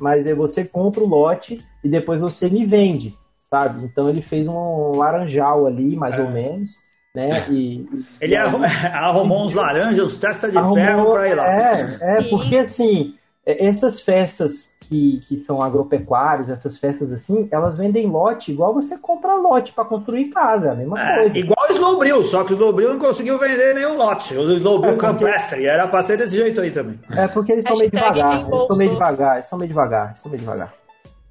mas 0.00 0.26
é 0.26 0.34
você 0.34 0.64
compra 0.64 1.02
o 1.02 1.08
lote 1.08 1.60
e 1.84 1.88
depois 1.88 2.20
você 2.20 2.48
me 2.48 2.64
vende, 2.64 3.14
sabe? 3.40 3.84
Então 3.84 4.08
ele 4.08 4.22
fez 4.22 4.48
um 4.48 4.96
laranjal 4.96 5.66
ali, 5.66 5.96
mais 5.96 6.18
é. 6.18 6.22
ou 6.22 6.30
menos. 6.30 6.70
Né? 7.14 7.28
E, 7.50 7.86
ele 8.22 8.32
e 8.32 8.36
aí, 8.36 8.48
arrumou 8.94 9.44
uns 9.44 9.52
laranjas, 9.52 10.16
testa 10.16 10.50
de 10.50 10.56
arrumou, 10.56 10.76
ferro 10.76 11.12
para 11.12 11.28
ir 11.28 11.34
lá. 11.34 11.46
É, 11.46 12.18
é 12.18 12.22
porque 12.22 12.56
assim, 12.56 13.14
essas 13.44 14.00
festas 14.00 14.72
que, 14.80 15.20
que 15.26 15.44
são 15.44 15.60
agropecuárias, 15.60 16.48
essas 16.48 16.78
festas 16.78 17.12
assim, 17.12 17.48
elas 17.50 17.76
vendem 17.76 18.06
lote 18.06 18.52
igual 18.52 18.72
você 18.72 18.96
compra 18.96 19.34
lote 19.34 19.72
para 19.72 19.84
construir 19.84 20.26
casa, 20.26 20.72
a 20.72 20.74
mesma 20.74 21.00
é, 21.00 21.16
coisa. 21.16 21.38
Igual 21.38 21.66
o 21.68 21.72
Slowbril, 21.72 22.24
só 22.24 22.44
que 22.44 22.52
o 22.52 22.56
Slowbril 22.56 22.90
não 22.90 22.98
conseguiu 23.00 23.38
vender 23.38 23.74
nenhum 23.74 23.96
lote. 23.96 24.34
O 24.34 24.52
Slowbril 24.52 24.92
é 24.92 24.96
porque... 24.96 25.24
Campestre, 25.24 25.66
era 25.66 25.88
para 25.88 26.02
ser 26.02 26.18
desse 26.18 26.36
jeito 26.36 26.60
aí 26.60 26.70
também. 26.70 27.00
É 27.16 27.26
porque 27.26 27.52
eles 27.52 27.64
estão 27.64 27.78
meio 27.78 27.90
devagar, 27.90 28.32
eles 28.32 28.42
estão 28.42 28.76
meio 28.76 28.90
devagar, 28.90 29.32
eles 29.34 29.46
estão 29.46 29.58
meio 29.58 29.68
devagar, 29.68 30.06
eles 30.06 30.16
estão 30.18 30.30
meio 30.30 30.40
devagar. 30.40 30.74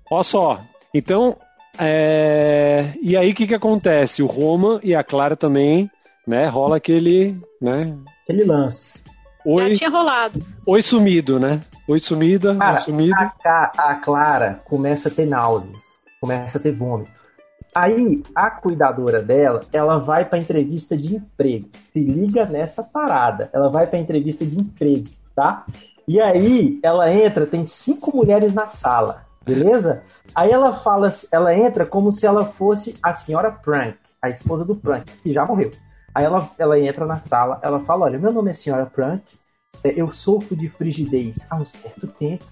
Olha 0.10 0.24
só, 0.24 0.62
então, 0.94 1.38
é... 1.80 2.86
e 3.02 3.16
aí 3.16 3.32
o 3.32 3.36
que 3.36 3.48
que 3.48 3.56
acontece? 3.56 4.22
O 4.22 4.28
Roma 4.28 4.82
e 4.84 4.94
a 4.94 5.04
Clara 5.04 5.38
também, 5.38 5.90
né, 6.28 6.48
rola 6.48 6.76
aquele, 6.76 7.38
né... 7.62 7.96
Aquele 8.24 8.44
lance. 8.44 9.02
Oi, 9.46 9.70
Já 9.70 9.76
tinha 9.76 9.90
rolado. 9.90 10.40
Oi 10.68 10.82
sumido, 10.82 11.40
né? 11.40 11.62
Oi 11.92 12.00
sumida, 12.00 12.56
Cara, 12.56 12.76
oi 12.78 12.82
sumido. 12.84 13.14
A, 13.44 13.72
a 13.76 13.96
Clara 13.96 14.62
começa 14.64 15.10
a 15.10 15.12
ter 15.12 15.26
náuseas, 15.26 16.00
começa 16.22 16.58
a 16.58 16.62
ter 16.62 16.72
vômito. 16.72 17.12
Aí 17.76 18.24
a 18.34 18.50
cuidadora 18.50 19.22
dela, 19.22 19.60
ela 19.74 19.98
vai 19.98 20.24
para 20.24 20.40
entrevista 20.40 20.96
de 20.96 21.18
emprego. 21.18 21.68
Se 21.92 22.00
liga 22.00 22.46
nessa 22.46 22.82
parada. 22.82 23.50
Ela 23.52 23.70
vai 23.70 23.88
para 23.88 24.00
entrevista 24.00 24.46
de 24.46 24.58
emprego, 24.58 25.10
tá? 25.36 25.66
E 26.08 26.22
aí 26.22 26.80
ela 26.82 27.12
entra, 27.12 27.46
tem 27.46 27.66
cinco 27.66 28.16
mulheres 28.16 28.54
na 28.54 28.70
sala, 28.70 29.26
beleza? 29.44 30.02
Aí 30.34 30.50
ela 30.50 30.72
fala, 30.72 31.12
ela 31.30 31.54
entra 31.54 31.86
como 31.86 32.10
se 32.10 32.26
ela 32.26 32.46
fosse 32.46 32.98
a 33.04 33.14
senhora 33.16 33.52
Prank, 33.52 33.98
a 34.22 34.30
esposa 34.30 34.64
do 34.64 34.78
Prank, 34.78 35.12
que 35.22 35.34
já 35.34 35.46
morreu. 35.46 35.72
Aí 36.16 36.24
ela, 36.24 36.50
ela 36.58 36.80
entra 36.80 37.06
na 37.06 37.20
sala, 37.20 37.60
ela 37.62 37.82
fala: 37.82 38.06
Olha, 38.06 38.18
meu 38.18 38.32
nome 38.32 38.52
é 38.52 38.54
Senhora 38.54 38.86
Prank, 38.86 39.24
eu 39.84 40.12
sofro 40.12 40.56
de 40.56 40.70
frigidez 40.70 41.46
há 41.50 41.56
um 41.56 41.66
certo 41.66 42.08
tempo. 42.08 42.46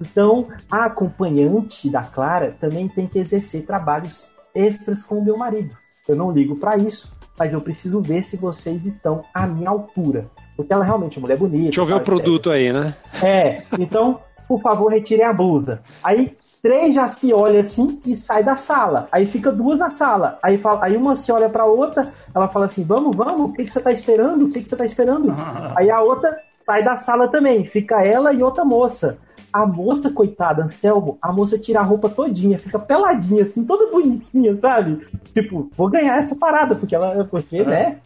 Então, 0.00 0.48
a 0.70 0.84
acompanhante 0.84 1.90
da 1.90 2.02
Clara 2.02 2.56
também 2.60 2.88
tem 2.88 3.06
que 3.06 3.18
exercer 3.18 3.66
trabalhos 3.66 4.30
extras 4.54 5.02
com 5.02 5.16
o 5.16 5.24
meu 5.24 5.36
marido. 5.36 5.76
Eu 6.08 6.16
não 6.16 6.30
ligo 6.30 6.56
para 6.56 6.76
isso, 6.76 7.12
mas 7.38 7.52
eu 7.52 7.60
preciso 7.60 8.00
ver 8.00 8.24
se 8.24 8.36
vocês 8.36 8.86
estão 8.86 9.24
à 9.34 9.46
minha 9.46 9.70
altura. 9.70 10.30
Porque 10.56 10.72
ela 10.72 10.84
realmente 10.84 11.16
é 11.16 11.18
uma 11.18 11.26
mulher 11.26 11.38
bonita. 11.38 11.64
Deixa 11.64 11.80
eu 11.80 11.86
ver 11.86 11.94
o 11.94 12.00
produto 12.00 12.50
aí, 12.50 12.72
né? 12.72 12.94
É, 13.22 13.62
então, 13.78 14.20
por 14.46 14.60
favor, 14.60 14.90
retirem 14.90 15.24
a 15.24 15.32
blusa. 15.32 15.82
Aí 16.02 16.36
Três 16.60 16.92
já 16.94 17.06
se 17.06 17.32
olha 17.32 17.60
assim 17.60 18.00
e 18.04 18.16
sai 18.16 18.42
da 18.42 18.56
sala. 18.56 19.08
Aí 19.12 19.26
fica 19.26 19.52
duas 19.52 19.78
na 19.78 19.90
sala. 19.90 20.38
Aí, 20.42 20.58
fala, 20.58 20.84
aí 20.84 20.96
uma 20.96 21.14
se 21.14 21.30
olha 21.30 21.48
pra 21.48 21.64
outra, 21.64 22.12
ela 22.34 22.48
fala 22.48 22.66
assim: 22.66 22.84
Vamos, 22.84 23.16
vamos, 23.16 23.42
o 23.42 23.52
que, 23.52 23.64
que 23.64 23.70
você 23.70 23.80
tá 23.80 23.92
esperando? 23.92 24.46
O 24.46 24.50
que, 24.50 24.62
que 24.62 24.68
você 24.68 24.76
tá 24.76 24.84
esperando? 24.84 25.32
aí 25.76 25.90
a 25.90 26.00
outra 26.00 26.36
sai 26.68 26.84
da 26.84 26.98
sala 26.98 27.28
também. 27.28 27.64
Fica 27.64 28.04
ela 28.04 28.34
e 28.34 28.42
outra 28.42 28.62
moça. 28.62 29.16
A 29.50 29.66
moça, 29.66 30.10
coitada, 30.12 30.62
Anselmo, 30.62 31.16
a 31.22 31.32
moça 31.32 31.58
tira 31.58 31.80
a 31.80 31.82
roupa 31.82 32.10
todinha, 32.10 32.58
fica 32.58 32.78
peladinha, 32.78 33.44
assim, 33.44 33.66
toda 33.66 33.90
bonitinha, 33.90 34.54
sabe? 34.60 35.08
Tipo, 35.32 35.70
vou 35.74 35.88
ganhar 35.88 36.18
essa 36.18 36.36
parada, 36.36 36.76
porque 36.76 36.94
ela. 36.94 37.24
Porque, 37.24 37.64
né? 37.64 37.96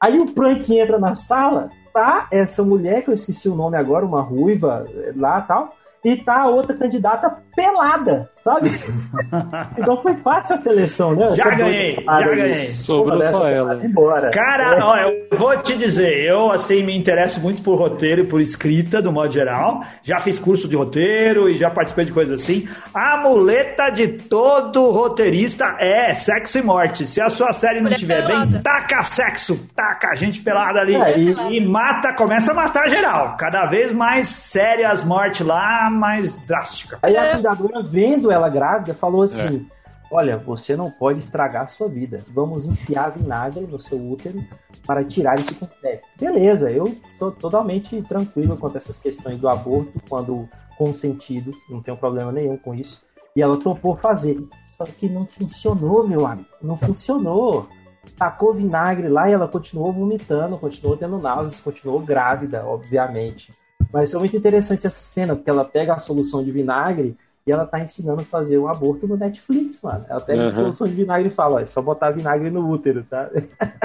Aí 0.00 0.18
o 0.18 0.32
Prank 0.32 0.74
entra 0.74 0.98
na 0.98 1.14
sala, 1.14 1.70
tá 1.92 2.28
essa 2.30 2.62
mulher, 2.62 3.02
que 3.02 3.10
eu 3.10 3.14
esqueci 3.14 3.46
o 3.48 3.54
nome 3.54 3.76
agora, 3.76 4.06
uma 4.06 4.22
ruiva 4.22 4.86
lá 5.14 5.42
tal, 5.42 5.74
e 6.06 6.16
tá 6.18 6.42
a 6.42 6.46
outra 6.46 6.72
candidata 6.72 7.36
pelada, 7.56 8.30
sabe? 8.44 8.70
então 9.76 10.00
foi 10.02 10.16
fácil 10.18 10.54
a 10.54 10.62
seleção, 10.62 11.16
né? 11.16 11.34
Já 11.34 11.50
ganhei, 11.50 11.96
já 11.96 12.22
ganhei. 12.22 12.68
Sobrou 12.68 13.20
só 13.22 13.48
ela. 13.48 13.84
Embora. 13.84 14.30
Cara, 14.30 14.76
é. 14.76 14.82
ó, 14.84 14.96
eu 14.98 15.36
vou 15.36 15.56
te 15.56 15.76
dizer, 15.76 16.20
eu 16.20 16.52
assim 16.52 16.84
me 16.84 16.96
interesso 16.96 17.40
muito 17.40 17.60
por 17.60 17.76
roteiro 17.76 18.20
e 18.20 18.26
por 18.26 18.40
escrita, 18.40 19.02
do 19.02 19.10
modo 19.10 19.32
geral. 19.32 19.80
Já 20.04 20.20
fiz 20.20 20.38
curso 20.38 20.68
de 20.68 20.76
roteiro 20.76 21.48
e 21.48 21.58
já 21.58 21.70
participei 21.70 22.04
de 22.04 22.12
coisas 22.12 22.40
assim. 22.40 22.68
A 22.94 23.16
muleta 23.16 23.90
de 23.90 24.06
todo 24.06 24.92
roteirista 24.92 25.74
é 25.80 26.14
sexo 26.14 26.58
e 26.58 26.62
morte. 26.62 27.04
Se 27.04 27.20
a 27.20 27.28
sua 27.28 27.52
série 27.52 27.80
não 27.80 27.90
estiver 27.90 28.24
bem, 28.24 28.62
taca 28.62 29.02
sexo, 29.02 29.58
taca 29.74 30.10
a 30.10 30.14
gente 30.14 30.40
pelada 30.40 30.78
ali. 30.78 30.94
É, 30.94 31.18
e, 31.18 31.56
e 31.56 31.66
mata, 31.66 32.12
começa 32.12 32.52
a 32.52 32.54
matar 32.54 32.88
geral. 32.88 33.36
Cada 33.36 33.66
vez 33.66 33.92
mais 33.92 34.28
sérias 34.28 35.02
mortes 35.02 35.44
lá, 35.44 35.95
mais 35.96 36.36
drástica. 36.46 36.98
Aí 37.02 37.16
a 37.16 37.32
cuidadora 37.32 37.82
vendo 37.82 38.30
ela 38.30 38.48
grávida 38.48 38.94
falou 38.94 39.22
assim: 39.22 39.66
é. 39.72 39.76
Olha, 40.10 40.36
você 40.36 40.76
não 40.76 40.90
pode 40.90 41.18
estragar 41.18 41.64
a 41.64 41.68
sua 41.68 41.88
vida. 41.88 42.18
Vamos 42.28 42.64
enfiar 42.64 43.10
vinagre 43.10 43.66
no 43.66 43.80
seu 43.80 43.98
útero 43.98 44.42
para 44.86 45.04
tirar 45.04 45.34
esse 45.38 45.54
completo. 45.54 46.06
Beleza, 46.18 46.70
eu 46.70 46.96
sou 47.18 47.32
totalmente 47.32 48.00
tranquilo 48.02 48.56
quanto 48.56 48.76
a 48.76 48.78
essas 48.78 48.98
questões 48.98 49.40
do 49.40 49.48
aborto, 49.48 50.00
quando 50.08 50.48
consentido, 50.78 51.50
não 51.68 51.82
tenho 51.82 51.96
problema 51.96 52.30
nenhum 52.30 52.56
com 52.56 52.74
isso. 52.74 53.02
E 53.34 53.42
ela 53.42 53.56
topou 53.58 53.96
fazer. 53.96 54.38
Só 54.64 54.84
que 54.84 55.08
não 55.08 55.26
funcionou, 55.26 56.06
meu 56.06 56.24
amigo. 56.24 56.48
Não 56.62 56.76
funcionou. 56.76 57.68
Tacou 58.16 58.54
vinagre 58.54 59.08
lá 59.08 59.28
e 59.28 59.32
ela 59.32 59.48
continuou 59.48 59.92
vomitando, 59.92 60.56
continuou 60.56 60.96
tendo 60.96 61.18
náuseas, 61.18 61.60
continuou 61.60 62.00
grávida, 62.00 62.64
obviamente. 62.64 63.50
Mas 63.96 64.10
foi 64.10 64.20
muito 64.20 64.36
interessante 64.36 64.86
essa 64.86 65.00
cena, 65.00 65.34
porque 65.34 65.48
ela 65.48 65.64
pega 65.64 65.94
a 65.94 65.98
solução 65.98 66.44
de 66.44 66.50
vinagre 66.50 67.16
e 67.46 67.50
ela 67.50 67.64
tá 67.64 67.80
ensinando 67.80 68.20
a 68.20 68.24
fazer 68.26 68.58
um 68.58 68.68
aborto 68.68 69.08
no 69.08 69.16
Netflix, 69.16 69.80
mano. 69.80 70.04
Ela 70.06 70.20
pega 70.20 70.42
uhum. 70.42 70.48
a 70.48 70.52
solução 70.52 70.86
de 70.86 70.92
vinagre 70.92 71.28
e 71.28 71.34
fala, 71.34 71.54
ó, 71.54 71.60
é 71.60 71.66
só 71.66 71.80
botar 71.80 72.10
vinagre 72.10 72.50
no 72.50 72.68
útero, 72.68 73.06
tá? 73.08 73.30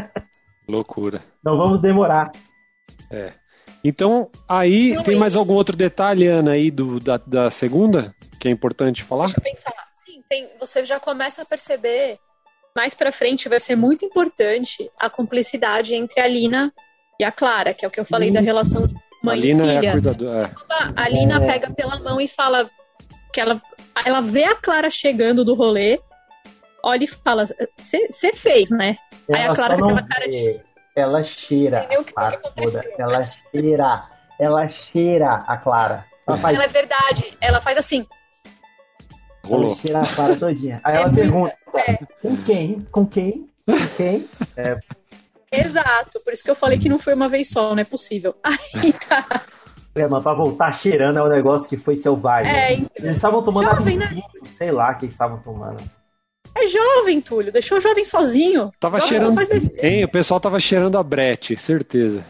Loucura. 0.67 1.21
Não 1.41 1.55
vamos 1.57 1.81
demorar. 1.81 2.29
É. 3.09 3.31
Então, 3.81 4.29
aí 4.49 5.01
tem 5.03 5.15
mais 5.15 5.37
algum 5.37 5.53
outro 5.53 5.77
detalhe, 5.77 6.27
Ana, 6.27 6.51
aí 6.51 6.69
do, 6.69 6.99
da, 6.99 7.15
da 7.15 7.49
segunda, 7.49 8.13
que 8.37 8.49
é 8.49 8.51
importante 8.51 9.03
falar? 9.03 9.27
Deixa 9.27 9.39
eu 9.39 9.43
pensar. 9.43 9.73
Sim, 9.95 10.21
tem, 10.27 10.49
você 10.59 10.85
já 10.85 10.99
começa 10.99 11.41
a 11.41 11.45
perceber, 11.45 12.19
mais 12.75 12.93
pra 12.93 13.13
frente 13.13 13.47
vai 13.47 13.61
ser 13.61 13.77
muito 13.77 14.03
importante 14.03 14.91
a 14.99 15.09
cumplicidade 15.09 15.95
entre 15.95 16.19
a 16.19 16.27
Lina 16.27 16.73
e 17.17 17.23
a 17.23 17.31
Clara, 17.31 17.73
que 17.73 17.85
é 17.85 17.87
o 17.87 17.91
que 17.91 17.99
eu 17.99 18.05
falei 18.05 18.29
da 18.29 18.41
relação 18.41 18.85
de 18.85 18.93
mãe 19.23 19.37
a 19.37 19.41
Lina 19.41 19.63
e 19.63 19.67
filha. 19.67 19.85
É 19.85 19.89
a, 19.89 19.91
cuidadora, 19.91 20.47
é. 20.47 20.93
a 20.95 21.09
Lina 21.09 21.43
é. 21.43 21.45
pega 21.45 21.71
pela 21.71 21.99
mão 21.99 22.19
e 22.19 22.27
fala 22.27 22.69
que 23.31 23.39
ela, 23.39 23.61
ela 24.05 24.21
vê 24.21 24.43
a 24.43 24.55
Clara 24.55 24.89
chegando 24.89 25.45
do 25.45 25.53
rolê, 25.53 25.99
olha 26.83 27.03
e 27.03 27.07
fala, 27.07 27.45
você 27.75 28.33
fez, 28.33 28.69
né? 28.69 28.97
Ela 29.27 29.37
Aí 29.37 29.47
a 29.47 29.53
Clara 29.53 29.77
com 29.77 29.85
aquela 29.85 30.07
cara 30.07 30.29
de. 30.29 30.59
Ela 30.95 31.23
cheira. 31.23 31.87
Que 31.87 32.03
que 32.03 33.01
ela 33.01 33.29
cheira. 33.51 34.09
Ela 34.39 34.69
cheira 34.69 35.33
a 35.47 35.57
Clara. 35.57 36.05
Ela, 36.27 36.37
faz... 36.37 36.55
ela 36.55 36.65
é 36.65 36.67
verdade. 36.67 37.37
Ela 37.39 37.61
faz 37.61 37.77
assim. 37.77 38.05
Rolou. 39.45 39.67
Ela 39.67 39.75
cheira 39.75 39.99
a 40.01 40.15
Clara 40.15 40.35
todinha. 40.35 40.81
Aí 40.83 40.95
é 40.95 41.01
ela 41.01 41.13
pergunta: 41.13 41.55
é. 41.75 41.97
com 42.21 42.37
quem? 42.37 42.87
Com 42.91 43.05
quem? 43.05 43.49
Com 43.65 43.87
quem? 43.95 44.27
É, 44.57 44.77
Exato, 45.51 46.21
por 46.21 46.31
isso 46.31 46.43
que 46.43 46.49
eu 46.49 46.55
falei 46.55 46.79
que 46.79 46.87
não 46.87 46.97
foi 46.97 47.13
uma 47.13 47.27
vez 47.27 47.49
só, 47.49 47.75
não 47.75 47.81
é 47.81 47.83
possível. 47.83 48.33
Aí 48.43 48.93
tá. 48.93 49.41
É, 49.93 50.07
mas 50.07 50.23
pra 50.23 50.33
voltar 50.33 50.71
cheirando 50.71 51.17
é 51.17 51.23
um 51.23 51.27
negócio 51.27 51.67
que 51.67 51.75
foi 51.75 51.97
selvagem. 51.97 52.49
É, 52.49 52.75
então. 52.75 52.89
Eles 52.95 53.17
estavam 53.17 53.43
tomando 53.43 53.65
jovem, 53.65 54.01
absinto, 54.01 54.29
né? 54.41 54.49
sei 54.49 54.71
lá 54.71 54.91
o 54.91 54.97
que 54.97 55.07
estavam 55.07 55.39
tomando. 55.39 55.83
É 56.55 56.65
jovem, 56.67 57.19
Túlio, 57.19 57.51
deixou 57.51 57.77
o 57.77 57.81
jovem 57.81 58.05
sozinho. 58.05 58.71
Tava 58.79 59.01
jovem 59.01 59.19
cheirando. 59.19 59.37
Hein, 59.83 60.05
o 60.05 60.09
pessoal 60.09 60.39
tava 60.39 60.57
cheirando 60.59 60.97
a 60.97 61.03
brete, 61.03 61.57
certeza. 61.57 62.25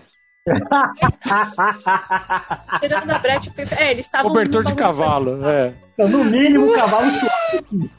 cheirando 2.79 3.11
a 3.11 3.19
brete. 3.19 3.51
É, 3.77 3.91
eles 3.91 4.05
estavam. 4.05 4.31
Cobertor 4.31 4.63
de 4.63 4.73
cavalo, 4.73 5.47
é. 5.47 5.75
Então, 5.93 6.07
no 6.07 6.23
mínimo, 6.23 6.71
um 6.71 6.75
cavalo 6.75 7.11
suave. 7.11 7.91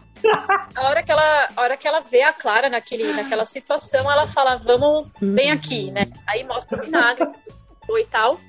A 0.74 0.88
hora 0.88 1.02
que 1.02 1.10
ela, 1.10 1.48
a 1.56 1.60
hora 1.60 1.76
que 1.76 1.86
ela 1.86 2.00
vê 2.00 2.22
a 2.22 2.32
Clara 2.32 2.68
naquele, 2.68 3.12
naquela 3.12 3.44
situação, 3.46 4.10
ela 4.10 4.26
fala, 4.26 4.56
vamos, 4.56 5.08
vem 5.20 5.50
aqui, 5.50 5.90
né? 5.90 6.06
Aí 6.26 6.44
mostra 6.44 6.78
o 6.78 6.84
vinagre 6.84 7.28
e 7.88 8.04
tal. 8.06 8.40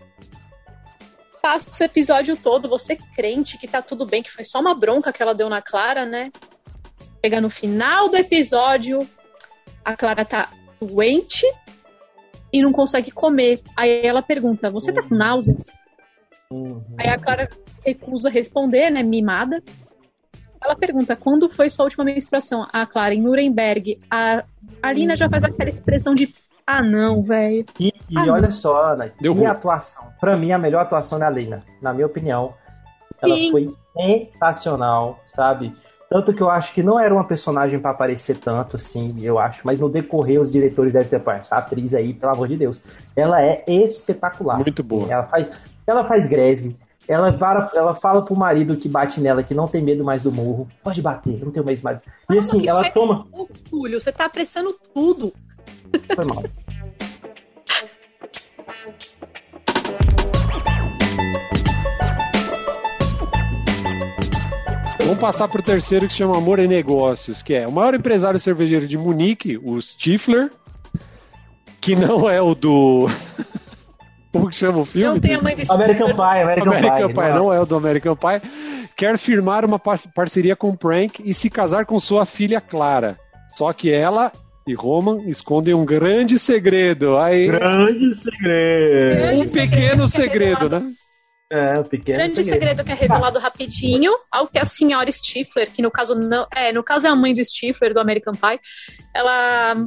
Passa 1.41 1.83
o 1.83 1.85
episódio 1.85 2.37
todo, 2.37 2.69
você 2.69 2.95
crente 2.95 3.57
que 3.57 3.67
tá 3.67 3.81
tudo 3.81 4.05
bem, 4.05 4.23
que 4.23 4.31
foi 4.31 4.45
só 4.45 4.59
uma 4.59 4.73
bronca 4.73 5.11
que 5.11 5.21
ela 5.21 5.35
deu 5.35 5.49
na 5.49 5.61
Clara, 5.61 6.05
né? 6.05 6.31
Chega 7.23 7.41
no 7.41 7.49
final 7.49 8.07
do 8.07 8.15
episódio, 8.15 9.07
a 9.83 9.95
Clara 9.95 10.23
tá 10.23 10.49
doente 10.81 11.45
e 12.51 12.61
não 12.61 12.71
consegue 12.71 13.11
comer. 13.11 13.61
Aí 13.75 14.05
ela 14.05 14.21
pergunta: 14.21 14.69
Você 14.69 14.93
tá 14.93 15.01
com 15.01 15.15
náuseas? 15.15 15.73
Uhum. 16.51 16.83
Aí 16.97 17.09
a 17.09 17.17
Clara 17.17 17.49
recusa 17.83 18.29
responder, 18.29 18.89
né? 18.91 19.01
Mimada. 19.03 19.61
Ela 20.63 20.75
pergunta 20.75 21.15
quando 21.15 21.49
foi 21.49 21.69
sua 21.69 21.85
última 21.85 22.05
menstruação? 22.05 22.67
A 22.71 22.85
Clara, 22.85 23.13
em 23.13 23.21
Nuremberg. 23.21 23.99
A 24.09 24.43
Alina 24.81 25.15
já 25.15 25.29
faz 25.29 25.43
aquela 25.43 25.69
expressão 25.69 26.15
de 26.15 26.33
ah, 26.65 26.81
não, 26.81 27.21
velho. 27.21 27.65
E, 27.79 27.93
e 28.09 28.17
ah, 28.17 28.31
olha 28.31 28.43
não. 28.43 28.51
só, 28.51 28.93
Ana, 28.93 29.11
Deu 29.19 29.45
a 29.45 29.51
atuação? 29.51 30.05
Pra 30.19 30.37
mim, 30.37 30.51
a 30.51 30.57
melhor 30.57 30.81
atuação 30.81 31.19
da 31.19 31.27
Alina, 31.27 31.61
na 31.81 31.93
minha 31.93 32.05
opinião. 32.05 32.53
Ela 33.21 33.35
Sim. 33.35 33.51
foi 33.51 33.69
sensacional, 33.93 35.19
sabe? 35.35 35.73
Tanto 36.09 36.33
que 36.33 36.41
eu 36.41 36.49
acho 36.49 36.73
que 36.73 36.83
não 36.83 36.99
era 36.99 37.13
uma 37.13 37.23
personagem 37.23 37.79
para 37.79 37.91
aparecer 37.91 38.37
tanto, 38.37 38.75
assim, 38.75 39.15
eu 39.23 39.39
acho. 39.39 39.61
Mas 39.65 39.79
no 39.79 39.89
decorrer, 39.89 40.39
os 40.39 40.51
diretores 40.51 40.93
devem 40.93 41.07
ter 41.07 41.19
pensado, 41.19 41.41
essa 41.41 41.57
atriz 41.57 41.93
aí, 41.93 42.13
pelo 42.13 42.33
amor 42.33 42.47
de 42.47 42.57
Deus. 42.57 42.83
Ela 43.15 43.41
é 43.41 43.63
espetacular. 43.67 44.57
Muito 44.57 44.83
boa. 44.83 45.11
Ela 45.11 45.23
faz, 45.23 45.49
ela 45.87 46.07
faz 46.07 46.29
greve, 46.29 46.77
ela, 47.07 47.31
vara, 47.31 47.69
ela 47.73 47.93
fala 47.93 48.23
pro 48.23 48.35
marido 48.35 48.77
que 48.77 48.87
bate 48.87 49.19
nela 49.19 49.43
que 49.43 49.53
não 49.53 49.67
tem 49.67 49.81
medo 49.81 50.03
mais 50.03 50.23
do 50.23 50.31
morro. 50.31 50.67
Pode 50.83 51.01
bater, 51.01 51.39
eu 51.39 51.45
não 51.45 51.51
tenho 51.51 51.65
mais 51.65 51.81
mais. 51.81 51.99
E 52.29 52.39
assim, 52.39 52.67
ela 52.67 52.85
é 52.85 52.89
toma. 52.89 53.27
Túlio, 53.69 53.99
você 53.99 54.11
tá 54.11 54.25
apressando 54.25 54.73
tudo. 54.93 55.33
Foi 56.15 56.25
mal. 56.25 56.43
Vamos 64.99 65.19
passar 65.19 65.49
pro 65.49 65.61
terceiro 65.61 66.07
que 66.07 66.13
se 66.13 66.19
chama 66.19 66.37
Amor 66.37 66.59
e 66.59 66.67
Negócios, 66.67 67.43
que 67.43 67.53
é 67.53 67.67
o 67.67 67.71
maior 67.71 67.93
empresário 67.93 68.39
cervejeiro 68.39 68.87
de 68.87 68.97
Munique, 68.97 69.59
o 69.61 69.79
Stifler, 69.81 70.49
que 71.81 71.95
não 71.95 72.29
é 72.29 72.41
o 72.41 72.55
do 72.55 73.07
como 74.33 74.49
que 74.49 74.55
chama 74.55 74.79
o 74.79 74.85
filme? 74.85 75.13
Não 75.13 75.19
tem 75.19 75.35
a 75.35 75.41
mãe 75.41 75.55
do 75.55 75.71
American 75.71 76.07
Pie, 76.07 76.41
American, 76.41 76.73
American 76.73 77.07
Pie. 77.07 77.13
Pie 77.13 77.33
não 77.33 77.53
é 77.53 77.59
o 77.59 77.65
do 77.67 77.75
American 77.75 78.15
Pie. 78.15 78.41
Quer 78.95 79.17
firmar 79.19 79.63
uma 79.63 79.79
parceria 79.79 80.55
com 80.55 80.75
Prank 80.75 81.21
e 81.23 81.33
se 81.35 81.51
casar 81.51 81.85
com 81.85 81.99
sua 81.99 82.25
filha 82.25 82.59
Clara. 82.59 83.19
Só 83.49 83.71
que 83.71 83.91
ela 83.91 84.31
e 84.65 84.73
Roman 84.73 85.29
escondem 85.29 85.75
um 85.75 85.85
grande 85.85 86.39
segredo. 86.39 87.17
Aí... 87.17 87.45
Grande 87.45 88.15
segredo. 88.15 89.15
Grande 89.15 89.47
um 89.47 89.51
pequeno 89.51 90.07
segredo, 90.07 90.61
segredo 90.61 90.69
né? 90.69 90.93
É, 91.51 91.79
um 91.79 91.83
pequeno 91.83 92.17
grande 92.17 92.33
segredo. 92.33 92.53
segredo 92.53 92.83
que 92.83 92.91
é 92.91 92.95
revelado 92.95 93.37
rapidinho, 93.37 94.11
ao 94.31 94.47
que 94.47 94.57
a 94.57 94.65
senhora 94.65 95.11
Stifler, 95.11 95.69
que 95.69 95.83
no 95.83 95.91
caso 95.91 96.15
não, 96.15 96.47
é, 96.55 96.73
no 96.73 96.81
caso 96.81 97.05
é 97.05 97.09
a 97.11 97.15
mãe 97.15 97.35
do 97.35 97.45
Stifler 97.45 97.93
do 97.93 97.99
American 97.99 98.33
Pie, 98.33 98.59
ela 99.13 99.85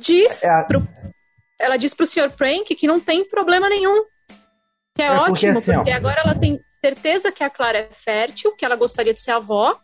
diz 0.00 0.42
é 0.42 0.50
a... 0.50 0.64
pro 0.64 0.82
ela 1.62 1.76
diz 1.76 1.94
pro 1.94 2.06
Sr. 2.06 2.30
Prank 2.30 2.74
que 2.74 2.86
não 2.86 3.00
tem 3.00 3.24
problema 3.24 3.68
nenhum. 3.68 4.04
Que 4.94 5.02
é, 5.02 5.06
é 5.06 5.12
ótimo, 5.12 5.54
porque, 5.54 5.70
assim, 5.70 5.74
porque 5.74 5.90
agora 5.90 6.20
ela 6.20 6.34
tem 6.34 6.60
certeza 6.68 7.30
que 7.30 7.44
a 7.44 7.48
Clara 7.48 7.78
é 7.78 7.88
fértil, 7.90 8.54
que 8.56 8.64
ela 8.64 8.76
gostaria 8.76 9.14
de 9.14 9.20
ser 9.20 9.30
avó, 9.30 9.78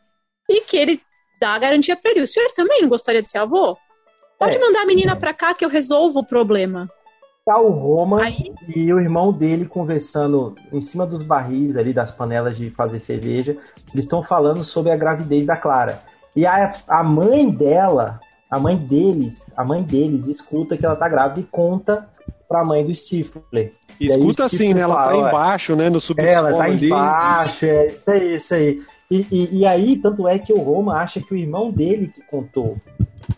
e 0.51 0.61
que 0.63 0.77
ele 0.77 1.01
dá 1.41 1.51
a 1.51 1.59
garantia 1.59 1.97
pra 1.97 2.11
ele. 2.11 2.23
O 2.23 2.27
senhor 2.27 2.51
também 2.53 2.83
não 2.83 2.89
gostaria 2.89 3.23
de 3.23 3.31
ser 3.31 3.39
avô? 3.39 3.79
Pode 4.39 4.57
é. 4.57 4.61
mandar 4.61 4.83
a 4.83 4.87
menina 4.87 5.17
pra 5.17 5.33
cá 5.33 5.55
que 5.55 5.65
eu 5.65 5.69
resolvo 5.69 6.21
o 6.21 6.27
problema. 6.27 6.91
Tá 7.45 7.59
o 7.59 7.71
Roma 7.71 8.25
Aí... 8.25 8.53
e 8.77 8.93
o 8.93 9.01
irmão 9.01 9.33
dele 9.33 9.65
conversando 9.65 10.55
em 10.71 10.81
cima 10.81 11.07
dos 11.07 11.25
barris 11.25 11.77
ali, 11.77 11.95
das 11.95 12.11
panelas 12.11 12.59
de 12.59 12.71
fazer 12.71 12.99
cerveja. 12.99 13.57
Eles 13.95 14.05
estão 14.05 14.23
falando 14.23 14.63
sobre 14.63 14.93
a 14.93 14.97
gravidez 14.97 15.47
da 15.47 15.57
Clara. 15.57 16.03
E 16.37 16.45
a, 16.45 16.75
a 16.87 17.03
mãe 17.03 17.49
dela 17.51 18.21
a 18.51 18.59
mãe 18.59 18.77
deles, 18.77 19.43
a 19.57 19.65
mãe 19.65 19.83
deles 19.83 20.27
escuta 20.29 20.77
que 20.77 20.85
ela 20.85 20.97
tá 20.97 21.09
grávida 21.09 21.41
e 21.41 21.45
conta 21.45 22.09
pra 22.49 22.65
mãe 22.65 22.85
do 22.85 22.95
Stifler. 22.95 23.75
Escuta 24.01 24.45
assim, 24.45 24.73
né? 24.73 24.81
Ela 24.81 25.03
tá 25.03 25.17
embaixo, 25.17 25.77
né? 25.77 25.91
No 25.91 26.01
subsolo. 26.01 26.31
Ela 26.31 26.53
tá 26.53 26.65
ali. 26.65 26.87
embaixo, 26.87 27.67
é 27.67 27.87
isso 27.87 28.11
aí, 28.11 28.35
isso 28.35 28.55
aí. 28.55 28.83
E, 29.11 29.27
e, 29.31 29.59
e, 29.59 29.67
aí, 29.67 29.97
tanto 29.97 30.29
é 30.29 30.39
que 30.39 30.53
o 30.53 30.59
Roma 30.59 30.97
acha 30.97 31.21
que 31.21 31.33
o 31.33 31.37
irmão 31.37 31.71
dele 31.71 32.09
que 32.09 32.21
contou. 32.23 32.77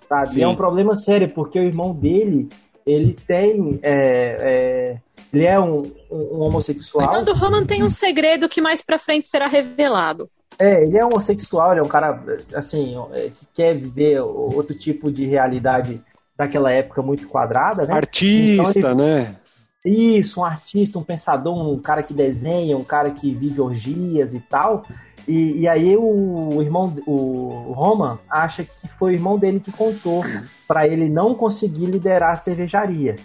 Sabe? 0.09 0.39
E 0.39 0.43
é 0.43 0.49
um 0.49 0.57
problema 0.57 0.97
sério, 0.97 1.29
porque 1.29 1.59
o 1.59 1.63
irmão 1.63 1.93
dele, 1.93 2.49
ele 2.87 3.15
tem. 3.27 3.79
É, 3.83 4.37
é, 4.41 4.97
ele 5.33 5.47
é 5.47 5.59
um, 5.61 5.83
um, 6.11 6.41
homossexual. 6.41 7.23
O 7.23 7.33
Roman 7.35 7.65
tem 7.65 7.83
um 7.83 7.91
segredo 7.91 8.49
que 8.49 8.61
mais 8.61 8.83
pra 8.83 8.99
frente 8.99 9.29
será 9.29 9.47
revelado. 9.47 10.29
É, 10.59 10.83
ele 10.83 10.99
é 10.99 11.05
homossexual, 11.05 11.71
ele 11.71 11.81
é 11.81 11.83
um 11.83 11.89
cara, 11.89 12.23
assim, 12.55 12.95
é, 13.13 13.31
que 13.31 13.47
quer 13.55 13.75
viver 13.75 14.21
outro 14.21 14.77
tipo 14.77 15.11
de 15.11 15.25
realidade 15.25 16.01
daquela 16.37 16.73
época 16.73 17.01
muito 17.01 17.29
quadrada, 17.29 17.87
né? 17.87 17.95
Artista, 17.95 18.79
então 18.79 18.91
ele... 18.93 19.03
né? 19.03 19.37
Isso, 19.85 20.41
um 20.41 20.45
artista, 20.45 20.99
um 20.99 21.03
pensador, 21.03 21.57
um 21.57 21.79
cara 21.79 22.03
que 22.03 22.13
desenha, 22.13 22.77
um 22.77 22.85
cara 22.85 23.11
que 23.11 23.33
vive 23.33 23.61
orgias 23.61 24.35
e 24.35 24.41
tal. 24.41 24.85
E, 25.27 25.61
e 25.61 25.69
aí 25.69 25.97
o, 25.97 26.61
irmão, 26.61 26.97
o 27.07 27.73
Roman, 27.73 28.19
acha 28.29 28.65
que 28.65 28.89
foi 28.99 29.13
o 29.13 29.15
irmão 29.15 29.39
dele 29.39 29.61
que 29.61 29.73
contou 29.73 30.25
para 30.67 30.87
ele 30.87 31.09
não 31.09 31.35
conseguir 31.35 31.87
liderar 31.87 32.33
a 32.33 32.37
cervejaria. 32.37 33.17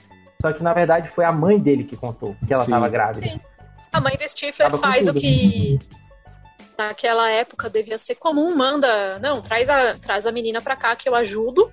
Só 0.41 0.51
que 0.53 0.61
na 0.61 0.73
verdade 0.73 1.09
foi 1.09 1.25
a 1.25 1.31
mãe 1.31 1.59
dele 1.59 1.83
que 1.83 1.95
contou 1.95 2.35
que 2.45 2.53
ela 2.53 2.63
estava 2.63 2.87
grávida. 2.87 3.27
Sim. 3.27 3.39
A 3.91 3.99
mãe 3.99 4.15
do 4.17 4.29
Stifler 4.29 4.69
tava 4.69 4.77
faz 4.77 5.07
o 5.07 5.13
que 5.13 5.79
naquela 6.77 7.29
época 7.29 7.69
devia 7.69 7.97
ser 7.97 8.15
comum, 8.15 8.55
manda, 8.55 9.17
não, 9.19 9.41
traz 9.41 9.69
a, 9.69 9.95
traz 9.95 10.25
a 10.25 10.31
menina 10.31 10.61
pra 10.61 10.75
cá 10.75 10.95
que 10.95 11.07
eu 11.07 11.15
ajudo. 11.15 11.71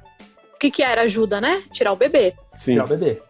O 0.54 0.58
que 0.58 0.70
que 0.70 0.82
era 0.82 1.02
ajuda, 1.02 1.40
né? 1.40 1.62
Tirar 1.72 1.92
o 1.92 1.96
bebê. 1.96 2.34
Sim. 2.52 2.72
Tirar 2.72 2.84
o 2.84 2.88
bebê. 2.88 3.20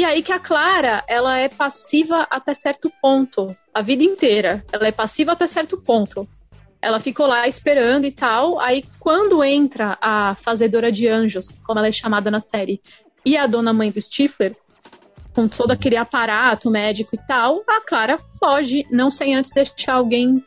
E 0.00 0.04
aí 0.04 0.22
que 0.22 0.32
a 0.32 0.38
Clara, 0.38 1.04
ela 1.06 1.36
é 1.36 1.46
passiva 1.46 2.26
até 2.30 2.54
certo 2.54 2.90
ponto, 3.02 3.54
a 3.74 3.82
vida 3.82 4.02
inteira. 4.02 4.64
Ela 4.72 4.86
é 4.86 4.90
passiva 4.90 5.32
até 5.32 5.46
certo 5.46 5.76
ponto. 5.76 6.26
Ela 6.80 6.98
ficou 6.98 7.26
lá 7.26 7.46
esperando 7.46 8.06
e 8.06 8.10
tal. 8.10 8.58
Aí 8.58 8.82
quando 8.98 9.44
entra 9.44 9.98
a 10.00 10.34
fazedora 10.36 10.90
de 10.90 11.06
anjos, 11.06 11.50
como 11.66 11.78
ela 11.80 11.88
é 11.88 11.92
chamada 11.92 12.30
na 12.30 12.40
série, 12.40 12.80
e 13.26 13.36
a 13.36 13.46
dona 13.46 13.74
mãe 13.74 13.90
do 13.90 14.00
Stifler, 14.00 14.56
com 15.34 15.46
todo 15.46 15.72
aquele 15.72 15.98
aparato 15.98 16.70
médico 16.70 17.14
e 17.14 17.18
tal, 17.26 17.62
a 17.68 17.82
Clara 17.82 18.18
foge, 18.38 18.86
não 18.90 19.10
sem 19.10 19.36
antes 19.36 19.50
deixar 19.50 19.96
alguém 19.96 20.42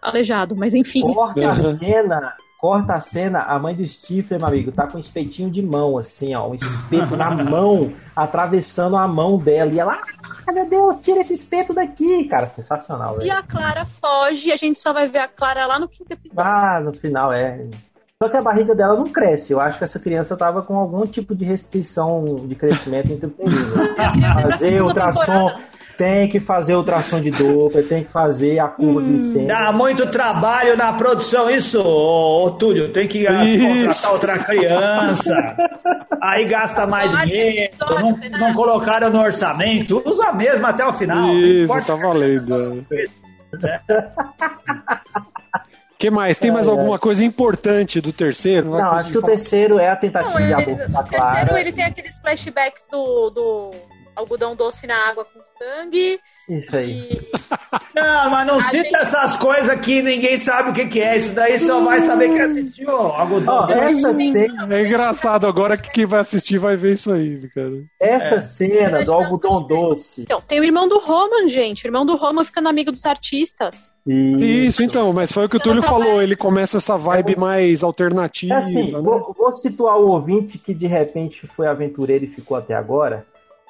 aleijado, 0.00 0.56
mas 0.56 0.74
enfim. 0.74 1.02
Corta 1.02 1.50
a 1.50 1.74
cena 1.74 2.34
Corta 2.58 2.94
a 2.94 3.00
cena, 3.00 3.42
a 3.42 3.56
mãe 3.56 3.72
do 3.72 3.86
Stifler, 3.86 4.40
meu 4.40 4.48
amigo, 4.48 4.72
tá 4.72 4.84
com 4.88 4.96
um 4.96 5.00
espetinho 5.00 5.48
de 5.48 5.62
mão, 5.62 5.96
assim, 5.96 6.34
ó, 6.34 6.48
um 6.48 6.56
espeto 6.56 7.16
na 7.16 7.30
mão, 7.30 7.92
atravessando 8.16 8.96
a 8.96 9.06
mão 9.06 9.38
dela. 9.38 9.70
E 9.72 9.78
ela, 9.78 10.00
ah, 10.44 10.52
meu 10.52 10.68
Deus, 10.68 10.96
tira 11.00 11.20
esse 11.20 11.34
espeto 11.34 11.72
daqui, 11.72 12.24
cara. 12.24 12.48
Sensacional, 12.48 13.14
velho. 13.14 13.28
E 13.28 13.30
a 13.30 13.44
Clara 13.44 13.86
foge, 13.86 14.48
e 14.48 14.52
a 14.52 14.56
gente 14.56 14.80
só 14.80 14.92
vai 14.92 15.06
ver 15.06 15.20
a 15.20 15.28
Clara 15.28 15.66
lá 15.66 15.78
no 15.78 15.86
quinto 15.86 16.12
episódio. 16.12 16.50
Ah, 16.50 16.80
no 16.80 16.92
final, 16.92 17.32
é. 17.32 17.64
Só 18.20 18.28
que 18.28 18.36
a 18.36 18.42
barriga 18.42 18.74
dela 18.74 18.96
não 18.96 19.06
cresce. 19.06 19.52
Eu 19.52 19.60
acho 19.60 19.78
que 19.78 19.84
essa 19.84 20.00
criança 20.00 20.36
tava 20.36 20.60
com 20.60 20.76
algum 20.76 21.04
tipo 21.04 21.36
de 21.36 21.44
restrição 21.44 22.24
de 22.24 22.56
crescimento 22.56 23.12
intrauterino. 23.12 23.54
Fazer 24.42 24.82
ultrassom. 24.82 25.48
Temporada 25.48 25.78
tem 25.98 26.28
que 26.28 26.38
fazer 26.38 26.76
ultrassom 26.76 27.20
de 27.20 27.32
dupla, 27.32 27.82
tem 27.82 28.04
que 28.04 28.12
fazer 28.12 28.60
a 28.60 28.68
curva 28.68 29.00
hum, 29.00 29.04
glicêmica. 29.04 29.52
Dá 29.52 29.72
muito 29.72 30.06
trabalho 30.06 30.76
na 30.76 30.92
produção, 30.92 31.50
isso, 31.50 31.82
ô, 31.82 32.44
ô 32.44 32.50
Túlio. 32.52 32.90
Tem 32.90 33.08
que 33.08 33.26
ah, 33.26 33.44
isso. 33.44 33.66
contratar 33.66 34.12
outra 34.12 34.38
criança. 34.38 35.56
Aí 36.22 36.44
gasta 36.44 36.86
mais 36.86 37.10
dinheiro. 37.22 37.74
Não, 37.80 38.16
não 38.38 38.54
colocaram 38.54 39.10
no 39.10 39.20
orçamento. 39.20 40.00
Usa 40.06 40.28
a 40.28 40.32
mesma 40.32 40.68
até 40.68 40.86
o 40.86 40.92
final. 40.92 41.34
Isso, 41.34 41.84
tá 41.84 41.96
valendo. 41.96 42.86
É. 42.94 43.80
que 45.98 46.10
mais? 46.10 46.38
Tem 46.38 46.52
mais 46.52 46.68
é, 46.68 46.70
alguma 46.70 46.96
coisa 46.96 47.24
importante 47.24 48.00
do 48.00 48.12
terceiro? 48.12 48.70
Não, 48.70 48.92
acho 48.92 49.10
que 49.10 49.18
o 49.18 49.22
terceiro 49.22 49.80
é 49.80 49.90
a 49.90 49.96
tentativa 49.96 50.38
não, 50.38 50.46
de 50.46 50.52
aborto 50.52 50.96
O 50.96 51.02
terceiro 51.02 51.56
ele 51.56 51.72
tem 51.72 51.84
aqueles 51.84 52.18
flashbacks 52.18 52.86
do, 52.88 53.30
do 53.30 53.70
algodão 54.18 54.56
doce 54.56 54.86
na 54.86 54.96
água 54.96 55.24
com 55.24 55.40
sangue. 55.58 56.20
Isso 56.48 56.76
aí. 56.76 57.08
E... 57.10 57.28
Não, 57.94 58.30
mas 58.30 58.46
não 58.46 58.60
cita 58.60 58.84
gente... 58.84 58.96
essas 58.96 59.36
coisas 59.36 59.80
que 59.80 60.00
ninguém 60.00 60.38
sabe 60.38 60.70
o 60.70 60.72
que, 60.72 60.86
que, 60.86 61.00
é. 61.00 61.16
Isso 61.16 61.34
daí 61.34 61.58
só 61.58 61.80
vai 61.80 62.00
saber 62.00 62.28
quem 62.28 62.40
assistiu 62.40 62.90
algodão 62.90 63.66
oh, 63.68 63.72
essa 63.72 64.14
cena... 64.14 64.74
É 64.74 64.86
engraçado, 64.86 65.46
agora 65.46 65.76
que 65.76 65.90
quem 65.90 66.06
vai 66.06 66.20
assistir 66.20 66.58
vai 66.58 66.76
ver 66.76 66.92
isso 66.92 67.12
aí, 67.12 67.48
cara. 67.52 67.72
Essa 67.98 68.36
é. 68.36 68.40
cena 68.40 69.04
do 69.04 69.12
algodão 69.12 69.66
doce. 69.66 70.22
Então, 70.22 70.40
tem 70.40 70.60
o 70.60 70.64
irmão 70.64 70.88
do 70.88 70.98
Roman, 70.98 71.48
gente. 71.48 71.84
O 71.84 71.88
irmão 71.88 72.06
do 72.06 72.14
Roman 72.14 72.44
ficando 72.44 72.68
amigo 72.68 72.92
dos 72.92 73.04
artistas. 73.04 73.92
Isso. 74.06 74.44
Isso, 74.44 74.82
então, 74.82 75.12
mas 75.12 75.32
foi 75.32 75.46
o 75.46 75.48
que 75.48 75.56
o 75.56 75.60
Túlio 75.60 75.82
falou. 75.82 76.22
Ele 76.22 76.36
começa 76.36 76.76
essa 76.76 76.96
vibe 76.96 77.36
mais 77.36 77.82
alternativa. 77.82 78.54
É 78.54 78.58
assim, 78.58 78.92
né? 78.92 79.00
vou, 79.00 79.34
vou 79.36 79.52
situar 79.52 79.98
o 79.98 80.08
ouvinte 80.08 80.56
que 80.56 80.72
de 80.72 80.86
repente 80.86 81.48
foi 81.56 81.66
aventureiro 81.66 82.24
e 82.24 82.28
ficou 82.28 82.56
até 82.56 82.74
agora. 82.74 83.26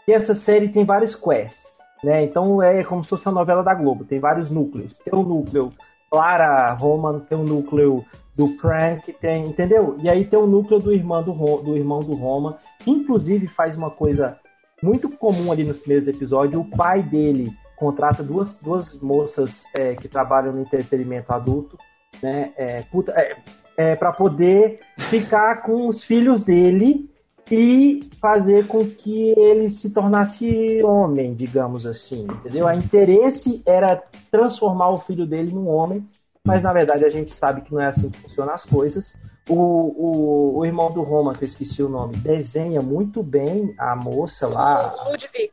E 0.09 0.13
essa 0.15 0.39
série 0.39 0.71
tem 0.71 0.87
vários 0.87 1.15
quests, 1.15 1.71
né? 2.03 2.25
Então 2.25 2.63
é 2.63 2.83
como 2.83 3.03
se 3.05 3.11
fosse 3.11 3.27
uma 3.27 3.33
novela 3.33 3.63
da 3.63 3.75
Globo, 3.75 4.07
tem 4.07 4.19
vários 4.19 4.51
núcleos. 4.51 4.95
Tem 4.95 5.13
o 5.13 5.19
um 5.19 5.23
núcleo 5.23 5.71
Clara 6.11 6.73
Roman, 6.73 7.21
tem 7.21 7.37
o 7.37 7.43
um 7.43 7.45
núcleo 7.45 8.03
do 8.35 8.57
Frank, 8.57 9.13
tem, 9.13 9.43
entendeu? 9.45 9.99
E 10.03 10.09
aí 10.09 10.25
tem 10.25 10.39
o 10.39 10.45
um 10.45 10.47
núcleo 10.47 10.81
do 10.81 10.95
irmão 10.95 11.23
do, 11.23 11.33
do 11.59 11.77
irmão 11.77 11.99
do 11.99 12.15
Roman, 12.15 12.57
que 12.79 12.91
inclusive 12.91 13.47
faz 13.47 13.77
uma 13.77 13.91
coisa 13.91 14.39
muito 14.83 15.11
comum 15.11 15.53
ali 15.53 15.63
nos 15.63 15.77
primeiros 15.77 16.09
episódios, 16.09 16.59
o 16.59 16.65
pai 16.65 17.03
dele 17.03 17.53
contrata 17.77 18.23
duas, 18.23 18.55
duas 18.55 18.99
moças 19.03 19.65
é, 19.79 19.95
que 19.95 20.09
trabalham 20.09 20.55
no 20.55 20.63
entretenimento 20.63 21.35
adulto, 21.35 21.77
né? 22.23 22.51
É, 22.57 22.83
é, 23.15 23.37
é 23.77 23.95
para 23.95 24.13
poder 24.13 24.81
ficar 24.97 25.57
com 25.57 25.87
os 25.87 26.03
filhos 26.03 26.43
dele 26.43 27.11
e 27.51 28.01
fazer 28.21 28.67
com 28.67 28.87
que 28.89 29.31
ele 29.39 29.71
se 29.71 29.91
tornasse 29.91 30.83
homem, 30.83 31.35
digamos 31.35 31.87
assim, 31.87 32.25
entendeu? 32.25 32.67
A 32.67 32.75
interesse 32.75 33.63
era 33.65 34.03
transformar 34.31 34.91
o 34.91 34.99
filho 34.99 35.27
dele 35.27 35.53
num 35.53 35.69
homem, 35.69 36.07
mas 36.45 36.63
na 36.63 36.73
verdade 36.73 37.05
a 37.05 37.11
gente 37.11 37.35
sabe 37.35 37.63
que 37.63 37.73
não 37.73 37.81
é 37.81 37.87
assim 37.87 38.11
que 38.11 38.21
funcionam 38.21 38.55
as 38.55 38.65
coisas. 38.65 39.17
O, 39.49 39.55
o, 39.55 40.59
o 40.59 40.67
irmão 40.67 40.93
do 40.93 41.03
Roma, 41.03 41.33
que 41.33 41.45
eu 41.45 41.49
esqueci 41.49 41.83
o 41.83 41.89
nome, 41.89 42.17
desenha 42.17 42.81
muito 42.81 43.23
bem 43.23 43.75
a 43.79 43.97
moça 43.97 44.47
lá. 44.47 44.95
Ludwig. 45.07 45.51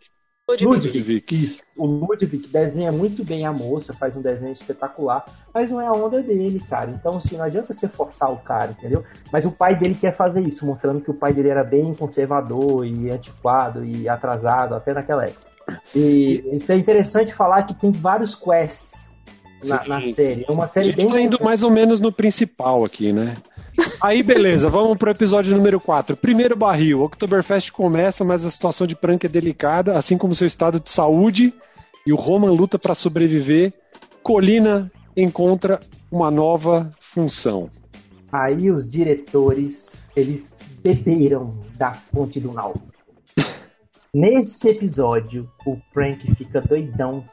Ludwig. 0.48 0.66
Ludwig. 0.66 1.58
O 1.76 1.88
Ludwig 1.88 2.48
desenha 2.48 2.92
muito 2.92 3.24
bem 3.24 3.48
a 3.48 3.52
moça, 3.52 3.94
faz 3.94 4.16
um 4.16 4.22
desenho 4.22 4.52
espetacular, 4.52 5.26
mas 5.52 5.72
não 5.72 5.82
é 5.82 5.88
a 5.88 5.92
onda 5.92 6.22
dele, 6.22 6.60
cara. 6.70 6.92
Então, 6.92 7.18
assim, 7.18 7.36
não 7.36 7.46
adianta 7.46 7.74
você 7.74 7.88
forçar 7.88 8.32
o 8.32 8.38
cara, 8.38 8.72
entendeu? 8.72 9.04
Mas 9.32 9.46
o 9.46 9.52
pai 9.52 9.76
dele 9.76 9.96
quer 9.96 10.16
fazer 10.16 10.42
isso, 10.42 10.66
mostrando 10.66 11.02
que 11.02 11.10
o 11.10 11.16
pai 11.16 11.34
dele 11.34 11.50
era 11.50 11.64
bem 11.64 11.92
conservador 11.96 12.86
e 12.86 13.10
antiquado 13.10 13.84
e 13.84 14.08
atrasado, 14.08 14.76
até 14.76 14.94
naquela 14.94 15.24
época. 15.24 15.48
E 15.96 16.44
isso 16.54 16.72
é 16.72 16.76
interessante 16.76 17.34
falar 17.34 17.64
que 17.64 17.74
tem 17.74 17.90
vários 17.92 18.36
quests 18.36 18.94
na, 19.68 19.82
sim, 19.82 19.90
na 19.90 20.02
série. 20.14 20.46
É 20.48 20.52
uma 20.52 20.68
série 20.68 20.90
a 20.90 20.92
gente 20.92 21.06
bem. 21.06 21.10
Tá 21.10 21.22
indo 21.22 21.44
mais 21.44 21.64
ou 21.64 21.72
menos 21.72 22.00
no 22.00 22.12
principal 22.12 22.86
aqui, 22.86 23.12
né? 23.12 23.36
Aí, 24.06 24.22
beleza, 24.22 24.70
vamos 24.70 25.00
pro 25.00 25.10
episódio 25.10 25.56
número 25.56 25.80
4. 25.80 26.16
Primeiro 26.16 26.56
barril. 26.56 27.00
O 27.00 27.06
Oktoberfest 27.06 27.72
começa, 27.72 28.24
mas 28.24 28.46
a 28.46 28.52
situação 28.52 28.86
de 28.86 28.96
Prank 28.96 29.26
é 29.26 29.28
delicada, 29.28 29.98
assim 29.98 30.16
como 30.16 30.36
seu 30.36 30.46
estado 30.46 30.80
de 30.80 30.92
saúde. 30.92 31.52
E 32.06 32.14
o 32.14 32.16
Roman 32.16 32.52
luta 32.52 32.78
para 32.78 32.94
sobreviver. 32.94 33.74
Colina 34.22 34.92
encontra 35.18 35.80
uma 36.12 36.30
nova 36.30 36.92
função. 37.00 37.68
Aí 38.32 38.70
os 38.70 38.88
diretores, 38.88 40.00
eles 40.16 40.44
beberam 40.84 41.58
da 41.76 41.94
fonte 41.94 42.40
do 42.40 42.54
mal. 42.54 42.76
Nesse 44.14 44.70
episódio, 44.70 45.50
o 45.66 45.78
Frank 45.92 46.32
fica 46.36 46.62
doidão 46.62 47.26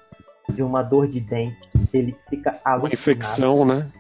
de 0.48 0.62
uma 0.62 0.82
dor 0.82 1.06
de 1.06 1.20
dente. 1.20 1.68
Ele 1.92 2.16
fica 2.30 2.58
alucinado. 2.64 2.86
Uma 2.86 2.94
infecção, 2.94 3.62
né? 3.66 3.92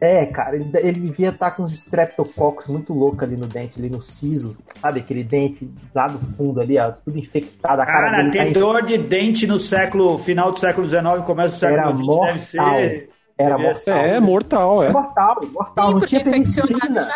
É, 0.00 0.24
cara, 0.26 0.56
ele, 0.56 0.70
ele 0.74 1.00
devia 1.00 1.28
estar 1.28 1.50
tá 1.50 1.56
com 1.56 1.62
uns 1.62 1.74
streptococcus 1.74 2.66
muito 2.68 2.94
louco 2.94 3.22
ali 3.22 3.36
no 3.36 3.46
dente, 3.46 3.78
ali 3.78 3.90
no 3.90 4.00
siso, 4.00 4.56
sabe? 4.80 5.00
Aquele 5.00 5.22
dente 5.22 5.70
lá 5.94 6.06
do 6.06 6.18
fundo 6.36 6.60
ali, 6.60 6.78
ó, 6.78 6.90
tudo 6.90 7.18
infectado. 7.18 7.82
A 7.82 7.86
cara, 7.86 8.10
cara 8.10 8.30
tem 8.30 8.52
tá 8.52 8.58
dor 8.58 8.82
de 8.82 8.96
dente 8.96 9.46
no 9.46 9.58
século, 9.58 10.18
final 10.18 10.52
do 10.52 10.58
século 10.58 10.88
XIX, 10.88 11.02
começo 11.26 11.56
do 11.56 11.58
século 11.58 11.96
XX, 11.96 12.06
mortal. 12.06 12.24
deve 12.24 12.40
ser... 12.40 13.10
Era 13.40 13.56
mortal. 13.56 13.96
É, 13.96 14.20
mortal, 14.20 14.82
é. 14.82 14.86
é 14.86 14.92
mortal, 14.92 15.40
mortal. 15.52 15.88
Sim, 15.88 15.94
não 15.94 16.00
tinha 16.06 16.24
penicilina. 16.24 17.08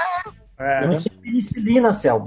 É. 0.59 0.87
Não 0.87 0.99
tinha 0.99 1.15
penicilina, 1.21 1.93
Selma. 1.93 2.25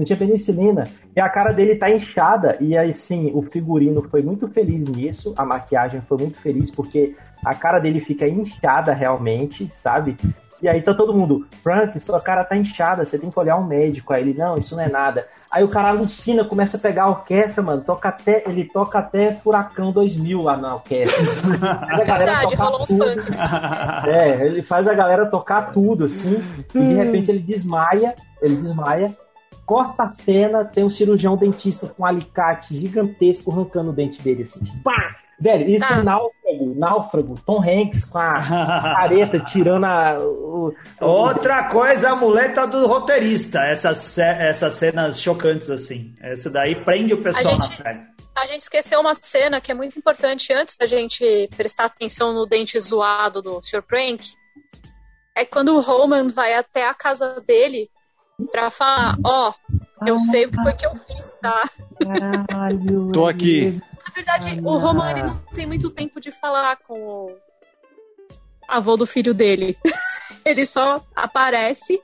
Não 0.00 0.04
tinha 0.06 0.16
penicilina. 0.16 0.84
E 1.14 1.20
a 1.20 1.28
cara 1.28 1.52
dele 1.52 1.76
tá 1.76 1.90
inchada. 1.90 2.56
E 2.58 2.74
aí, 2.74 2.94
sim, 2.94 3.30
o 3.34 3.42
figurino 3.42 4.00
foi 4.10 4.22
muito 4.22 4.48
feliz 4.48 4.88
nisso. 4.88 5.34
A 5.36 5.44
maquiagem 5.44 6.00
foi 6.00 6.16
muito 6.16 6.40
feliz, 6.40 6.70
porque 6.70 7.14
a 7.44 7.54
cara 7.54 7.78
dele 7.78 8.00
fica 8.00 8.26
inchada 8.26 8.94
realmente, 8.94 9.70
sabe? 9.82 10.16
E 10.62 10.68
aí 10.68 10.80
tá 10.80 10.94
todo 10.94 11.12
mundo, 11.12 11.46
Frank, 11.62 11.98
sua 12.00 12.20
cara 12.20 12.44
tá 12.44 12.56
inchada, 12.56 13.04
você 13.04 13.18
tem 13.18 13.30
que 13.30 13.38
olhar 13.38 13.56
um 13.56 13.66
médico. 13.66 14.14
Aí 14.14 14.22
ele, 14.22 14.38
não, 14.38 14.56
isso 14.56 14.74
não 14.74 14.82
é 14.82 14.88
nada. 14.88 15.26
Aí 15.50 15.64
o 15.64 15.68
cara 15.68 15.88
alucina, 15.88 16.44
começa 16.44 16.76
a 16.76 16.80
pegar 16.80 17.04
a 17.04 17.10
orquestra, 17.10 17.62
mano, 17.62 17.82
toca 17.82 18.08
até, 18.08 18.44
ele 18.46 18.64
toca 18.64 18.98
até 19.00 19.34
Furacão 19.34 19.90
2000 19.92 20.40
lá 20.40 20.56
na 20.56 20.76
orquestra. 20.76 21.24
Faz 21.60 22.00
a 22.00 22.04
galera 22.04 22.32
Verdade, 22.32 22.56
tocar 22.56 22.86
tudo. 22.86 24.10
É, 24.10 24.46
ele 24.46 24.62
faz 24.62 24.88
a 24.88 24.94
galera 24.94 25.26
tocar 25.26 25.72
tudo, 25.72 26.04
assim, 26.04 26.42
e 26.74 26.78
de 26.78 26.94
repente 26.94 27.30
ele 27.30 27.40
desmaia, 27.40 28.14
ele 28.40 28.56
desmaia, 28.56 29.16
corta 29.70 30.02
a 30.02 30.10
cena, 30.10 30.64
tem 30.64 30.84
um 30.84 30.90
cirurgião 30.90 31.36
dentista 31.36 31.86
com 31.86 32.02
um 32.02 32.06
alicate 32.06 32.76
gigantesco 32.76 33.52
arrancando 33.52 33.90
o 33.90 33.92
dente 33.92 34.20
dele, 34.20 34.42
assim, 34.42 34.58
pá! 34.82 35.16
Velho, 35.38 35.70
isso 35.70 35.86
é 35.86 36.02
náufrago, 36.02 36.74
náufrago, 36.76 37.40
Tom 37.46 37.62
Hanks 37.62 38.04
com 38.04 38.18
a 38.18 38.34
careta 38.98 39.38
tirando 39.38 39.84
a. 39.84 40.16
O, 40.18 40.74
Outra 41.00 41.68
coisa, 41.68 42.10
a 42.10 42.16
muleta 42.16 42.66
do 42.66 42.84
roteirista, 42.86 43.60
essas, 43.60 44.18
essas 44.18 44.74
cenas 44.74 45.20
chocantes 45.20 45.70
assim. 45.70 46.14
Essa 46.20 46.50
daí 46.50 46.74
prende 46.84 47.14
o 47.14 47.22
pessoal 47.22 47.54
gente, 47.54 47.60
na 47.60 47.68
série. 47.68 48.00
A 48.36 48.46
gente 48.46 48.60
esqueceu 48.60 49.00
uma 49.00 49.14
cena 49.14 49.60
que 49.60 49.70
é 49.70 49.74
muito 49.74 49.96
importante 49.96 50.52
antes 50.52 50.76
da 50.76 50.84
gente 50.84 51.48
prestar 51.56 51.84
atenção 51.84 52.34
no 52.34 52.44
dente 52.44 52.78
zoado 52.78 53.40
do 53.40 53.62
Sr. 53.62 53.82
Prank. 53.82 54.32
É 55.34 55.44
quando 55.44 55.74
o 55.74 55.80
Roman 55.80 56.28
vai 56.28 56.54
até 56.54 56.86
a 56.86 56.92
casa 56.92 57.40
dele 57.40 57.88
pra 58.46 58.70
falar: 58.70 59.16
Ó, 59.24 59.50
oh, 59.50 60.06
eu 60.06 60.18
sei 60.18 60.46
o 60.46 60.50
que 60.50 60.62
foi 60.62 60.72
que 60.74 60.86
eu 60.86 60.96
fiz, 60.96 61.36
tá? 61.40 61.68
Caralho. 62.02 63.10
Tô 63.12 63.26
aqui. 63.26 63.80
Na 64.06 64.14
verdade, 64.14 64.60
o 64.62 64.76
Roman 64.76 65.10
ele 65.10 65.22
não 65.22 65.36
tem 65.54 65.66
muito 65.66 65.90
tempo 65.90 66.20
de 66.20 66.30
falar 66.30 66.76
com 66.76 66.98
o 66.98 67.36
avô 68.68 68.96
do 68.96 69.06
filho 69.06 69.34
dele. 69.34 69.76
ele 70.44 70.64
só 70.64 71.04
aparece, 71.14 72.02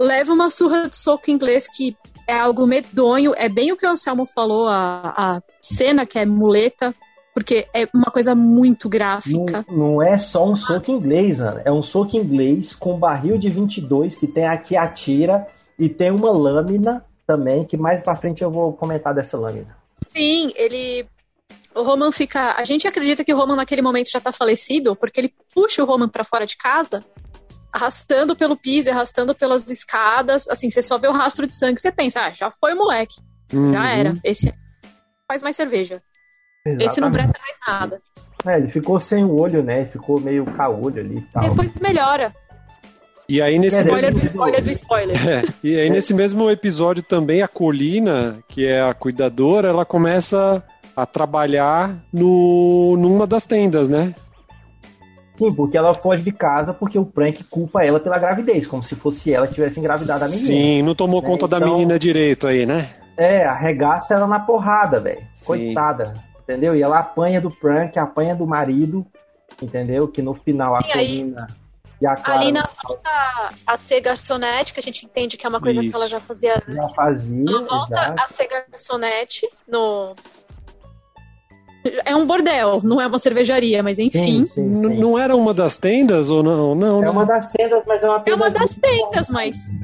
leva 0.00 0.32
uma 0.32 0.50
surra 0.50 0.88
de 0.88 0.96
soco 0.96 1.30
inglês 1.30 1.68
que 1.68 1.96
é 2.26 2.38
algo 2.38 2.66
medonho. 2.66 3.34
É 3.36 3.48
bem 3.48 3.72
o 3.72 3.76
que 3.76 3.86
o 3.86 3.90
Anselmo 3.90 4.26
falou, 4.26 4.68
a, 4.68 5.14
a 5.16 5.42
cena 5.60 6.06
que 6.06 6.18
é 6.18 6.24
muleta, 6.24 6.94
porque 7.40 7.66
é 7.72 7.88
uma 7.94 8.10
coisa 8.10 8.34
muito 8.34 8.86
gráfica. 8.86 9.64
Não, 9.66 9.94
não 9.94 10.02
é 10.02 10.18
só 10.18 10.46
um 10.46 10.54
soco 10.54 10.90
inglês, 10.90 11.40
Ana. 11.40 11.62
É 11.64 11.72
um 11.72 11.82
soco 11.82 12.14
inglês 12.14 12.74
com 12.74 12.98
barril 12.98 13.38
de 13.38 13.48
22 13.48 14.18
que 14.18 14.26
tem 14.26 14.44
aqui 14.44 14.76
a 14.76 14.86
tira 14.86 15.48
e 15.78 15.88
tem 15.88 16.10
uma 16.10 16.30
lâmina 16.30 17.02
também, 17.26 17.64
que 17.64 17.78
mais 17.78 18.02
pra 18.02 18.14
frente 18.14 18.42
eu 18.42 18.50
vou 18.50 18.74
comentar 18.74 19.14
dessa 19.14 19.38
lâmina. 19.38 19.74
Sim, 20.10 20.52
ele. 20.54 21.06
O 21.74 21.82
Roman 21.82 22.12
fica. 22.12 22.56
A 22.58 22.64
gente 22.66 22.86
acredita 22.86 23.24
que 23.24 23.32
o 23.32 23.36
Roman 23.38 23.56
naquele 23.56 23.80
momento 23.80 24.10
já 24.10 24.20
tá 24.20 24.32
falecido, 24.32 24.94
porque 24.94 25.18
ele 25.18 25.32
puxa 25.54 25.82
o 25.82 25.86
Roman 25.86 26.10
para 26.10 26.24
fora 26.24 26.44
de 26.44 26.58
casa, 26.58 27.02
arrastando 27.72 28.36
pelo 28.36 28.54
piso, 28.54 28.90
arrastando 28.90 29.34
pelas 29.34 29.66
escadas. 29.70 30.46
Assim, 30.46 30.68
você 30.68 30.82
só 30.82 30.98
vê 30.98 31.08
o 31.08 31.12
rastro 31.12 31.46
de 31.46 31.54
sangue, 31.54 31.80
você 31.80 31.90
pensa, 31.90 32.20
ah, 32.20 32.34
já 32.34 32.50
foi 32.50 32.74
o 32.74 32.76
moleque. 32.76 33.16
Uhum. 33.50 33.72
Já 33.72 33.88
era. 33.88 34.12
Esse 34.22 34.52
faz 35.26 35.42
mais 35.42 35.56
cerveja. 35.56 36.02
Exatamente. 36.64 36.84
Esse 36.84 37.00
não 37.00 37.10
breta 37.10 37.38
mais 37.38 37.58
nada. 37.66 38.02
É, 38.46 38.56
ele 38.56 38.68
ficou 38.68 38.98
sem 39.00 39.24
o 39.24 39.38
olho, 39.38 39.62
né? 39.62 39.84
Ficou 39.86 40.20
meio 40.20 40.44
caolho 40.44 41.00
ali 41.00 41.18
e 41.18 41.32
tal. 41.32 41.48
Depois 41.48 41.70
melhora. 41.80 42.34
E 43.28 43.40
aí 43.40 43.58
nesse 43.58 43.76
spoiler 43.76 44.12
mesmo... 44.12 44.20
do 44.20 44.24
spoiler 44.24 44.64
do 44.64 44.70
spoiler. 44.70 45.16
É, 45.28 45.42
e 45.62 45.78
aí 45.78 45.88
nesse 45.88 46.12
mesmo 46.12 46.50
episódio 46.50 47.02
também 47.02 47.42
a 47.42 47.48
Colina, 47.48 48.38
que 48.48 48.66
é 48.66 48.82
a 48.82 48.92
cuidadora, 48.92 49.68
ela 49.68 49.84
começa 49.84 50.62
a 50.96 51.06
trabalhar 51.06 51.96
no 52.12 52.96
numa 52.98 53.26
das 53.26 53.46
tendas, 53.46 53.88
né? 53.88 54.14
Sim, 55.36 55.54
porque 55.54 55.78
ela 55.78 55.94
foge 55.94 56.22
de 56.22 56.32
casa 56.32 56.74
porque 56.74 56.98
o 56.98 57.04
Prank 57.06 57.44
culpa 57.44 57.82
ela 57.82 58.00
pela 58.00 58.18
gravidez, 58.18 58.66
como 58.66 58.82
se 58.82 58.94
fosse 58.94 59.32
ela 59.32 59.46
que 59.46 59.54
tivesse 59.54 59.78
engravidado 59.78 60.24
a 60.24 60.28
menina. 60.28 60.46
Sim, 60.46 60.82
não 60.82 60.94
tomou 60.94 61.22
né? 61.22 61.28
conta 61.28 61.46
então, 61.46 61.60
da 61.60 61.64
menina 61.64 61.98
direito 61.98 62.46
aí, 62.46 62.66
né? 62.66 62.86
É, 63.16 63.44
arregaça 63.44 64.14
ela 64.14 64.26
na 64.26 64.40
porrada, 64.40 65.00
velho. 65.00 65.22
Coitada, 65.46 66.12
entendeu? 66.50 66.74
E 66.74 66.82
ela 66.82 66.98
apanha 66.98 67.40
do 67.40 67.50
Prank, 67.50 67.98
apanha 67.98 68.34
do 68.34 68.46
marido, 68.46 69.06
entendeu? 69.62 70.08
Que 70.08 70.20
no 70.20 70.34
final 70.34 70.70
Sim, 70.70 70.76
a 70.76 70.92
Colina... 70.92 71.46
Aí 71.48 71.60
e 72.00 72.06
a 72.06 72.16
Clara 72.16 72.40
Ali 72.40 72.50
na 72.50 72.66
volta 72.82 73.10
a 73.66 73.76
ser 73.76 74.00
garçonete, 74.00 74.72
que 74.72 74.80
a 74.80 74.82
gente 74.82 75.04
entende 75.04 75.36
que 75.36 75.44
é 75.44 75.48
uma 75.48 75.60
coisa 75.60 75.82
Isso. 75.82 75.90
que 75.90 75.96
ela 75.96 76.08
já 76.08 76.18
fazia. 76.18 76.62
Já 76.66 76.88
fazia. 76.88 77.44
Na 77.44 77.60
volta 77.60 77.92
exato. 77.92 78.22
a 78.22 78.28
ser 78.28 78.48
garçonete 78.48 79.46
no. 79.68 80.14
É 82.06 82.16
um 82.16 82.26
bordel, 82.26 82.80
não 82.82 83.00
é 83.00 83.06
uma 83.06 83.18
cervejaria, 83.18 83.82
mas 83.82 83.98
enfim. 83.98 84.46
Sim, 84.46 84.74
sim, 84.74 84.74
sim. 84.74 84.98
Não 84.98 85.18
era 85.18 85.36
uma 85.36 85.52
das 85.52 85.76
tendas 85.76 86.30
ou 86.30 86.42
não? 86.42 86.74
Não. 86.74 87.02
É 87.02 87.04
não. 87.04 87.12
uma 87.12 87.26
das 87.26 87.50
tendas, 87.50 87.82
mas 87.86 88.02
é 88.02 88.08
uma 88.08 88.22
É 88.26 88.34
uma 88.34 88.50
das 88.50 88.76
tendas, 88.76 89.28
mas. 89.28 89.78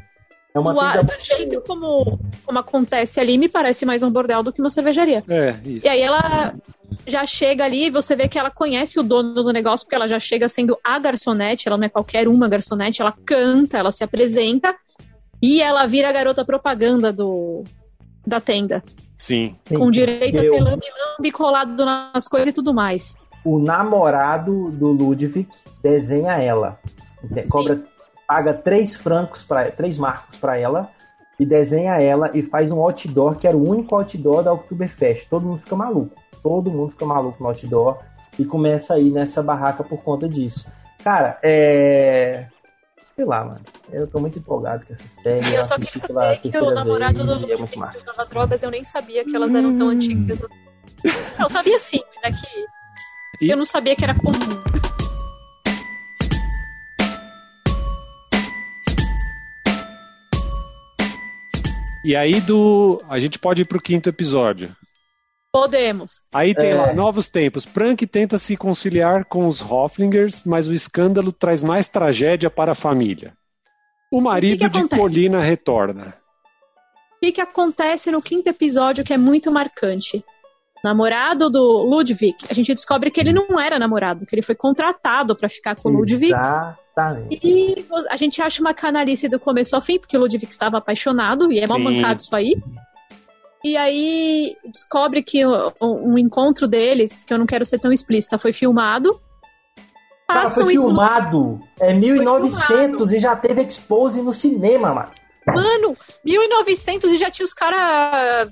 É 0.56 0.58
uma 0.58 0.72
o, 0.72 1.04
do 1.04 1.12
jeito 1.20 1.60
como, 1.66 2.18
como 2.42 2.58
acontece 2.58 3.20
ali, 3.20 3.36
me 3.36 3.46
parece 3.46 3.84
mais 3.84 4.02
um 4.02 4.10
bordel 4.10 4.42
do 4.42 4.50
que 4.50 4.58
uma 4.58 4.70
cervejaria. 4.70 5.22
É, 5.28 5.54
isso. 5.62 5.84
E 5.84 5.88
aí 5.88 6.00
ela 6.00 6.54
já 7.06 7.26
chega 7.26 7.66
ali 7.66 7.88
e 7.88 7.90
você 7.90 8.16
vê 8.16 8.26
que 8.26 8.38
ela 8.38 8.50
conhece 8.50 8.98
o 8.98 9.02
dono 9.02 9.34
do 9.34 9.52
negócio, 9.52 9.84
porque 9.84 9.94
ela 9.94 10.08
já 10.08 10.18
chega 10.18 10.48
sendo 10.48 10.78
a 10.82 10.98
garçonete, 10.98 11.68
ela 11.68 11.76
não 11.76 11.84
é 11.84 11.90
qualquer 11.90 12.26
uma 12.26 12.48
garçonete, 12.48 13.02
ela 13.02 13.12
canta, 13.26 13.76
ela 13.76 13.92
se 13.92 14.02
apresenta 14.02 14.74
e 15.42 15.60
ela 15.60 15.86
vira 15.86 16.08
a 16.08 16.12
garota 16.12 16.42
propaganda 16.42 17.12
do, 17.12 17.62
da 18.26 18.40
tenda. 18.40 18.82
Sim. 19.14 19.56
Com 19.68 19.90
direito 19.90 20.38
Eu... 20.38 20.54
a 20.54 20.56
ter 20.56 20.64
lambi 20.64 21.32
colado 21.32 21.84
nas 21.84 22.26
coisas 22.28 22.48
e 22.48 22.52
tudo 22.54 22.72
mais. 22.72 23.18
O 23.44 23.58
namorado 23.58 24.70
do 24.70 24.86
Ludwig 24.86 25.46
desenha 25.82 26.32
ela. 26.40 26.80
Cobra, 27.50 27.84
paga 28.26 28.54
três 28.54 28.94
francos, 28.94 29.44
para 29.44 29.70
três 29.70 29.98
marcos 29.98 30.36
para 30.36 30.58
ela 30.58 30.90
e 31.38 31.44
desenha 31.44 32.00
ela 32.00 32.30
e 32.34 32.42
faz 32.42 32.72
um 32.72 32.80
outdoor 32.80 33.36
que 33.36 33.46
era 33.46 33.56
o 33.56 33.68
único 33.68 33.94
outdoor 33.94 34.42
da 34.42 34.52
Oktoberfest. 34.52 35.28
Todo 35.28 35.46
mundo 35.46 35.58
fica 35.58 35.76
maluco 35.76 36.26
todo 36.46 36.70
mundo 36.70 36.90
fica 36.90 37.04
maluco 37.04 37.42
no 37.42 37.48
outdoor 37.48 37.98
e 38.38 38.44
começa 38.44 38.94
a 38.94 39.00
ir 39.00 39.10
nessa 39.10 39.42
barraca 39.42 39.82
por 39.82 39.98
conta 39.98 40.28
disso. 40.28 40.70
Cara, 41.02 41.40
é. 41.42 42.46
Sei 43.16 43.24
lá, 43.24 43.44
mano. 43.44 43.60
Eu 43.90 44.06
tô 44.06 44.20
muito 44.20 44.38
empolgado 44.38 44.86
com 44.86 44.92
essa 44.92 45.08
série. 45.08 45.54
Eu 45.54 45.64
só 45.64 45.76
queria 45.76 46.06
saber 46.06 46.38
que 46.38 46.56
o 46.56 46.70
namorado 46.70 47.24
do 47.24 47.34
Ludwig 47.34 47.60
é 47.60 47.64
usava 47.64 48.24
drogas, 48.26 48.62
eu 48.62 48.70
nem 48.70 48.84
sabia 48.84 49.24
que 49.24 49.34
elas 49.34 49.56
eram 49.56 49.76
tão 49.76 49.88
antigas. 49.88 50.40
Eu 51.38 51.48
sabia 51.48 51.78
sim, 51.80 52.00
mas 52.22 52.34
é 52.34 52.38
que 52.38 53.50
eu 53.50 53.56
não 53.56 53.64
sabia 53.64 53.96
que 53.96 54.04
era 54.04 54.14
comum. 54.14 54.85
E 62.06 62.14
aí 62.14 62.40
do. 62.40 63.02
A 63.08 63.18
gente 63.18 63.36
pode 63.36 63.62
ir 63.62 63.64
pro 63.64 63.82
quinto 63.82 64.08
episódio. 64.08 64.76
Podemos. 65.52 66.20
Aí 66.32 66.54
tem 66.54 66.70
é. 66.70 66.74
lá, 66.76 66.94
novos 66.94 67.26
tempos. 67.26 67.66
Prank 67.66 68.06
tenta 68.06 68.38
se 68.38 68.56
conciliar 68.56 69.24
com 69.24 69.48
os 69.48 69.60
Hofflingers, 69.60 70.44
mas 70.44 70.68
o 70.68 70.72
escândalo 70.72 71.32
traz 71.32 71.64
mais 71.64 71.88
tragédia 71.88 72.48
para 72.48 72.70
a 72.70 72.74
família. 72.76 73.32
O 74.08 74.20
marido 74.20 74.64
o 74.64 74.70
que 74.70 74.78
que 74.78 74.88
de 74.88 74.96
Colina 74.96 75.40
retorna. 75.40 76.16
O 77.16 77.24
que, 77.24 77.32
que 77.32 77.40
acontece 77.40 78.08
no 78.12 78.22
quinto 78.22 78.48
episódio 78.48 79.02
que 79.02 79.12
é 79.12 79.18
muito 79.18 79.50
marcante? 79.50 80.24
Namorado 80.84 81.50
do 81.50 81.82
Ludwig, 81.82 82.36
a 82.48 82.54
gente 82.54 82.72
descobre 82.72 83.10
que 83.10 83.18
ele 83.18 83.32
não 83.32 83.58
era 83.58 83.80
namorado, 83.80 84.24
que 84.24 84.32
ele 84.32 84.42
foi 84.42 84.54
contratado 84.54 85.34
para 85.34 85.48
ficar 85.48 85.74
com 85.74 85.88
o 85.88 85.92
Ludwig. 85.92 86.32
Exatamente. 86.96 87.40
E 87.42 87.86
a 88.08 88.16
gente 88.16 88.40
acha 88.40 88.60
uma 88.60 88.72
canalice 88.72 89.28
do 89.28 89.38
começo 89.38 89.76
ao 89.76 89.82
fim, 89.82 89.98
porque 89.98 90.16
o 90.16 90.20
Ludwig 90.20 90.46
estava 90.48 90.78
apaixonado, 90.78 91.52
e 91.52 91.60
é 91.60 91.66
mal 91.66 91.78
mancado 91.78 92.20
isso 92.20 92.34
aí. 92.34 92.54
E 93.62 93.76
aí 93.76 94.56
descobre 94.64 95.22
que 95.22 95.44
um 95.80 96.16
encontro 96.16 96.66
deles, 96.66 97.22
que 97.22 97.34
eu 97.34 97.38
não 97.38 97.46
quero 97.46 97.66
ser 97.66 97.78
tão 97.78 97.92
explícita, 97.92 98.38
foi 98.38 98.52
filmado. 98.52 99.20
Cara, 100.28 100.48
foi 100.48 100.74
filmado. 100.74 101.60
É 101.78 101.92
1900 101.92 103.12
e 103.12 103.20
já 103.20 103.36
teve 103.36 103.62
expose 103.62 104.22
no 104.22 104.32
cinema, 104.32 104.94
mano. 104.94 105.12
Mano, 105.46 105.96
1900 106.24 107.12
e 107.12 107.18
já 107.18 107.30
tinha 107.30 107.44
os 107.44 107.54
caras 107.54 108.50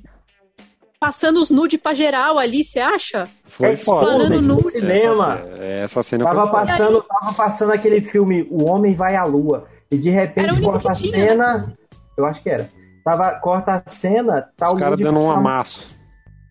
passando 1.04 1.38
os 1.38 1.50
nude 1.50 1.76
pra 1.76 1.92
geral 1.92 2.38
ali, 2.38 2.64
você 2.64 2.80
acha? 2.80 3.28
Foi 3.44 3.72
é, 3.72 3.76
foda. 3.76 4.26
no 4.26 4.70
cinema. 4.70 5.38
Essa, 5.38 5.62
essa 5.62 6.02
cena 6.02 6.24
tava 6.24 6.48
foi 6.48 6.50
passando, 6.52 7.02
tava 7.02 7.34
passando 7.34 7.72
aquele 7.72 8.00
filme 8.00 8.48
O 8.50 8.64
Homem 8.64 8.94
Vai 8.94 9.14
à 9.14 9.24
Lua. 9.24 9.66
E 9.90 9.98
de 9.98 10.08
repente 10.08 10.62
corta 10.62 10.92
a 10.92 10.94
cena. 10.94 11.58
Né? 11.58 11.72
Eu 12.16 12.24
acho 12.24 12.42
que 12.42 12.48
era 12.48 12.70
Tava, 13.04 13.32
corta 13.32 13.82
a 13.84 13.90
cena, 13.90 14.48
tá 14.56 14.72
Os 14.72 14.80
caras 14.80 14.98
dando 14.98 15.18
um 15.18 15.30
amasso. 15.30 15.94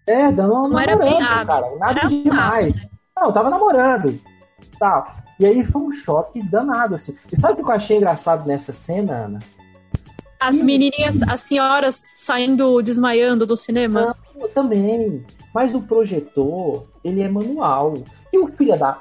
É, 0.06 0.32
dando 0.32 0.54
um 0.54 0.68
Não 0.68 0.80
era 0.80 0.95
bem 0.95 1.18
cara. 1.18 1.76
Nada 1.80 2.01
era 2.01 2.10
demais. 2.10 2.66
Amasso, 2.66 2.68
né? 2.68 2.89
Não, 3.18 3.34
tava 3.34 3.49
namorando. 3.49 4.20
Tal. 4.78 5.16
E 5.39 5.47
aí 5.47 5.66
foi 5.66 5.82
um 5.82 5.91
choque 5.91 6.43
danado, 6.43 6.93
assim. 6.93 7.18
E 7.32 7.39
sabe 7.39 7.60
o 7.60 7.66
que 7.66 7.72
eu 7.72 7.76
achei 7.76 7.97
engraçado 7.97 8.45
nessa 8.45 8.72
cena, 8.72 9.26
Ana? 9.26 9.39
As 10.39 10.62
menininhas, 10.62 11.24
as 11.24 11.41
senhoras 11.41 12.04
saindo, 12.14 12.84
desmaiando 12.84 13.47
do 13.47 13.58
cinema. 13.58 14.16
Também. 14.50 15.24
Mas 15.54 15.74
o 15.76 15.82
projetor, 15.82 16.86
ele 17.04 17.22
é 17.22 17.30
manual. 17.30 17.94
E 18.32 18.38
o 18.39 18.48
filho 18.48 18.78
da 18.78 19.00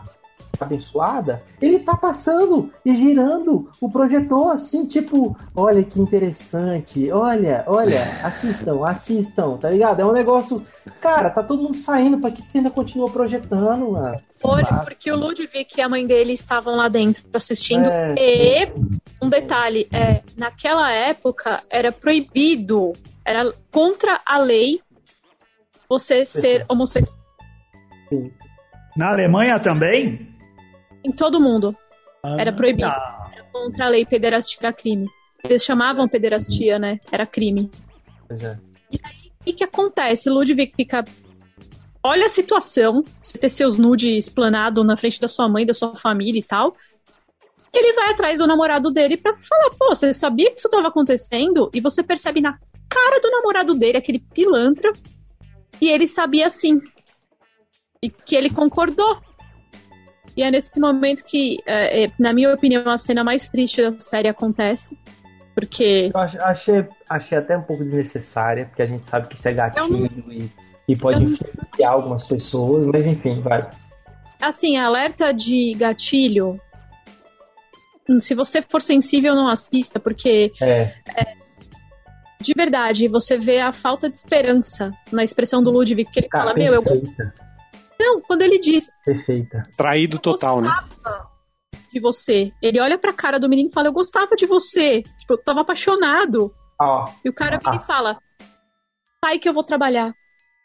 abençoada, 0.60 1.42
ele 1.60 1.78
tá 1.78 1.96
passando 1.96 2.72
e 2.84 2.94
girando 2.94 3.70
o 3.80 3.90
projetor 3.90 4.52
assim, 4.52 4.86
tipo, 4.86 5.36
olha 5.54 5.82
que 5.82 6.00
interessante, 6.00 7.10
olha, 7.10 7.64
olha, 7.66 8.02
assistam, 8.22 8.84
assistam, 8.86 9.56
tá 9.56 9.70
ligado? 9.70 10.00
É 10.00 10.04
um 10.04 10.12
negócio, 10.12 10.64
cara, 11.00 11.30
tá 11.30 11.42
todo 11.42 11.62
mundo 11.62 11.76
saindo 11.76 12.18
pra 12.18 12.30
que 12.30 12.42
ainda 12.54 12.70
continua 12.70 13.10
projetando, 13.10 13.92
mano. 13.92 14.20
Olha, 14.44 14.84
porque 14.84 15.10
o 15.10 15.16
Ludwig 15.16 15.68
e 15.76 15.80
a 15.80 15.88
mãe 15.88 16.06
dele 16.06 16.32
estavam 16.32 16.76
lá 16.76 16.88
dentro 16.88 17.24
assistindo 17.32 17.88
é. 17.88 18.14
e 18.18 18.72
um 19.20 19.28
detalhe, 19.28 19.88
é, 19.92 20.22
naquela 20.36 20.90
época 20.92 21.62
era 21.70 21.92
proibido, 21.92 22.92
era 23.24 23.52
contra 23.70 24.20
a 24.26 24.38
lei 24.38 24.80
você 25.92 26.24
ser 26.24 26.64
homossexual. 26.70 27.20
Na 28.96 29.10
Alemanha 29.10 29.60
também? 29.60 30.34
Em 31.04 31.12
todo 31.12 31.38
mundo. 31.38 31.76
Ah, 32.22 32.36
era 32.38 32.50
proibido. 32.50 32.88
Era 32.88 33.44
contra 33.52 33.86
a 33.86 33.88
lei 33.90 34.06
pederastia 34.06 34.72
crime. 34.72 35.06
Eles 35.44 35.62
chamavam 35.62 36.08
pederastia, 36.08 36.78
né? 36.78 36.98
Era 37.10 37.26
crime. 37.26 37.70
Pois 38.26 38.42
é. 38.42 38.58
E 38.90 38.98
aí, 39.04 39.52
o 39.52 39.54
que 39.54 39.64
acontece? 39.64 40.30
Ludwig 40.30 40.72
fica. 40.74 41.04
Olha 42.02 42.24
a 42.24 42.30
situação, 42.30 43.04
você 43.20 43.36
ter 43.36 43.50
seus 43.50 43.76
nudes 43.76 44.26
esplanado 44.26 44.82
na 44.82 44.96
frente 44.96 45.20
da 45.20 45.28
sua 45.28 45.46
mãe, 45.46 45.66
da 45.66 45.74
sua 45.74 45.94
família 45.94 46.38
e 46.38 46.42
tal. 46.42 46.74
Ele 47.72 47.92
vai 47.92 48.10
atrás 48.10 48.38
do 48.38 48.46
namorado 48.46 48.90
dele 48.90 49.18
para 49.18 49.34
falar: 49.34 49.70
pô, 49.78 49.94
você 49.94 50.12
sabia 50.12 50.50
que 50.50 50.58
isso 50.58 50.68
estava 50.68 50.88
acontecendo? 50.88 51.70
E 51.74 51.80
você 51.80 52.02
percebe 52.02 52.40
na 52.40 52.58
cara 52.88 53.20
do 53.20 53.30
namorado 53.30 53.74
dele, 53.74 53.98
aquele 53.98 54.20
pilantra, 54.20 54.92
e 55.82 55.90
ele 55.90 56.06
sabia 56.06 56.48
sim. 56.48 56.80
E 58.00 58.08
que 58.08 58.36
ele 58.36 58.48
concordou. 58.48 59.20
E 60.36 60.42
é 60.44 60.50
nesse 60.50 60.78
momento 60.78 61.24
que, 61.24 61.58
é, 61.66 62.04
é, 62.04 62.12
na 62.16 62.32
minha 62.32 62.54
opinião, 62.54 62.88
a 62.88 62.96
cena 62.96 63.24
mais 63.24 63.48
triste 63.48 63.82
da 63.82 63.98
série 63.98 64.28
acontece. 64.28 64.96
Porque. 65.56 66.12
Eu 66.14 66.20
achei, 66.20 66.86
achei 67.10 67.36
até 67.36 67.58
um 67.58 67.62
pouco 67.62 67.82
desnecessária, 67.82 68.66
porque 68.66 68.82
a 68.82 68.86
gente 68.86 69.04
sabe 69.06 69.26
que 69.26 69.34
isso 69.34 69.48
é 69.48 69.52
gatilho 69.52 70.06
e, 70.30 70.48
e 70.86 70.96
pode 70.96 71.24
influenciar 71.24 71.90
algumas 71.90 72.24
pessoas, 72.24 72.86
mas 72.86 73.04
enfim, 73.04 73.40
vai. 73.40 73.68
Assim, 74.40 74.76
alerta 74.76 75.32
de 75.32 75.74
gatilho. 75.74 76.60
Se 78.20 78.36
você 78.36 78.62
for 78.62 78.80
sensível, 78.80 79.34
não 79.34 79.48
assista, 79.48 79.98
porque 79.98 80.52
é. 80.60 80.94
É, 81.16 81.41
de 82.42 82.52
verdade, 82.54 83.08
você 83.08 83.38
vê 83.38 83.60
a 83.60 83.72
falta 83.72 84.10
de 84.10 84.16
esperança 84.16 84.92
na 85.10 85.24
expressão 85.24 85.62
do 85.62 85.70
Ludwig, 85.70 86.04
que 86.10 86.20
ele 86.20 86.28
Cara, 86.28 86.44
fala, 86.44 86.56
meu, 86.56 86.74
eu 86.74 86.82
gosto. 86.82 87.06
Não, 87.98 88.20
quando 88.20 88.42
ele 88.42 88.58
diz. 88.58 88.90
Perfeita. 89.04 89.62
Traído 89.76 90.18
total, 90.18 90.60
né? 90.60 90.70
De 91.92 92.00
você. 92.00 92.52
Ele 92.60 92.80
olha 92.80 92.98
pra 92.98 93.12
cara 93.12 93.38
do 93.38 93.48
menino 93.48 93.68
e 93.68 93.72
fala, 93.72 93.88
eu 93.88 93.92
gostava 93.92 94.34
de 94.34 94.44
você. 94.44 95.02
Tipo, 95.20 95.34
eu 95.34 95.38
tava 95.38 95.60
apaixonado. 95.60 96.52
Oh, 96.80 97.04
e 97.24 97.28
o 97.28 97.32
cara 97.32 97.58
vem 97.58 97.76
e 97.76 97.86
fala, 97.86 98.18
sai 99.24 99.38
que 99.38 99.48
eu 99.48 99.54
vou 99.54 99.62
trabalhar. 99.62 100.12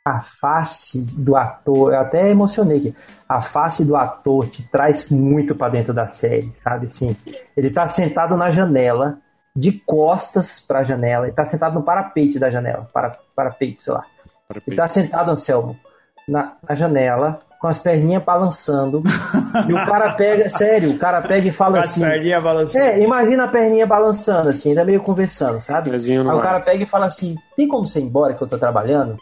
A 0.03 0.21
face 0.21 1.01
do 1.01 1.35
ator, 1.35 1.93
eu 1.93 1.99
até 1.99 2.29
emocionei 2.31 2.77
aqui. 2.77 2.95
A 3.27 3.41
face 3.41 3.83
do 3.85 3.95
ator 3.95 4.47
te 4.47 4.63
traz 4.63 5.09
muito 5.09 5.53
para 5.53 5.73
dentro 5.73 5.93
da 5.93 6.11
série, 6.11 6.51
sabe? 6.63 6.87
Sim. 6.87 7.15
Ele 7.55 7.69
tá 7.69 7.87
sentado 7.89 8.35
na 8.37 8.49
janela, 8.49 9.19
de 9.57 9.71
costas 9.71 10.59
para 10.59 10.79
a 10.79 10.83
janela. 10.83 11.25
Ele 11.25 11.31
está 11.31 11.43
sentado 11.43 11.73
no 11.73 11.81
parapeite 11.81 12.37
da 12.37 12.51
janela, 12.51 12.87
para, 12.93 13.17
parapeite, 13.35 13.81
sei 13.81 13.91
lá. 13.91 14.05
Parapeite. 14.47 14.69
Ele 14.69 14.75
está 14.75 14.87
sentado, 14.87 15.31
Anselmo, 15.31 15.75
na, 16.29 16.53
na 16.69 16.75
janela, 16.75 17.39
com 17.59 17.67
as 17.67 17.79
perninhas 17.79 18.23
balançando. 18.23 19.01
e 19.67 19.73
o 19.73 19.85
cara 19.85 20.13
pega, 20.13 20.47
sério, 20.47 20.91
o 20.91 20.99
cara 20.99 21.23
pega 21.23 21.47
e 21.47 21.51
fala 21.51 21.79
assim. 21.79 22.03
As 22.03 22.11
perninhas 22.11 22.43
balançando. 22.43 22.85
É, 22.85 22.99
imagina 22.99 23.45
a 23.45 23.47
perninha 23.47 23.87
balançando, 23.87 24.49
assim, 24.49 24.69
ainda 24.69 24.85
meio 24.85 25.01
conversando, 25.01 25.59
sabe? 25.59 25.89
Aí 25.89 26.19
o 26.19 26.41
cara 26.41 26.59
pega 26.59 26.83
e 26.83 26.87
fala 26.87 27.07
assim: 27.07 27.35
tem 27.55 27.67
como 27.67 27.87
você 27.87 27.99
ir 27.99 28.03
embora 28.03 28.35
que 28.35 28.43
eu 28.43 28.47
tô 28.47 28.59
trabalhando? 28.59 29.17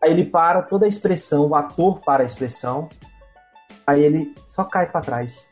Aí 0.00 0.12
ele 0.12 0.24
para 0.24 0.62
toda 0.62 0.84
a 0.84 0.88
expressão, 0.88 1.48
o 1.48 1.54
ator 1.56 2.00
para 2.00 2.22
a 2.22 2.26
expressão. 2.26 2.88
Aí 3.84 4.04
ele 4.04 4.32
só 4.46 4.62
cai 4.62 4.86
para 4.86 5.00
trás. 5.00 5.48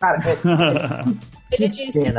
Cara, 0.00 0.18
é, 0.18 0.34
Ele 1.52 1.68
disse: 1.68 2.08
é, 2.08 2.12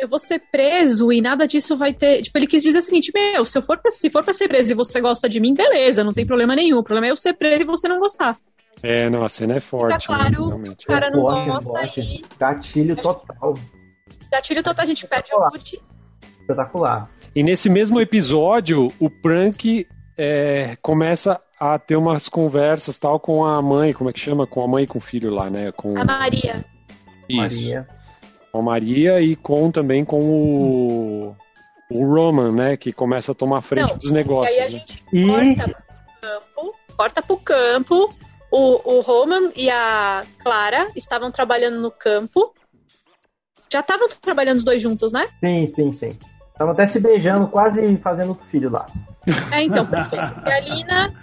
Eu 0.00 0.08
vou 0.08 0.18
ser 0.18 0.40
preso 0.50 1.12
e 1.12 1.20
nada 1.20 1.46
disso 1.46 1.76
vai 1.76 1.92
ter. 1.92 2.22
Tipo, 2.22 2.38
ele 2.38 2.46
quis 2.46 2.62
dizer 2.62 2.78
o 2.78 2.82
seguinte: 2.82 3.12
Meu, 3.14 3.44
se, 3.44 3.58
eu 3.58 3.62
for 3.62 3.78
pra, 3.78 3.90
se 3.90 4.08
for 4.08 4.24
pra 4.24 4.32
ser 4.32 4.48
preso 4.48 4.72
e 4.72 4.74
você 4.74 5.00
gosta 5.00 5.28
de 5.28 5.38
mim, 5.38 5.52
beleza, 5.52 6.02
não 6.02 6.14
tem 6.14 6.26
problema 6.26 6.56
nenhum. 6.56 6.78
O 6.78 6.84
problema 6.84 7.06
é 7.06 7.10
eu 7.10 7.16
ser 7.16 7.34
preso 7.34 7.62
e 7.62 7.66
você 7.66 7.86
não 7.86 7.98
gostar. 7.98 8.38
É, 8.82 9.10
não, 9.10 9.24
a 9.24 9.28
cena 9.28 9.56
é 9.56 9.60
forte. 9.60 10.00
Fica 10.02 10.14
né, 10.14 10.30
claro, 10.30 10.58
né, 10.58 10.70
o 10.70 10.86
cara 10.86 11.10
não 11.10 11.20
forte, 11.20 11.48
gosta 11.48 11.72
forte. 11.72 12.00
e. 12.00 12.24
Gatilho 12.38 12.96
total. 12.96 13.54
Gatilho 14.30 14.62
total, 14.62 14.84
a 14.84 14.88
gente 14.88 15.06
perde 15.06 15.34
o 15.34 15.50
boot. 15.50 15.80
Espetacular. 16.40 17.10
E 17.34 17.42
nesse 17.42 17.68
mesmo 17.68 18.00
episódio, 18.00 18.92
o 18.98 19.10
Prank 19.10 19.86
é, 20.16 20.76
começa 20.80 21.40
a 21.58 21.78
ter 21.78 21.96
umas 21.96 22.28
conversas 22.28 22.98
tal 22.98 23.18
com 23.18 23.44
a 23.44 23.60
mãe, 23.60 23.92
como 23.92 24.08
é 24.08 24.12
que 24.12 24.20
chama? 24.20 24.46
Com 24.46 24.62
a 24.62 24.68
mãe 24.68 24.84
e 24.84 24.86
com 24.86 24.98
o 24.98 25.00
filho 25.02 25.30
lá, 25.30 25.50
né? 25.50 25.72
Com... 25.72 25.98
A 25.98 26.04
Maria. 26.04 26.64
Isso. 27.28 27.40
Maria 27.40 27.98
com 28.52 28.58
a 28.58 28.62
Maria 28.62 29.20
e 29.20 29.36
com 29.36 29.70
também 29.70 30.04
com 30.04 30.20
o, 30.20 31.36
o 31.90 32.04
Roman, 32.04 32.52
né? 32.52 32.76
Que 32.76 32.92
começa 32.92 33.32
a 33.32 33.34
tomar 33.34 33.60
frente 33.62 33.90
Não, 33.90 33.98
dos 33.98 34.10
negócios. 34.10 34.56
E 34.56 34.60
aí 34.60 34.66
a 34.66 34.70
né? 34.70 34.70
gente 34.70 35.04
e... 35.12 35.26
corta 35.26 35.68
pro 35.68 36.20
campo, 36.20 36.76
corta 36.96 37.22
pro 37.22 37.36
campo. 37.38 38.14
O, 38.50 38.96
o 38.96 39.00
Roman 39.02 39.50
e 39.54 39.68
a 39.68 40.24
Clara 40.38 40.88
estavam 40.96 41.30
trabalhando 41.30 41.80
no 41.80 41.90
campo. 41.90 42.54
Já 43.70 43.80
estavam 43.80 44.08
trabalhando 44.08 44.56
os 44.56 44.64
dois 44.64 44.80
juntos, 44.80 45.12
né? 45.12 45.28
Sim, 45.40 45.68
sim, 45.68 45.92
sim. 45.92 46.18
Estavam 46.52 46.72
até 46.72 46.86
se 46.86 46.98
beijando, 46.98 47.46
quase 47.48 47.96
fazendo 47.98 48.32
o 48.32 48.34
filho 48.50 48.70
lá. 48.70 48.86
É, 49.52 49.62
então, 49.62 49.86
E 50.46 50.50
a 50.50 50.60
Lina, 50.60 51.14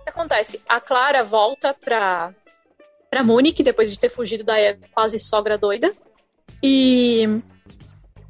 o 0.00 0.04
que 0.04 0.10
acontece? 0.10 0.60
A 0.68 0.80
Clara 0.80 1.22
volta 1.22 1.72
pra, 1.72 2.34
pra 3.14 3.22
Monique, 3.22 3.62
depois 3.62 3.88
de 3.92 3.96
ter 3.96 4.08
fugido 4.08 4.42
da 4.42 4.54
quase 4.92 5.20
sogra 5.20 5.56
doida 5.56 5.94
e 6.60 7.40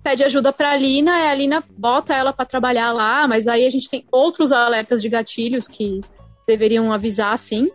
pede 0.03 0.23
ajuda 0.23 0.53
pra 0.53 0.73
Alina, 0.73 1.11
e 1.19 1.23
a 1.23 1.31
Alina 1.31 1.65
bota 1.71 2.15
ela 2.15 2.35
para 2.35 2.45
trabalhar 2.45 2.93
lá, 2.93 3.27
mas 3.27 3.49
aí 3.49 3.67
a 3.67 3.71
gente 3.71 3.89
tem 3.89 4.05
outros 4.13 4.53
alertas 4.53 5.01
de 5.01 5.09
gatilhos 5.09 5.67
que 5.67 6.03
deveriam 6.47 6.93
avisar, 6.93 7.39
sim. 7.39 7.71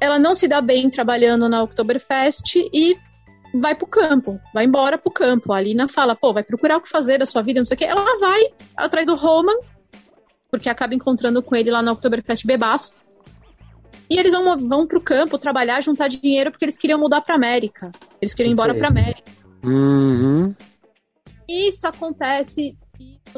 Ela 0.00 0.18
não 0.18 0.34
se 0.34 0.48
dá 0.48 0.62
bem 0.62 0.88
trabalhando 0.88 1.46
na 1.46 1.62
Oktoberfest 1.62 2.56
e 2.72 2.96
vai 3.60 3.74
pro 3.74 3.86
campo, 3.86 4.40
vai 4.54 4.64
embora 4.64 4.96
pro 4.96 5.12
campo. 5.12 5.52
A 5.52 5.58
Alina 5.58 5.88
fala, 5.88 6.16
pô, 6.16 6.32
vai 6.32 6.42
procurar 6.42 6.78
o 6.78 6.80
que 6.80 6.88
fazer 6.88 7.18
da 7.18 7.26
sua 7.26 7.42
vida, 7.42 7.60
não 7.60 7.66
sei 7.66 7.74
o 7.74 7.78
que. 7.78 7.84
Ela 7.84 8.18
vai 8.18 8.40
atrás 8.74 9.08
do 9.08 9.14
Roman, 9.14 9.58
porque 10.50 10.70
acaba 10.70 10.94
encontrando 10.94 11.42
com 11.42 11.54
ele 11.54 11.70
lá 11.70 11.82
na 11.82 11.92
Oktoberfest 11.92 12.46
bebaço. 12.46 12.94
E 14.12 14.18
eles 14.18 14.32
vão, 14.32 14.58
vão 14.58 14.86
pro 14.86 15.00
campo 15.00 15.38
trabalhar, 15.38 15.82
juntar 15.82 16.06
dinheiro, 16.06 16.50
porque 16.50 16.66
eles 16.66 16.76
queriam 16.76 17.00
mudar 17.00 17.22
pra 17.22 17.34
América. 17.34 17.90
Eles 18.20 18.34
queriam 18.34 18.50
ir 18.50 18.52
embora 18.52 18.74
pra 18.74 18.88
América. 18.88 19.30
Uhum. 19.64 20.54
Isso 21.48 21.86
acontece 21.86 22.76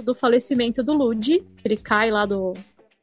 do 0.03 0.17
falecimento 0.17 0.83
do 0.83 0.93
Lud. 0.93 1.47
Ele 1.65 1.77
cai 1.77 2.11
lá 2.11 2.27
do. 2.27 2.55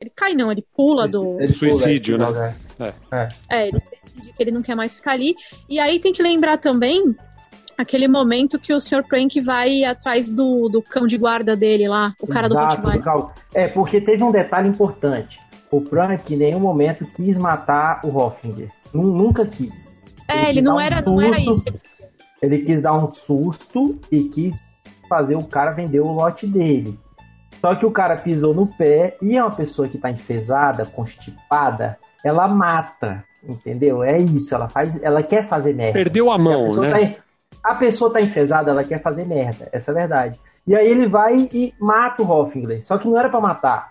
Ele 0.01 0.11
cai 0.13 0.33
não, 0.33 0.51
ele 0.51 0.65
pula 0.75 1.07
do. 1.07 1.39
Ele 1.39 1.53
suicídio, 1.53 2.17
né? 2.17 2.53
É. 2.77 2.93
É. 3.15 3.27
é, 3.49 3.67
ele 3.69 3.81
decide 3.89 4.33
que 4.33 4.43
ele 4.43 4.51
não 4.51 4.61
quer 4.61 4.75
mais 4.75 4.93
ficar 4.93 5.13
ali. 5.13 5.33
E 5.69 5.79
aí 5.79 5.97
tem 5.97 6.11
que 6.11 6.21
lembrar 6.21 6.57
também 6.57 7.15
aquele 7.77 8.09
momento 8.09 8.59
que 8.59 8.73
o 8.73 8.81
Sr. 8.81 9.07
Prank 9.07 9.39
vai 9.39 9.85
atrás 9.85 10.29
do, 10.29 10.67
do 10.67 10.81
cão 10.81 11.07
de 11.07 11.17
guarda 11.17 11.55
dele 11.55 11.87
lá, 11.87 12.13
o 12.21 12.27
cara 12.27 12.47
Exato, 12.47 12.81
do 12.81 12.87
Rottweiler. 12.89 13.31
É, 13.55 13.69
porque 13.69 14.01
teve 14.01 14.21
um 14.21 14.31
detalhe 14.31 14.67
importante 14.67 15.39
o 15.71 15.81
Prank 15.81 16.33
em 16.33 16.37
nenhum 16.37 16.59
momento 16.59 17.05
quis 17.15 17.37
matar 17.37 18.01
o 18.03 18.15
Hoffinger. 18.15 18.69
Nunca 18.93 19.45
quis. 19.45 19.99
É, 20.27 20.49
ele, 20.49 20.49
ele 20.49 20.61
não, 20.61 20.79
era, 20.79 21.01
um 21.09 21.15
não 21.15 21.21
era 21.21 21.39
isso. 21.39 21.63
Ele 22.41 22.59
quis 22.59 22.81
dar 22.81 22.93
um 22.93 23.07
susto 23.07 23.97
e 24.11 24.23
quis 24.25 24.61
fazer 25.07 25.35
o 25.35 25.45
cara 25.45 25.71
vender 25.71 25.99
o 25.99 26.11
lote 26.11 26.45
dele. 26.45 26.97
Só 27.59 27.75
que 27.75 27.85
o 27.85 27.91
cara 27.91 28.17
pisou 28.17 28.53
no 28.53 28.67
pé 28.67 29.17
e 29.21 29.37
é 29.37 29.43
uma 29.43 29.55
pessoa 29.55 29.87
que 29.87 29.97
tá 29.97 30.09
enfesada, 30.09 30.85
constipada, 30.85 31.97
ela 32.25 32.47
mata, 32.47 33.23
entendeu? 33.43 34.03
É 34.03 34.17
isso, 34.19 34.53
ela 34.55 34.67
faz, 34.67 35.01
ela 35.03 35.21
quer 35.21 35.47
fazer 35.47 35.73
merda. 35.73 35.93
Perdeu 35.93 36.31
a 36.31 36.37
mão, 36.37 36.73
a 36.73 36.81
né? 36.81 37.09
Tá, 37.09 37.21
a 37.63 37.75
pessoa 37.75 38.11
tá 38.11 38.19
enfesada, 38.19 38.71
ela 38.71 38.83
quer 38.83 39.01
fazer 39.01 39.25
merda, 39.25 39.69
essa 39.71 39.91
é 39.91 39.93
a 39.93 39.97
verdade. 39.99 40.39
E 40.65 40.75
aí 40.75 40.87
ele 40.87 41.07
vai 41.07 41.35
e 41.53 41.73
mata 41.79 42.23
o 42.23 42.29
Hoffingler, 42.29 42.85
só 42.85 42.97
que 42.97 43.07
não 43.07 43.17
era 43.19 43.29
para 43.29 43.39
matar, 43.39 43.89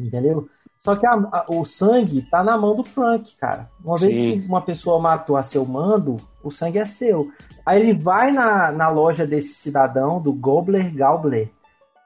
entendeu? 0.00 0.48
Só 0.84 0.94
que 0.94 1.06
a, 1.06 1.12
a, 1.12 1.46
o 1.48 1.64
sangue 1.64 2.20
tá 2.22 2.44
na 2.44 2.58
mão 2.58 2.76
do 2.76 2.84
Frank, 2.84 3.34
cara. 3.36 3.66
Uma 3.82 3.96
Sim. 3.96 4.06
vez 4.06 4.42
que 4.42 4.48
uma 4.48 4.60
pessoa 4.60 5.00
matou 5.00 5.36
a 5.36 5.42
seu 5.42 5.64
mando, 5.64 6.16
o 6.42 6.50
sangue 6.50 6.78
é 6.78 6.84
seu. 6.84 7.30
Aí 7.64 7.80
ele 7.80 7.94
vai 7.94 8.30
na, 8.30 8.70
na 8.70 8.90
loja 8.90 9.26
desse 9.26 9.54
cidadão, 9.54 10.20
do 10.20 10.30
Gobler 10.30 10.94
Gobler, 10.94 11.50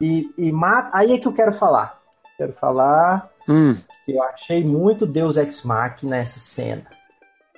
e, 0.01 0.33
e 0.39 0.53
mata. 0.53 0.91
Aí 0.93 1.13
é 1.13 1.19
que 1.19 1.27
eu 1.27 1.33
quero 1.33 1.53
falar. 1.53 1.99
Quero 2.37 2.53
falar 2.53 3.29
hum. 3.49 3.75
que 4.07 4.13
eu 4.13 4.23
achei 4.23 4.63
muito 4.65 5.05
Deus 5.05 5.37
Ex 5.37 5.65
Machina 5.65 6.19
nessa 6.19 6.39
cena. 6.39 6.83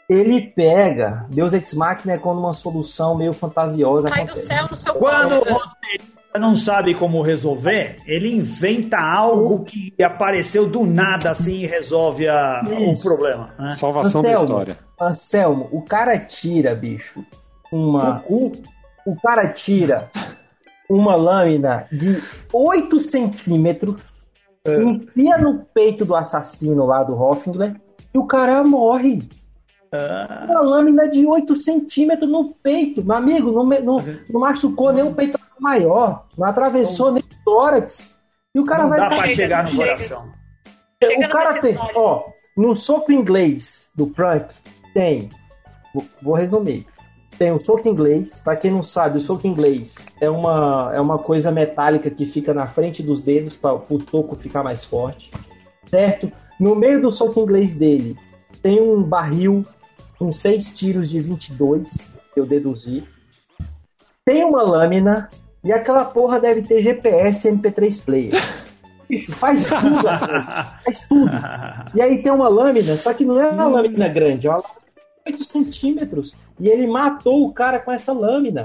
ele 0.09 0.41
pega 0.41 1.27
Deus 1.29 1.53
Ex 1.53 1.75
Machina 1.75 2.15
é 2.15 2.19
quando 2.19 2.39
uma 2.39 2.55
solução 2.55 3.15
meio 3.15 3.35
fantasiosa 3.35 4.09
Cai 4.09 4.25
do 4.25 4.39
céu 4.39 4.67
no 4.71 4.77
seu 4.77 4.95
Quando 4.95 5.35
o 5.35 5.61
não 6.39 6.55
sabe 6.55 6.95
como 6.95 7.21
resolver, 7.23 7.97
ele 8.07 8.33
inventa 8.33 8.99
algo 8.99 9.65
que 9.65 9.93
apareceu 10.03 10.69
do 10.69 10.87
nada 10.87 11.31
assim 11.31 11.57
e 11.57 11.67
resolve 11.67 12.29
a, 12.29 12.63
o 12.65 13.01
problema. 13.01 13.53
Né? 13.59 13.73
Salvação 13.73 14.21
Anselmo, 14.21 14.37
da 14.37 14.43
história. 14.43 14.79
Anselmo, 15.01 15.69
o 15.73 15.83
cara 15.83 16.19
tira, 16.21 16.75
bicho, 16.75 17.25
uma... 17.73 18.19
O 18.19 18.21
cu? 18.21 18.53
O 19.07 19.17
cara 19.21 19.49
tira 19.49 20.11
uma 20.89 21.17
lâmina 21.17 21.87
de 21.91 22.19
8 22.53 23.01
centímetros, 23.01 24.01
é. 24.65 24.83
enfia 24.83 25.39
no 25.39 25.65
peito 25.73 26.05
do 26.05 26.15
assassino 26.15 26.85
lá 26.85 27.03
do 27.03 27.21
Hoffingler 27.21 27.81
e 28.13 28.19
o 28.19 28.27
cara 28.27 28.63
morre. 28.63 29.21
Ah. 29.93 30.47
Uma 30.49 30.61
lâmina 30.61 31.09
de 31.09 31.27
8 31.27 31.57
centímetros 31.57 32.31
no 32.31 32.55
peito. 32.63 33.03
Meu 33.03 33.17
amigo, 33.17 33.51
não, 33.51 33.65
não, 33.65 33.97
não 34.29 34.41
machucou 34.41 34.93
nem 34.93 35.03
o 35.03 35.15
peito 35.15 35.40
maior. 35.61 36.27
Não 36.37 36.47
atravessou 36.47 37.07
não. 37.07 37.15
nem 37.15 37.23
o 37.23 37.45
tórax. 37.45 38.19
E 38.55 38.61
o 38.61 38.65
cara 38.65 38.83
não 38.83 38.91
vai. 38.91 38.99
Dá 38.99 39.09
pra 39.09 39.27
chegar 39.29 39.65
no 39.65 39.77
coração. 39.77 40.33
o 41.03 41.29
cara 41.29 41.61
tem. 41.61 41.77
Ó, 41.95 42.25
no 42.57 42.75
soco 42.75 43.13
inglês 43.13 43.89
do 43.95 44.07
Frank, 44.09 44.55
tem. 44.93 45.29
Vou, 45.95 46.05
vou 46.23 46.35
resumir. 46.35 46.87
Tem 47.39 47.53
o 47.53 47.61
soco 47.61 47.89
inglês. 47.89 48.41
Para 48.45 48.57
quem 48.57 48.71
não 48.71 48.83
sabe, 48.83 49.19
o 49.19 49.21
soco 49.21 49.47
inglês 49.47 49.95
é 50.21 50.29
uma, 50.29 50.91
é 50.93 51.01
uma 51.01 51.19
coisa 51.19 51.51
metálica 51.51 52.11
que 52.11 52.27
fica 52.27 52.53
na 52.53 52.67
frente 52.67 53.03
dos 53.03 53.21
dedos 53.21 53.57
para 53.57 53.75
o 53.75 54.01
soco 54.11 54.37
ficar 54.37 54.63
mais 54.63 54.85
forte. 54.85 55.31
Certo? 55.87 56.31
No 56.59 56.75
meio 56.75 57.01
do 57.01 57.11
soco 57.11 57.41
inglês 57.41 57.75
dele, 57.75 58.17
tem 58.61 58.81
um 58.81 59.03
barril 59.03 59.65
com 60.19 60.31
seis 60.31 60.77
tiros 60.77 61.09
de 61.09 61.19
22, 61.19 62.15
que 62.35 62.39
eu 62.39 62.45
deduzi. 62.45 63.05
Tem 64.25 64.45
uma 64.45 64.63
lâmina 64.63 65.31
e 65.63 65.73
aquela 65.73 66.05
porra 66.05 66.41
deve 66.41 66.63
ter 66.63 66.83
GPS 66.83 67.49
MP3 67.49 68.05
player. 68.05 68.33
Bicho, 69.09 69.33
faz 69.33 69.67
tudo, 69.67 70.03
faz 70.85 71.01
tudo. 71.09 71.31
E 71.95 72.01
aí 72.01 72.23
tem 72.23 72.33
uma 72.33 72.49
lâmina, 72.49 72.97
só 72.97 73.13
que 73.13 73.25
não 73.25 73.41
é 73.41 73.51
uma 73.51 73.67
lâmina 73.67 74.09
grande, 74.09 74.47
é 74.47 74.51
uma 74.51 74.59
lâmina 74.59 74.81
de 75.27 75.33
8 75.33 75.45
centímetros. 75.45 76.35
E 76.59 76.69
ele 76.69 76.87
matou 76.87 77.47
o 77.47 77.53
cara 77.53 77.79
com 77.79 77.91
essa 77.91 78.13
lâmina, 78.13 78.65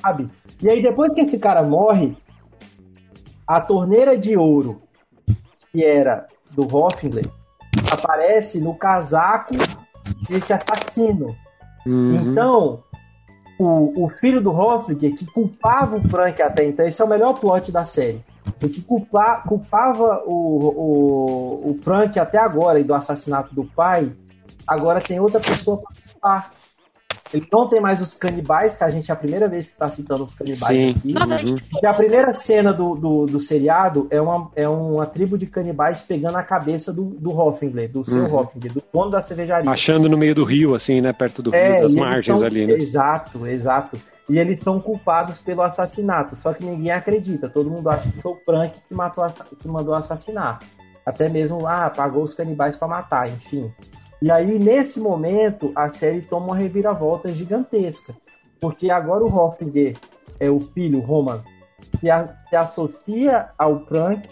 sabe? 0.00 0.28
E 0.62 0.68
aí 0.68 0.82
depois 0.82 1.14
que 1.14 1.22
esse 1.22 1.38
cara 1.38 1.62
morre, 1.62 2.16
a 3.46 3.60
torneira 3.60 4.16
de 4.16 4.36
ouro, 4.36 4.82
que 5.72 5.82
era 5.82 6.26
do 6.50 6.62
Hoffingler, 6.62 7.24
aparece 7.90 8.60
no 8.60 8.74
casaco 8.74 9.54
desse 10.28 10.52
assassino. 10.52 11.34
Uhum. 11.86 12.30
Então, 12.30 12.84
o, 13.62 14.04
o 14.04 14.08
filho 14.08 14.40
do 14.40 14.50
Hoffling, 14.50 14.96
que 14.96 15.26
culpava 15.26 15.96
o 15.96 16.08
Frank 16.08 16.40
até 16.42 16.64
então, 16.64 16.86
esse 16.86 17.00
é 17.00 17.04
o 17.04 17.08
melhor 17.08 17.34
plot 17.34 17.70
da 17.70 17.84
série. 17.84 18.24
O 18.62 18.68
que 18.68 18.82
culpa, 18.82 19.42
culpava 19.46 20.22
o, 20.26 20.32
o, 20.32 21.70
o 21.70 21.78
Frank 21.82 22.18
até 22.18 22.38
agora 22.38 22.80
e 22.80 22.84
do 22.84 22.94
assassinato 22.94 23.54
do 23.54 23.64
pai, 23.64 24.12
agora 24.66 25.00
tem 25.00 25.20
outra 25.20 25.40
pessoa 25.40 25.78
para 25.78 25.92
culpar. 26.12 26.50
Ele 27.32 27.46
não 27.50 27.68
tem 27.68 27.80
mais 27.80 28.02
os 28.02 28.12
canibais, 28.12 28.76
que 28.76 28.84
a 28.84 28.90
gente 28.90 29.10
é 29.10 29.14
a 29.14 29.16
primeira 29.16 29.48
vez 29.48 29.68
que 29.68 29.72
está 29.72 29.88
citando 29.88 30.24
os 30.24 30.34
canibais 30.34 30.76
Sim. 30.76 30.90
aqui. 30.90 31.48
Uhum. 31.48 31.56
E 31.82 31.86
a 31.86 31.94
primeira 31.94 32.34
cena 32.34 32.72
do, 32.72 32.94
do, 32.94 33.24
do, 33.24 33.40
seriado 33.40 34.06
é 34.10 34.20
uma, 34.20 34.50
é 34.54 34.68
uma 34.68 35.06
tribo 35.06 35.38
de 35.38 35.46
canibais 35.46 36.02
pegando 36.02 36.36
a 36.36 36.42
cabeça 36.42 36.92
do, 36.92 37.04
do 37.04 37.30
Hoffingler, 37.30 37.90
do 37.90 38.04
seu 38.04 38.24
uhum. 38.24 38.34
Hoffingler, 38.34 38.72
do 38.74 38.82
dono 38.92 39.10
da 39.10 39.22
cervejaria. 39.22 39.70
Achando 39.70 40.08
no 40.08 40.18
meio 40.18 40.34
do 40.34 40.44
rio, 40.44 40.74
assim, 40.74 41.00
né? 41.00 41.12
Perto 41.12 41.42
do 41.42 41.54
é, 41.54 41.72
rio, 41.72 41.82
das 41.82 41.94
margens 41.94 42.38
são, 42.38 42.46
ali, 42.46 42.66
né? 42.66 42.74
Exato, 42.74 43.46
exato. 43.46 43.98
E 44.28 44.38
eles 44.38 44.62
são 44.62 44.78
culpados 44.78 45.38
pelo 45.38 45.62
assassinato, 45.62 46.36
só 46.42 46.52
que 46.52 46.64
ninguém 46.64 46.92
acredita. 46.92 47.48
Todo 47.48 47.70
mundo 47.70 47.88
acha 47.88 48.10
que 48.10 48.20
foi 48.20 48.32
o 48.32 48.36
Frank 48.44 48.74
que, 48.86 48.94
matou, 48.94 49.24
que 49.58 49.68
mandou 49.68 49.94
assassinar. 49.94 50.58
Até 51.04 51.28
mesmo, 51.28 51.66
ah, 51.66 51.90
pagou 51.90 52.22
os 52.22 52.34
canibais 52.34 52.76
para 52.76 52.88
matar, 52.88 53.28
enfim. 53.28 53.72
E 54.22 54.30
aí, 54.30 54.56
nesse 54.56 55.00
momento, 55.00 55.72
a 55.74 55.88
série 55.88 56.22
toma 56.22 56.46
uma 56.46 56.56
reviravolta 56.56 57.32
gigantesca. 57.32 58.14
Porque 58.60 58.88
agora 58.88 59.24
o 59.24 59.36
Hoffinger 59.36 59.96
é 60.38 60.48
o 60.48 60.60
filho, 60.60 61.00
Roman, 61.00 61.42
se, 61.98 62.08
a, 62.08 62.28
se 62.48 62.54
associa 62.54 63.48
ao 63.58 63.84
Frank 63.86 64.28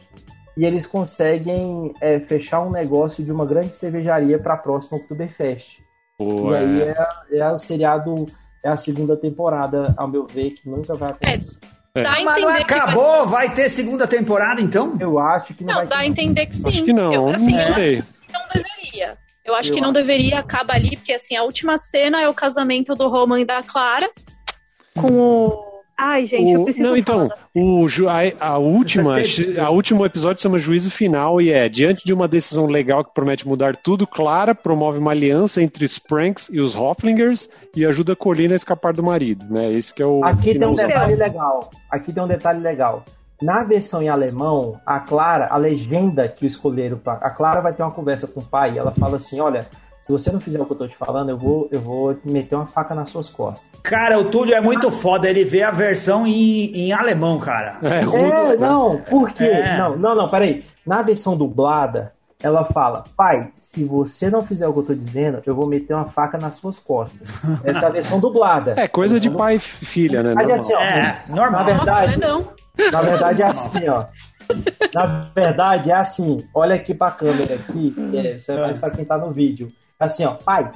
e 0.57 0.65
eles 0.65 0.87
conseguem 0.87 1.93
é, 2.01 2.21
fechar 2.21 2.61
um 2.61 2.71
negócio 2.71 3.25
de 3.25 3.33
uma 3.33 3.45
grande 3.45 3.75
cervejaria 3.75 4.39
para 4.39 4.55
a 4.55 4.57
próxima 4.57 4.99
Oktoberfest. 4.99 5.79
Pô, 6.17 6.53
e 6.53 6.57
aí 6.57 6.83
é, 6.83 6.95
é 7.39 7.51
o 7.51 7.59
seriado, 7.59 8.27
é 8.63 8.69
a 8.69 8.77
segunda 8.77 9.17
temporada, 9.17 9.93
ao 9.97 10.07
meu 10.07 10.25
ver, 10.25 10.51
que 10.53 10.69
nunca 10.69 10.95
vai 10.95 11.11
acontecer. 11.11 11.59
É. 11.97 12.03
Dá 12.05 12.13
a 12.13 12.23
Mas 12.23 12.41
não 12.41 12.49
acabou? 12.51 13.27
Vai... 13.27 13.49
vai... 13.49 13.55
ter 13.57 13.69
segunda 13.69 14.07
temporada, 14.07 14.61
então? 14.61 14.97
Eu 15.01 15.19
acho 15.19 15.53
que 15.53 15.65
não, 15.65 15.75
não 15.75 15.81
vai 15.81 15.89
dá 15.89 15.99
a 15.99 16.07
entender 16.07 16.47
que 16.47 16.55
sim. 16.55 16.69
Acho 16.69 16.85
que 16.85 16.93
não, 16.93 17.13
eu, 17.13 17.27
assim, 17.27 17.51
não 17.51 17.75
sei. 17.75 18.05
Não 18.33 18.41
deveria. 18.55 19.19
Eu 19.51 19.57
acho 19.57 19.71
eu 19.71 19.75
que 19.75 19.81
não 19.81 19.91
acho. 19.91 19.99
deveria 19.99 20.39
acabar 20.39 20.77
ali, 20.77 20.97
porque 20.97 21.13
assim, 21.13 21.37
a 21.37 21.43
última 21.43 21.77
cena 21.77 22.23
é 22.23 22.29
o 22.29 22.35
casamento 22.35 22.95
do 22.95 23.09
Roman 23.09 23.41
e 23.41 23.45
da 23.45 23.63
Clara 23.63 24.09
com 24.97 25.13
o. 25.13 25.71
Ai, 25.99 26.27
gente, 26.27 26.57
o, 26.57 26.61
eu 26.61 26.65
preciso. 26.65 26.87
Não, 26.87 26.97
então, 26.97 27.29
o, 27.55 27.87
a, 28.09 28.53
a 28.53 28.59
última, 28.59 29.17
a 29.63 29.71
último 29.71 30.07
episódio 30.07 30.41
chama 30.41 30.59
Juízo 30.59 30.91
Final 30.91 31.43
e 31.43 31.51
é 31.51 31.69
diante 31.69 32.07
de 32.07 32.13
uma 32.13 32.27
decisão 32.27 32.67
legal 32.67 33.05
que 33.05 33.13
promete 33.13 33.47
mudar 33.47 33.77
tudo, 33.77 34.07
Clara 34.07 34.55
promove 34.55 34.99
uma 34.99 35.11
aliança 35.11 35.63
entre 35.63 35.85
os 35.85 35.99
Pranks 35.99 36.49
e 36.51 36.59
os 36.59 36.75
Hofflingers 36.75 37.51
e 37.77 37.85
ajuda 37.85 38.15
a 38.15 38.17
Colina 38.17 38.55
a 38.55 38.57
escapar 38.57 38.95
do 38.95 39.03
marido, 39.03 39.45
né? 39.51 39.71
Esse 39.73 39.93
que 39.93 40.03
é 40.03 40.07
o. 40.07 40.25
Aqui 40.25 40.59
tem 40.59 40.67
um 40.67 40.75
detalhe 40.75 41.17
legal. 41.17 41.71
Aqui 41.91 42.13
tem 42.13 42.23
um 42.23 42.29
detalhe 42.29 42.61
legal. 42.61 43.05
Na 43.41 43.63
versão 43.63 44.03
em 44.03 44.09
alemão, 44.09 44.79
a 44.85 45.01
Clara, 45.01 45.49
a 45.51 45.57
legenda 45.57 46.29
que 46.29 46.47
escolheram 46.47 46.99
para 46.99 47.15
a 47.27 47.31
Clara 47.31 47.61
vai 47.61 47.73
ter 47.73 47.83
uma 47.83 47.91
conversa 47.91 48.27
com 48.27 48.41
o 48.41 48.45
pai 48.45 48.75
e 48.75 48.79
ela 48.79 48.93
fala 48.93 49.17
assim: 49.17 49.41
"Olha, 49.41 49.63
se 50.11 50.13
você 50.13 50.33
não 50.33 50.41
fizer 50.41 50.61
o 50.61 50.67
que 50.67 50.73
eu 50.73 50.77
tô 50.77 50.89
te 50.89 50.97
falando, 50.97 51.29
eu 51.29 51.39
vou, 51.39 51.69
eu 51.71 51.81
vou 51.81 52.19
meter 52.25 52.57
uma 52.57 52.67
faca 52.67 52.95
nas 52.95 53.11
suas 53.11 53.31
costas. 53.31 53.65
Cara, 53.83 54.19
o 54.19 54.25
Túlio 54.25 54.55
é 54.55 54.61
muito 54.61 54.91
foda, 54.91 55.31
ele 55.31 55.45
vê 55.45 55.63
a 55.63 55.71
versão 55.71 56.27
em, 56.27 56.73
em 56.75 56.93
alemão, 56.93 57.39
cara. 57.39 57.79
É, 57.83 58.01
é 58.01 58.57
não, 58.57 58.99
por 58.99 59.33
quê? 59.33 59.45
É. 59.45 59.79
Não, 59.79 59.97
não, 59.97 60.15
não, 60.15 60.29
peraí. 60.29 60.65
Na 60.85 61.01
versão 61.01 61.37
dublada, 61.37 62.13
ela 62.43 62.65
fala: 62.65 63.05
Pai, 63.17 63.51
se 63.55 63.85
você 63.85 64.29
não 64.29 64.41
fizer 64.41 64.67
o 64.67 64.73
que 64.73 64.79
eu 64.81 64.87
tô 64.87 64.95
dizendo, 64.95 65.43
eu 65.47 65.55
vou 65.55 65.69
meter 65.69 65.95
uma 65.95 66.07
faca 66.07 66.39
nas 66.39 66.55
suas 66.57 66.79
costas. 66.79 67.29
Essa 67.63 67.87
é 67.87 67.89
a 67.89 67.93
versão 67.93 68.19
dublada. 68.19 68.75
É 68.77 68.89
coisa 68.89 69.21
de 69.21 69.31
pai 69.31 69.57
e 69.57 69.59
filha, 69.61 70.23
né? 70.23 70.35
Mas, 70.35 70.51
assim, 70.51 70.75
ó, 70.75 70.81
é, 70.81 71.23
normal. 71.29 71.61
Na 71.61 71.63
verdade, 71.63 72.19
Nossa, 72.19 72.33
não. 72.33 72.60
Na 72.93 73.03
verdade 73.03 73.43
é 73.43 73.47
assim, 73.47 73.89
ó. 73.89 74.05
Na 74.95 75.31
verdade 75.35 75.91
é 75.91 75.95
assim. 75.95 76.39
Olha 76.55 76.75
aqui 76.77 76.95
pra 76.95 77.11
câmera 77.11 77.55
aqui. 77.55 77.95
É, 78.15 78.37
isso 78.37 78.53
é 78.53 78.61
mais 78.61 78.79
pra 78.79 78.91
quem 78.91 79.05
tá 79.05 79.17
no 79.19 79.33
vídeo. 79.33 79.69
É 79.99 80.05
assim, 80.05 80.25
ó. 80.25 80.35
Pai, 80.35 80.71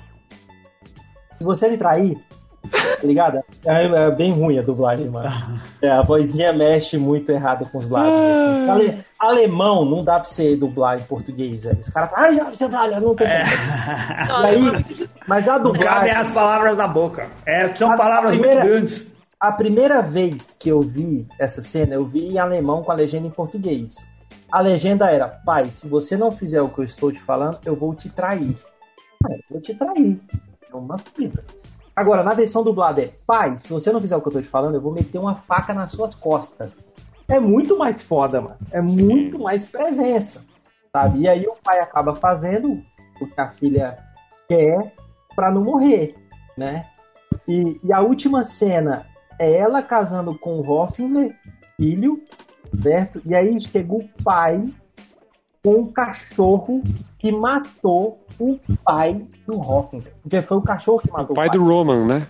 se 1.39 1.45
você 1.45 1.69
me 1.69 1.77
trair, 1.77 2.17
tá 2.71 3.07
ligado? 3.07 3.41
É, 3.67 3.85
é, 3.85 4.11
bem 4.11 4.33
ruim 4.33 4.59
a 4.59 4.63
dublagem, 4.63 5.09
mano. 5.09 5.31
É, 5.83 5.91
a 5.91 6.03
vozinha 6.03 6.53
mexe 6.53 6.97
muito 6.97 7.31
errado 7.31 7.69
com 7.71 7.79
os 7.79 7.89
lábios. 7.89 8.15
Assim. 8.15 8.71
Ale, 8.71 9.05
alemão 9.19 9.85
não 9.85 10.05
dá 10.05 10.15
pra 10.15 10.25
você 10.25 10.57
dublar 10.57 10.99
em 10.99 11.03
português, 11.03 11.65
velho. 11.65 11.79
Os 11.81 11.89
caras 11.89 12.11
falam, 12.11 12.27
ah, 12.27 12.35
já, 12.35 12.45
você 12.51 12.69
vai, 12.69 13.01
não 13.01 13.15
tem. 13.15 13.27
É. 13.27 13.45
Aí, 14.31 14.59
mas 15.27 15.49
a 15.49 15.59
dublagem. 15.59 16.13
As 16.13 16.31
palavras 16.31 16.77
da 16.77 16.87
boca. 16.87 17.29
É, 17.47 17.75
são 17.75 17.93
a, 17.93 17.97
palavras 17.97 18.33
a 18.33 18.37
primeira, 18.37 18.61
muito 18.61 18.73
grandes. 18.73 19.14
A 19.45 19.53
primeira 19.53 20.01
vez 20.01 20.57
que 20.59 20.71
eu 20.71 20.81
vi 20.81 21.29
essa 21.39 21.61
cena, 21.61 21.93
eu 21.93 22.07
vi 22.07 22.29
em 22.29 22.39
alemão 22.39 22.83
com 22.83 22.91
a 22.91 22.95
legenda 22.95 23.27
em 23.27 23.31
português. 23.31 23.95
A 24.51 24.59
legenda 24.59 25.11
era: 25.11 25.29
Pai, 25.45 25.67
se 25.67 25.87
você 25.87 26.17
não 26.17 26.31
fizer 26.31 26.63
o 26.63 26.71
que 26.71 26.79
eu 26.79 26.85
estou 26.85 27.13
te 27.13 27.21
falando, 27.21 27.59
eu 27.63 27.77
vou 27.77 27.95
te 27.95 28.09
trair. 28.09 28.57
Eu 29.29 29.39
vou 29.51 29.61
te 29.61 29.75
trair. 29.75 30.19
É 30.73 30.75
uma 30.75 30.97
fita. 30.97 31.45
Agora, 31.95 32.23
na 32.23 32.33
versão 32.33 32.65
dublada 32.65 33.03
é: 33.03 33.13
Pai, 33.27 33.59
se 33.59 33.71
você 33.71 33.93
não 33.93 34.01
fizer 34.01 34.17
o 34.17 34.23
que 34.23 34.29
eu 34.29 34.31
estou 34.31 34.41
te 34.41 34.49
falando, 34.49 34.77
eu 34.77 34.81
vou 34.81 34.95
meter 34.95 35.19
uma 35.19 35.35
faca 35.35 35.75
nas 35.75 35.93
suas 35.93 36.15
costas. 36.15 36.71
É 37.29 37.39
muito 37.39 37.77
mais 37.77 38.01
foda, 38.01 38.41
mano. 38.41 38.57
É 38.71 38.81
Sim. 38.87 39.03
muito 39.03 39.39
mais 39.39 39.67
presença. 39.67 40.43
Sabe? 40.91 41.19
E 41.19 41.29
aí 41.29 41.47
o 41.47 41.57
pai 41.63 41.81
acaba 41.81 42.15
fazendo 42.15 42.83
o 43.21 43.27
que 43.27 43.39
a 43.39 43.51
filha 43.51 43.99
quer 44.49 44.95
para 45.37 45.51
não 45.51 45.63
morrer, 45.63 46.15
né? 46.57 46.87
E, 47.47 47.79
e, 47.85 47.93
a 47.93 48.01
última 48.01 48.43
cena 48.43 49.05
é 49.39 49.53
ela 49.53 49.83
casando 49.83 50.39
com 50.39 50.59
o 50.59 50.71
Hoffner, 50.71 51.35
filho, 51.77 52.23
certo? 52.83 53.21
E 53.25 53.35
aí 53.35 53.61
chegou 53.61 54.01
o 54.01 54.23
pai 54.23 54.65
com 55.63 55.77
um 55.81 55.93
cachorro 55.93 56.83
que 57.19 57.33
matou 57.33 58.25
o 58.39 58.59
pai 58.85 59.27
do 59.47 59.59
Hoffner. 59.59 60.15
Porque 60.23 60.43
foi 60.43 60.57
o 60.57 60.63
cachorro 60.63 60.99
que 60.99 61.11
matou 61.11 61.33
o 61.33 61.35
pai. 61.35 61.47
O 61.47 61.51
pai 61.51 61.59
do 61.59 61.65
Roman, 61.65 62.07
né? 62.07 62.27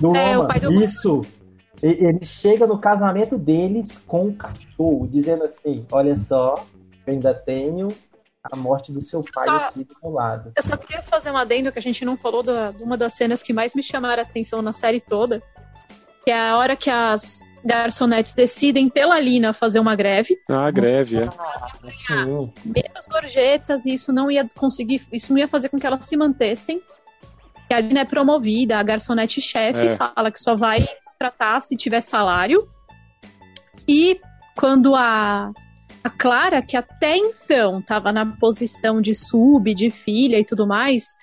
Do 0.00 0.16
é, 0.16 0.34
Roman, 0.34 0.44
o 0.44 0.48
pai 0.48 0.60
do 0.60 0.72
isso. 0.82 1.20
Ele 1.82 2.24
chega 2.24 2.66
no 2.66 2.78
casamento 2.78 3.36
deles 3.36 3.98
com 4.06 4.28
o 4.28 4.34
cachorro, 4.34 5.06
dizendo 5.06 5.44
assim: 5.44 5.84
Olha 5.92 6.18
só, 6.26 6.54
eu 7.06 7.12
ainda 7.12 7.34
tenho 7.34 7.88
a 8.52 8.56
morte 8.56 8.92
do 8.92 9.00
seu 9.00 9.22
pai 9.34 9.46
só, 9.46 9.56
aqui 9.56 9.84
do 9.84 9.94
meu 10.02 10.12
lado. 10.12 10.52
Eu 10.56 10.62
só 10.62 10.76
queria 10.76 11.02
fazer 11.02 11.30
um 11.30 11.36
adendo 11.36 11.70
que 11.72 11.78
a 11.78 11.82
gente 11.82 12.04
não 12.04 12.16
falou 12.16 12.42
da, 12.42 12.70
de 12.70 12.82
uma 12.82 12.96
das 12.96 13.14
cenas 13.14 13.42
que 13.42 13.52
mais 13.52 13.74
me 13.74 13.82
chamaram 13.82 14.22
a 14.22 14.26
atenção 14.26 14.62
na 14.62 14.72
série 14.72 15.00
toda, 15.00 15.42
que 16.26 16.32
é 16.32 16.36
a 16.36 16.56
hora 16.56 16.74
que 16.74 16.90
as 16.90 17.56
garçonetes 17.64 18.32
decidem 18.32 18.88
pela 18.88 19.20
Lina 19.20 19.52
fazer 19.52 19.78
uma 19.78 19.94
greve. 19.94 20.36
Ah, 20.48 20.68
greve, 20.72 21.18
é. 21.18 21.28
Menos 22.64 23.06
gorjetas 23.08 23.86
e 23.86 23.94
isso 23.94 24.12
não 24.12 24.28
ia 24.28 24.44
conseguir, 24.56 25.06
isso 25.12 25.32
não 25.32 25.38
ia 25.38 25.46
fazer 25.46 25.68
com 25.68 25.78
que 25.78 25.86
elas 25.86 26.04
se 26.04 26.16
mantessem. 26.16 26.82
E 27.70 27.74
a 27.74 27.78
Lina 27.78 28.00
é 28.00 28.04
promovida, 28.04 28.76
a 28.76 28.82
garçonete 28.82 29.40
chefe 29.40 29.86
é. 29.86 29.90
fala 29.90 30.32
que 30.32 30.40
só 30.40 30.56
vai 30.56 30.84
tratar 31.16 31.60
se 31.60 31.76
tiver 31.76 32.00
salário. 32.00 32.66
E 33.86 34.20
quando 34.58 34.96
a, 34.96 35.52
a 36.02 36.10
Clara, 36.10 36.60
que 36.60 36.76
até 36.76 37.16
então 37.16 37.78
estava 37.78 38.10
na 38.10 38.26
posição 38.26 39.00
de 39.00 39.14
sub, 39.14 39.72
de 39.72 39.90
filha 39.90 40.40
e 40.40 40.44
tudo 40.44 40.66
mais, 40.66 41.16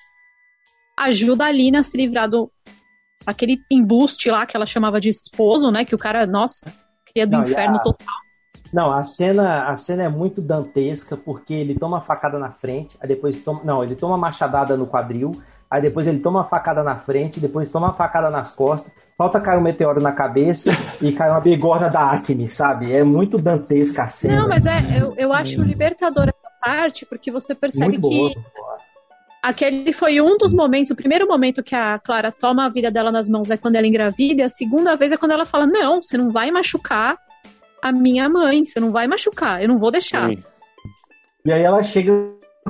ajuda 0.96 1.44
a 1.44 1.52
Lina 1.52 1.80
a 1.80 1.84
se 1.84 1.98
livrar 1.98 2.30
do, 2.30 2.50
aquele 3.26 3.62
embuste 3.70 4.30
lá 4.30 4.46
que 4.46 4.56
ela 4.56 4.66
chamava 4.66 5.00
de 5.00 5.10
esposo, 5.10 5.72
né? 5.72 5.86
Que 5.86 5.96
o 5.96 5.98
cara, 5.98 6.26
nossa, 6.26 6.72
cria 7.06 7.26
do 7.26 7.38
Não, 7.38 7.44
inferno 7.44 7.78
a... 7.78 7.80
total. 7.80 8.24
Não, 8.74 8.92
a 8.92 9.04
cena, 9.04 9.70
a 9.70 9.78
cena 9.78 10.04
é 10.04 10.10
muito 10.10 10.42
dantesca 10.42 11.16
porque 11.16 11.54
ele 11.54 11.76
toma 11.76 12.02
facada 12.02 12.40
na 12.40 12.52
frente, 12.52 12.98
aí 13.00 13.08
depois 13.08 13.38
toma, 13.38 13.62
não, 13.64 13.84
ele 13.84 13.94
toma 13.94 14.18
machadada 14.18 14.76
no 14.76 14.88
quadril, 14.88 15.32
aí 15.70 15.80
depois 15.80 16.08
ele 16.08 16.20
toma 16.20 16.44
facada 16.46 16.82
na 16.82 16.96
frente, 16.96 17.40
depois 17.40 17.70
toma 17.70 17.94
facada 17.94 18.32
nas 18.32 18.50
costas, 18.50 18.92
falta 19.16 19.40
cair 19.40 19.60
um 19.60 19.62
meteoro 19.62 20.02
na 20.02 20.12
cabeça 20.12 20.72
e 21.00 21.12
cai 21.12 21.30
uma 21.30 21.40
bigorna 21.40 21.88
da 21.88 22.14
Acne, 22.14 22.50
sabe? 22.50 22.92
É 22.92 23.04
muito 23.04 23.38
dantesca 23.38 24.04
a 24.04 24.08
cena. 24.08 24.42
Não, 24.42 24.50
mas 24.50 24.66
é, 24.66 24.80
eu, 25.00 25.14
eu 25.18 25.32
acho 25.32 25.62
libertador 25.62 26.30
essa 26.30 26.52
parte 26.60 27.06
porque 27.06 27.32
você 27.32 27.54
percebe 27.54 28.00
muito 28.00 28.10
que 28.10 28.18
boa, 28.18 28.73
Aquele 29.44 29.92
foi 29.92 30.22
um 30.22 30.38
dos 30.38 30.54
momentos, 30.54 30.90
o 30.90 30.96
primeiro 30.96 31.28
momento 31.28 31.62
que 31.62 31.76
a 31.76 32.00
Clara 32.00 32.32
toma 32.32 32.66
a 32.66 32.70
vida 32.70 32.90
dela 32.90 33.12
nas 33.12 33.28
mãos 33.28 33.52
é 33.52 33.58
quando 33.58 33.76
ela 33.76 33.86
engravida, 33.86 34.42
e 34.42 34.46
a 34.46 34.48
segunda 34.48 34.96
vez 34.96 35.12
é 35.12 35.18
quando 35.18 35.34
ela 35.34 35.46
fala: 35.46 35.68
Não, 35.68 36.02
você 36.02 36.18
não 36.18 36.32
vai 36.32 36.50
machucar 36.50 37.18
a 37.82 37.92
minha 37.92 38.30
mãe, 38.30 38.66
você 38.66 38.80
não 38.80 38.90
vai 38.90 39.06
machucar, 39.06 39.62
eu 39.62 39.68
não 39.68 39.78
vou 39.78 39.92
deixar. 39.92 40.30
Sim. 40.30 40.42
E 41.46 41.52
aí 41.52 41.62
ela 41.62 41.84
chega 41.84 42.14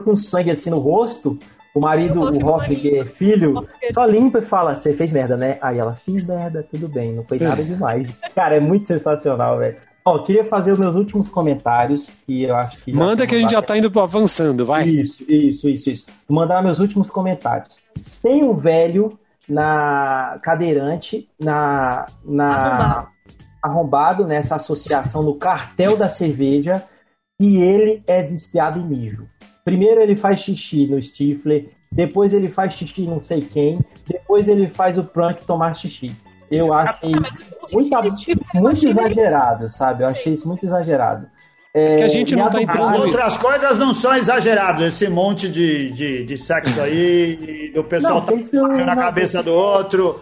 com 0.04 0.16
sangue 0.16 0.50
assim 0.50 0.72
no 0.72 0.80
rosto, 0.80 1.38
o 1.76 1.80
marido, 1.80 2.20
o 2.20 2.48
Hoffig, 2.48 3.06
filho, 3.06 3.68
só 3.92 4.06
limpa 4.06 4.40
e 4.40 4.42
fala: 4.42 4.74
Você 4.74 4.96
fez 4.96 5.14
merda, 5.14 5.38
né? 5.38 5.60
Aí 5.62 5.78
ela: 5.78 5.94
Fiz 5.94 6.26
merda, 6.26 6.68
tudo 6.72 6.88
bem, 6.88 7.14
não 7.14 7.24
foi 7.24 7.38
nada 7.38 7.64
demais. 7.64 8.20
Cara, 8.34 8.56
é 8.56 8.60
muito 8.60 8.88
sensacional, 8.88 9.60
velho. 9.60 9.78
Ó, 10.06 10.20
queria 10.20 10.45
fazer 10.45 10.74
os 10.74 10.80
meus 10.80 10.95
últimos 10.95 11.30
comentários, 11.30 12.10
que 12.26 12.43
eu 12.43 12.56
acho 12.56 12.78
que. 12.84 12.91
Manda 12.91 13.26
que 13.26 13.36
a 13.36 13.39
gente 13.39 13.51
já 13.51 13.62
tá 13.62 13.78
indo 13.78 13.99
avançando, 13.99 14.66
vai. 14.66 14.88
Isso, 14.88 15.24
isso, 15.30 15.70
isso, 15.70 15.89
isso. 15.89 16.06
Vou 16.28 16.36
mandar 16.36 16.62
meus 16.62 16.80
últimos 16.80 17.10
comentários. 17.10 17.80
Tem 18.22 18.43
um 18.43 18.54
velho 18.54 19.18
na 19.47 20.39
cadeirante, 20.41 21.28
na. 21.39 22.06
na 22.26 23.08
arrombado 23.62 24.28
nessa 24.28 24.58
associação 24.58 25.24
no 25.24 25.36
cartel 25.36 25.95
da 25.95 26.10
cerveja, 26.10 26.84
e 27.39 27.56
ele 27.56 28.04
é 28.06 28.22
viciado 28.22 28.78
em 28.78 28.84
mijo. 28.84 29.26
Primeiro 29.64 30.01
ele 30.01 30.18
faz 30.18 30.41
xixi 30.41 30.86
no 30.86 31.01
Stifler, 31.01 31.70
depois 31.89 32.34
ele 32.34 32.49
faz 32.49 32.74
xixi 32.74 33.04
não 33.04 33.24
sei 33.24 33.39
quem, 33.39 33.80
depois 34.06 34.49
ele 34.49 34.68
faz 34.68 34.97
o 34.97 35.04
prank 35.06 35.45
tomar 35.45 35.76
xixi. 35.76 36.14
Eu 36.56 36.74
achei 36.74 37.12
muito, 37.72 38.56
muito 38.56 38.88
exagerado, 38.88 39.70
sabe? 39.70 40.04
Eu 40.04 40.08
achei 40.08 40.34
isso 40.34 40.47
muito 40.47 40.66
exagerado. 40.66 41.28
É, 41.74 41.95
que 41.95 42.04
a 42.04 42.08
gente 42.08 42.36
não 42.36 42.49
tá 42.49 42.62
entrando. 42.62 42.95
As 42.95 42.99
outras 42.99 43.38
coisas 43.38 43.78
não 43.80 43.93
são 43.95 44.16
exageradas. 44.16 44.93
Esse 44.93 45.10
monte 45.10 45.49
de, 45.49 45.91
de, 45.91 46.24
de 46.24 46.38
sexo 46.38 46.80
aí, 46.80 47.72
do 47.74 47.84
pessoal 47.84 48.16
não, 48.16 48.22
tá 48.22 48.34
isso, 48.34 48.62
na 48.62 48.95
cabeça 48.95 49.41
do 49.41 49.54
outro. 49.54 50.22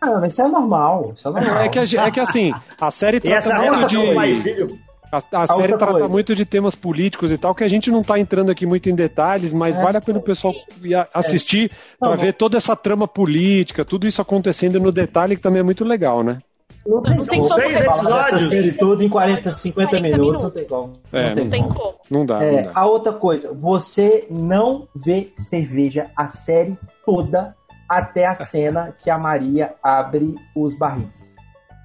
Ah, 0.00 0.18
mas 0.20 0.32
isso 0.32 0.42
é 0.42 0.48
normal. 0.48 1.12
Isso 1.16 1.28
é, 1.28 1.30
normal. 1.32 1.62
é, 1.62 1.68
que, 1.68 1.78
é 1.78 2.10
que 2.10 2.20
assim, 2.20 2.52
a 2.80 2.90
série 2.90 3.18
trata 3.18 3.54
muito 3.54 3.88
de. 3.88 4.91
Filho, 5.12 5.32
a, 5.32 5.42
a 5.42 5.46
série 5.46 5.76
trata 5.76 5.92
coisa. 5.92 6.08
muito 6.08 6.34
de 6.34 6.44
temas 6.44 6.74
políticos 6.74 7.30
e 7.30 7.36
tal, 7.36 7.54
que 7.54 7.64
a 7.64 7.68
gente 7.68 7.90
não 7.90 8.00
está 8.00 8.18
entrando 8.18 8.50
aqui 8.50 8.64
muito 8.64 8.88
em 8.88 8.94
detalhes, 8.94 9.52
mas 9.52 9.76
é, 9.76 9.82
vale 9.82 9.98
a 9.98 10.00
pena 10.00 10.18
o 10.18 10.22
pessoal 10.22 10.54
é. 10.54 11.08
assistir 11.12 11.70
é. 11.70 11.96
para 11.98 12.14
ver 12.14 12.32
toda 12.32 12.56
essa 12.56 12.74
trama 12.74 13.06
política, 13.06 13.84
tudo 13.84 14.06
isso 14.06 14.22
acontecendo 14.22 14.80
no 14.80 14.90
detalhe, 14.90 15.36
que 15.36 15.42
também 15.42 15.60
é 15.60 15.62
muito 15.62 15.84
legal, 15.84 16.22
né? 16.22 16.38
Não 16.86 17.00
tem, 17.00 17.16
não 17.16 17.24
tem 17.24 17.40
como 17.40 17.54
seis 17.54 17.80
episódios. 17.80 18.48
série 18.48 18.72
tudo 18.72 19.02
em 19.04 19.08
40, 19.08 19.52
50 19.52 19.88
40 19.90 20.02
minutos, 20.02 20.18
minutos, 20.18 20.42
não 20.42 20.50
tem 20.50 20.66
como. 20.66 20.92
É, 21.12 21.28
não, 21.28 21.34
tem, 21.34 21.44
não 21.44 21.50
tem 21.50 21.68
como. 21.68 21.94
Não 22.10 22.26
dá, 22.26 22.42
é, 22.42 22.52
não 22.52 22.62
dá. 22.62 22.70
A 22.74 22.86
outra 22.86 23.12
coisa, 23.12 23.52
você 23.52 24.26
não 24.30 24.88
vê 24.96 25.32
cerveja 25.36 26.10
a 26.16 26.28
série 26.28 26.76
toda 27.04 27.54
até 27.88 28.26
a 28.26 28.34
cena 28.34 28.94
que 29.02 29.10
a 29.10 29.18
Maria 29.18 29.74
abre 29.82 30.34
os 30.56 30.74
barris. 30.76 31.30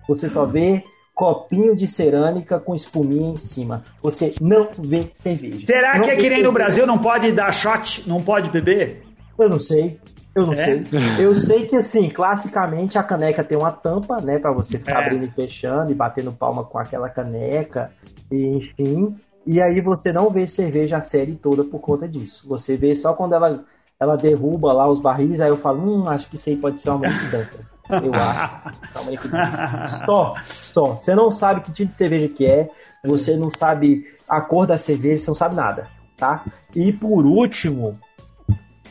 Você 0.08 0.30
só 0.30 0.46
vê 0.46 0.84
copinho 1.18 1.76
de 1.76 1.88
cerâmica 1.88 2.60
com 2.60 2.76
espuminha 2.76 3.32
em 3.32 3.38
cima. 3.38 3.84
Você 4.04 4.36
não 4.40 4.70
vê 4.78 5.02
cerveja. 5.16 5.66
Será 5.66 5.96
não 5.96 6.02
que 6.04 6.12
é 6.12 6.16
que 6.16 6.30
nem 6.30 6.44
no 6.44 6.52
Brasil 6.52 6.86
não 6.86 7.00
pode 7.00 7.32
dar 7.32 7.52
shot, 7.52 8.08
não 8.08 8.22
pode 8.22 8.52
beber? 8.52 9.02
Eu 9.38 9.50
não 9.50 9.58
sei. 9.58 10.00
Eu 10.36 10.46
não 10.46 10.54
é? 10.54 10.58
sei. 10.58 10.84
Eu 11.18 11.36
sei 11.36 11.66
que, 11.66 11.76
assim, 11.76 12.08
classicamente 12.08 13.00
a 13.00 13.04
caneca 13.04 13.44
tem 13.44 13.58
uma 13.58 13.72
tampa, 13.72 14.18
né? 14.22 14.38
Pra 14.38 14.52
você 14.52 14.78
ficar 14.78 15.02
é. 15.02 15.06
abrindo 15.06 15.26
e 15.26 15.32
fechando 15.32 15.92
e 15.92 15.96
batendo 15.96 16.32
palma 16.32 16.64
com 16.64 16.78
aquela 16.78 17.10
caneca, 17.10 17.92
e 18.32 18.46
enfim. 18.46 19.18
E 19.44 19.60
aí 19.60 19.82
você 19.82 20.14
não 20.14 20.30
vê 20.30 20.46
cerveja 20.46 20.98
a 20.98 21.02
série 21.02 21.34
toda 21.34 21.64
por 21.64 21.80
conta 21.80 22.08
disso. 22.08 22.48
Você 22.48 22.78
vê 22.78 22.94
só 22.94 23.14
quando 23.14 23.34
ela, 23.34 23.66
ela 24.00 24.16
derruba 24.16 24.72
lá 24.72 24.88
os 24.88 25.00
barris, 25.00 25.42
aí 25.42 25.50
eu 25.50 25.58
falo, 25.58 25.82
hum, 25.82 26.08
acho 26.08 26.30
que 26.30 26.36
isso 26.36 26.48
aí 26.48 26.58
pode 26.58 26.80
ser 26.80 26.92
uma 26.92 27.10
multidão. 27.10 27.44
Eu 27.90 28.14
acho. 28.14 30.06
só, 30.06 30.36
só. 30.54 30.84
Você 30.96 31.16
não 31.16 31.32
sabe 31.32 31.62
que 31.62 31.72
tipo 31.72 31.90
de 31.90 31.96
cerveja 31.96 32.28
que 32.28 32.46
é, 32.46 32.70
você 33.04 33.36
não 33.36 33.50
sabe 33.50 34.06
a 34.28 34.42
cor 34.42 34.68
da 34.68 34.78
cerveja, 34.78 35.24
você 35.24 35.28
não 35.28 35.36
sabe 35.36 35.56
nada, 35.56 35.88
tá? 36.16 36.44
E 36.76 36.92
por 36.92 37.26
último, 37.26 37.98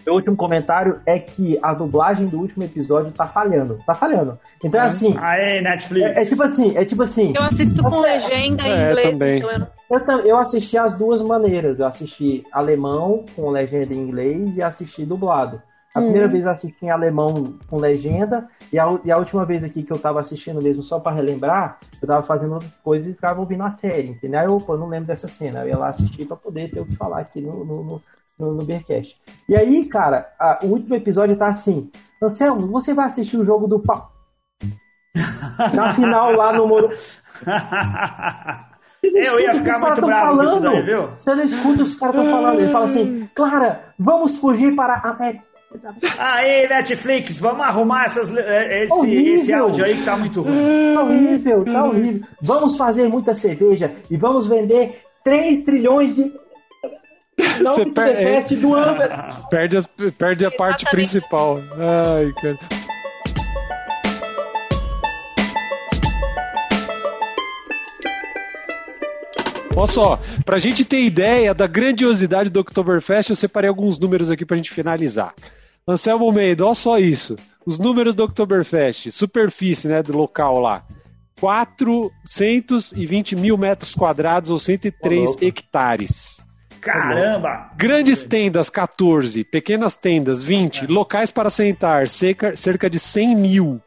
meu 0.06 0.14
último 0.14 0.36
comentário 0.36 1.00
é 1.04 1.18
que 1.18 1.58
a 1.60 1.74
dublagem 1.74 2.28
do 2.28 2.38
último 2.38 2.62
episódio 2.62 3.10
tá 3.10 3.26
falhando. 3.26 3.80
Tá 3.84 3.92
falhando. 3.92 4.38
Então 4.62 4.80
é 4.80 4.84
assim. 4.86 5.16
Aê, 5.18 5.60
Netflix. 5.60 6.06
É, 6.06 6.22
é 6.22 6.24
tipo 6.24 6.42
assim, 6.44 6.76
é 6.76 6.84
tipo 6.84 7.02
assim. 7.02 7.32
Eu 7.34 7.42
assisto 7.42 7.82
com 7.82 8.00
legenda 8.00 8.62
em 8.62 8.70
é, 8.70 8.90
inglês, 8.90 9.18
também. 9.18 9.38
então 9.38 9.50
eu 9.50 9.66
eu, 9.90 10.26
eu 10.26 10.36
assisti 10.38 10.78
as 10.78 10.94
duas 10.94 11.20
maneiras. 11.20 11.80
Eu 11.80 11.86
assisti 11.86 12.44
alemão 12.52 13.24
com 13.34 13.50
legenda 13.50 13.92
em 13.92 13.98
inglês 13.98 14.56
e 14.56 14.62
assisti 14.62 15.04
dublado. 15.04 15.60
A 15.96 16.02
primeira 16.02 16.28
vez 16.28 16.44
eu 16.44 16.50
assisti 16.50 16.84
em 16.84 16.90
alemão 16.90 17.54
com 17.68 17.78
legenda, 17.78 18.48
e 18.72 18.78
a, 18.78 18.98
e 19.04 19.10
a 19.10 19.16
última 19.16 19.44
vez 19.44 19.64
aqui 19.64 19.82
que 19.82 19.92
eu 19.92 19.98
tava 19.98 20.20
assistindo 20.20 20.62
mesmo, 20.62 20.82
só 20.82 21.00
para 21.00 21.16
relembrar, 21.16 21.78
eu 22.02 22.06
tava 22.06 22.22
fazendo 22.22 22.54
outras 22.54 22.72
coisas 22.84 23.08
e 23.08 23.14
ficava 23.14 23.40
ouvindo 23.40 23.62
a 23.62 23.70
série, 23.72 24.08
entendeu? 24.08 24.40
Aí 24.40 24.46
eu, 24.46 24.58
pô, 24.58 24.76
não 24.76 24.88
lembro 24.88 25.06
dessa 25.06 25.26
cena. 25.28 25.60
Eu 25.60 25.68
ia 25.68 25.78
lá 25.78 25.88
assistir 25.88 26.26
para 26.26 26.36
poder 26.36 26.70
ter 26.70 26.80
o 26.80 26.86
que 26.86 26.96
falar 26.96 27.20
aqui 27.20 27.40
no, 27.40 27.64
no, 27.64 27.82
no, 27.84 28.02
no, 28.38 28.54
no 28.54 28.64
Bearcast. 28.64 29.16
E 29.48 29.56
aí, 29.56 29.86
cara, 29.86 30.28
a, 30.38 30.58
o 30.62 30.66
último 30.66 30.94
episódio 30.94 31.36
tá 31.36 31.48
assim: 31.48 31.90
Anselmo, 32.22 32.66
você 32.68 32.92
vai 32.92 33.06
assistir 33.06 33.36
o 33.38 33.44
jogo 33.44 33.66
do 33.66 33.80
pau. 33.80 34.12
Na 35.74 35.94
final 35.94 36.32
lá 36.32 36.52
no 36.52 36.66
Moro. 36.66 36.90
Eu 39.02 39.38
ia 39.38 39.54
ficar 39.54 39.78
muito 39.78 40.00
bravo 40.00 40.36
falando. 40.36 40.38
com 40.38 40.44
isso 40.44 40.60
daí, 40.60 40.82
viu? 40.82 41.08
Você 41.08 41.34
não 41.34 41.44
escuta 41.44 41.82
os 41.82 41.96
caras 41.96 42.16
estão 42.16 42.30
falando. 42.30 42.60
Ele 42.60 42.72
fala 42.72 42.84
assim, 42.86 43.28
Clara, 43.34 43.94
vamos 43.98 44.36
fugir 44.36 44.74
para 44.74 44.94
a 44.94 45.10
América. 45.10 45.44
Aí, 46.18 46.68
Netflix, 46.68 47.38
vamos 47.38 47.66
arrumar 47.66 48.04
essas, 48.06 48.34
eh, 48.34 48.84
esse, 48.84 49.14
esse 49.14 49.52
áudio 49.52 49.84
aí 49.84 49.96
que 49.96 50.04
tá 50.04 50.16
muito 50.16 50.40
ruim. 50.40 50.94
Tá 50.94 51.02
horrível, 51.02 51.64
tá 51.64 51.84
horrível. 51.84 52.28
Vamos 52.40 52.76
fazer 52.76 53.08
muita 53.08 53.34
cerveja 53.34 53.92
e 54.10 54.16
vamos 54.16 54.46
vender 54.46 55.02
3 55.24 55.64
trilhões 55.64 56.14
de. 56.14 56.32
Não 57.60 57.74
Você 57.74 57.84
per 57.86 58.44
do 58.56 58.74
ano. 58.76 58.98
Perde, 59.50 59.76
as, 59.76 59.86
perde 60.16 60.46
a 60.46 60.50
parte 60.50 60.88
principal. 60.90 61.58
Ai, 61.76 62.32
cara. 62.40 62.85
Olha 69.76 69.86
só, 69.86 70.18
pra 70.42 70.56
gente 70.56 70.86
ter 70.86 71.04
ideia 71.04 71.52
da 71.52 71.66
grandiosidade 71.66 72.48
do 72.48 72.60
Oktoberfest, 72.60 73.28
eu 73.28 73.36
separei 73.36 73.68
alguns 73.68 73.98
números 73.98 74.30
aqui 74.30 74.46
pra 74.46 74.56
gente 74.56 74.70
finalizar. 74.70 75.34
Anselmo 75.86 76.32
Meida, 76.32 76.64
olha 76.64 76.74
só 76.74 76.98
isso. 76.98 77.36
Os 77.66 77.78
números 77.78 78.14
do 78.14 78.24
Oktoberfest, 78.24 79.10
superfície 79.10 79.86
né, 79.86 80.02
do 80.02 80.16
local 80.16 80.60
lá. 80.60 80.82
420 81.38 83.36
mil 83.36 83.58
metros 83.58 83.94
quadrados 83.94 84.48
ou 84.48 84.58
103 84.58 85.36
hectares. 85.42 86.46
Caramba! 86.80 87.70
Grandes 87.76 88.24
tendas, 88.24 88.70
14. 88.70 89.44
Pequenas 89.44 89.94
tendas, 89.94 90.42
20. 90.42 90.84
É. 90.84 90.86
Locais 90.88 91.30
para 91.30 91.50
sentar, 91.50 92.08
cerca, 92.08 92.56
cerca 92.56 92.88
de 92.88 92.98
100 92.98 93.36
mil. 93.36 93.82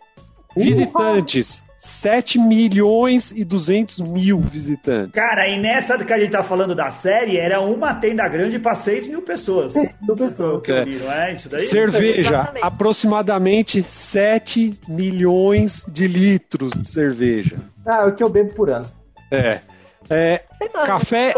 Visitantes, 0.55 1.63
7 1.79 2.37
milhões 2.37 3.31
e 3.31 3.45
200 3.45 4.01
mil 4.01 4.39
visitantes. 4.39 5.13
Cara, 5.13 5.47
e 5.47 5.57
nessa 5.57 5.97
que 5.97 6.11
a 6.11 6.19
gente 6.19 6.31
tá 6.31 6.43
falando 6.43 6.75
da 6.75 6.91
série, 6.91 7.37
era 7.37 7.61
uma 7.61 7.93
tenda 7.93 8.27
grande 8.27 8.59
para 8.59 8.75
6 8.75 9.07
mil 9.07 9.21
pessoas. 9.21 9.73
6 9.73 9.89
mil 10.01 10.15
pessoas. 10.15 10.67
É. 10.67 10.83
Vi, 10.83 10.97
não 10.97 11.11
é 11.11 11.33
isso 11.33 11.47
daí? 11.47 11.59
Cerveja, 11.59 12.51
aproximadamente 12.61 13.81
7 13.81 14.77
milhões 14.89 15.85
de 15.87 16.05
litros 16.05 16.73
de 16.73 16.87
cerveja. 16.87 17.57
Ah, 17.85 18.03
é 18.03 18.05
o 18.07 18.13
que 18.13 18.23
eu 18.23 18.29
bebo 18.29 18.53
por 18.53 18.69
ano. 18.69 18.85
É. 19.31 19.61
é 20.09 20.43
café, 20.85 21.33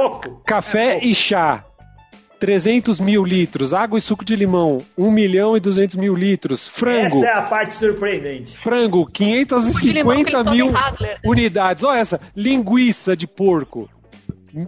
café 0.45 0.97
é 0.97 1.05
e 1.05 1.13
chá, 1.13 1.63
300 2.41 2.99
mil 2.99 3.23
litros. 3.23 3.71
Água 3.71 3.99
e 3.99 4.01
suco 4.01 4.25
de 4.25 4.35
limão, 4.35 4.81
1 4.97 5.11
milhão 5.11 5.55
e 5.55 5.59
200 5.59 5.95
mil 5.95 6.15
litros. 6.15 6.67
Frango. 6.67 7.17
Essa 7.17 7.27
é 7.27 7.33
a 7.33 7.41
parte 7.43 7.75
surpreendente. 7.75 8.57
Frango, 8.57 9.05
550 9.05 10.43
mil 10.45 10.71
unidades. 11.23 11.83
Olha 11.83 11.99
essa. 11.99 12.19
Linguiça 12.35 13.15
de 13.15 13.27
porco, 13.27 13.87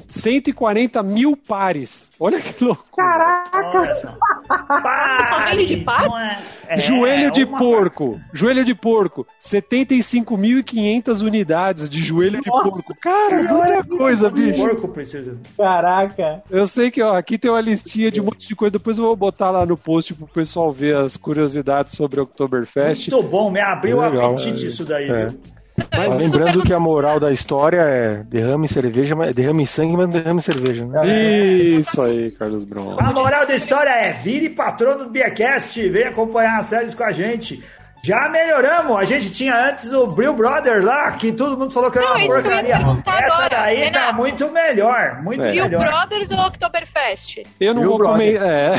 140 0.07 1.03
mil 1.03 1.35
pares. 1.35 2.11
Olha 2.19 2.39
que 2.39 2.63
louco. 2.63 2.85
Caraca! 2.95 3.95
Só 5.23 5.39
vende 5.49 5.65
de 5.65 5.77
par? 5.77 6.07
É, 6.67 6.79
joelho 6.79 7.31
de 7.31 7.45
porco. 7.45 8.19
Joelho 8.31 8.63
de 8.63 8.73
porco. 8.73 9.25
75.500 9.41 11.21
unidades 11.21 11.89
de 11.89 12.01
joelho 12.01 12.41
Nossa, 12.45 12.69
de 12.69 12.71
porco. 12.71 12.95
Cara, 13.01 13.43
muita 13.43 13.83
coisa, 13.83 14.29
bicho. 14.29 14.59
Porco 14.59 14.87
precisa. 14.87 15.37
Caraca. 15.57 16.43
Eu 16.49 16.65
sei 16.67 16.89
que 16.89 17.01
ó, 17.01 17.15
aqui 17.15 17.37
tem 17.37 17.51
uma 17.51 17.61
listinha 17.61 18.11
de 18.11 18.21
um 18.21 18.25
monte 18.25 18.47
de 18.47 18.55
coisa. 18.55 18.71
Depois 18.71 18.97
eu 18.97 19.05
vou 19.05 19.15
botar 19.15 19.51
lá 19.51 19.65
no 19.65 19.77
post 19.77 20.13
pro 20.13 20.27
pessoal 20.27 20.71
ver 20.71 20.95
as 20.95 21.17
curiosidades 21.17 21.93
sobre 21.95 22.19
o 22.19 22.23
Oktoberfest. 22.23 23.09
Muito 23.11 23.27
bom, 23.27 23.51
me 23.51 23.59
abriu 23.59 23.97
o 23.97 24.01
apetite 24.01 24.67
isso 24.67 24.85
daí, 24.85 25.09
é. 25.09 25.27
viu? 25.27 25.39
Mas 25.91 26.21
lembrando 26.21 26.63
que 26.63 26.73
a 26.73 26.79
moral 26.79 27.19
da 27.19 27.31
história 27.31 27.81
é 27.81 28.23
derrame 28.23 28.67
cerveja, 28.67 29.15
derrame 29.33 29.65
sangue, 29.65 29.97
mas 29.97 30.09
derrame 30.09 30.41
cerveja. 30.41 30.85
Né? 30.85 31.07
Isso 31.07 32.01
aí, 32.01 32.31
Carlos 32.31 32.63
Bron. 32.63 32.95
A 32.99 33.11
moral 33.11 33.45
da 33.45 33.55
história 33.55 33.89
é 33.89 34.13
vire 34.13 34.49
patrono 34.49 35.05
do 35.05 35.09
Beercast, 35.09 35.89
vem 35.89 36.03
acompanhar 36.03 36.59
as 36.59 36.67
séries 36.67 36.93
com 36.93 37.03
a 37.03 37.11
gente. 37.11 37.63
Já 38.03 38.27
melhoramos. 38.27 38.97
A 38.97 39.05
gente 39.05 39.31
tinha 39.31 39.69
antes 39.69 39.93
o 39.93 40.05
Brill 40.07 40.33
Brothers 40.33 40.83
lá, 40.83 41.11
que 41.13 41.31
todo 41.31 41.57
mundo 41.57 41.71
falou 41.71 41.89
que 41.89 41.99
era 41.99 42.13
uma 42.13 42.25
porcaria. 42.27 42.75
Essa 42.75 43.33
agora, 43.33 43.49
daí 43.49 43.77
tá 43.77 43.85
Renato. 43.85 44.07
tá 44.07 44.13
muito 44.13 44.51
melhor. 44.51 45.21
Muito 45.23 45.41
é. 45.41 45.51
melhor. 45.51 45.69
Brill 45.69 45.79
Brothers 45.79 46.31
ou 46.31 46.39
Oktoberfest? 46.39 47.43
Eu 47.61 47.73
não 47.73 47.81
Brill 47.81 47.97
vou 47.97 48.07
comer. 48.09 48.41
É. 48.41 48.73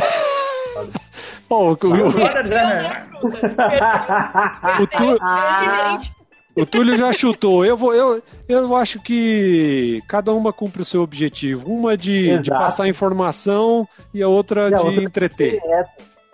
oh, 1.48 1.54
o, 1.54 1.68
o, 1.70 1.72
o, 1.72 2.12
Brothers 2.12 2.52
é 2.52 2.66
melhor. 2.66 3.06
o, 4.80 4.86
tu... 4.86 5.14
O 5.14 6.23
Túlio 6.66 6.96
já 6.96 7.12
chutou. 7.12 7.64
Eu, 7.64 7.76
vou, 7.76 7.92
eu, 7.94 8.22
eu 8.48 8.76
acho 8.76 9.02
que 9.02 10.00
cada 10.08 10.32
uma 10.32 10.52
cumpre 10.52 10.82
o 10.82 10.84
seu 10.84 11.02
objetivo. 11.02 11.68
Uma 11.68 11.96
de, 11.96 12.38
de 12.38 12.50
passar 12.50 12.88
informação 12.88 13.88
e 14.12 14.22
a 14.22 14.28
outra 14.28 14.70
e 14.70 14.74
a 14.74 14.78
de 14.78 14.84
outra 14.84 15.02
entreter. 15.02 15.60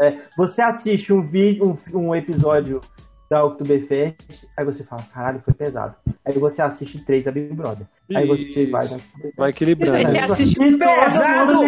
É, 0.00 0.18
você 0.36 0.62
assiste 0.62 1.12
um 1.12 1.22
vídeo, 1.22 1.78
um, 1.94 1.98
um 1.98 2.14
episódio 2.14 2.80
da 3.30 3.44
Oktoberfest, 3.44 4.44
aí 4.56 4.64
você 4.64 4.82
fala, 4.82 5.02
caralho, 5.14 5.40
foi 5.44 5.54
pesado. 5.54 5.94
Aí 6.24 6.36
você 6.36 6.60
assiste 6.60 7.04
três 7.04 7.24
da 7.24 7.30
Big 7.30 7.54
Brother. 7.54 7.86
Aí 8.12 8.26
você 8.26 8.66
vai... 8.66 8.88
Vai 9.36 9.50
equilibrando. 9.50 9.98
Aí 9.98 10.04
você 10.04 10.18
assiste 10.18 10.58
pesado, 10.76 11.60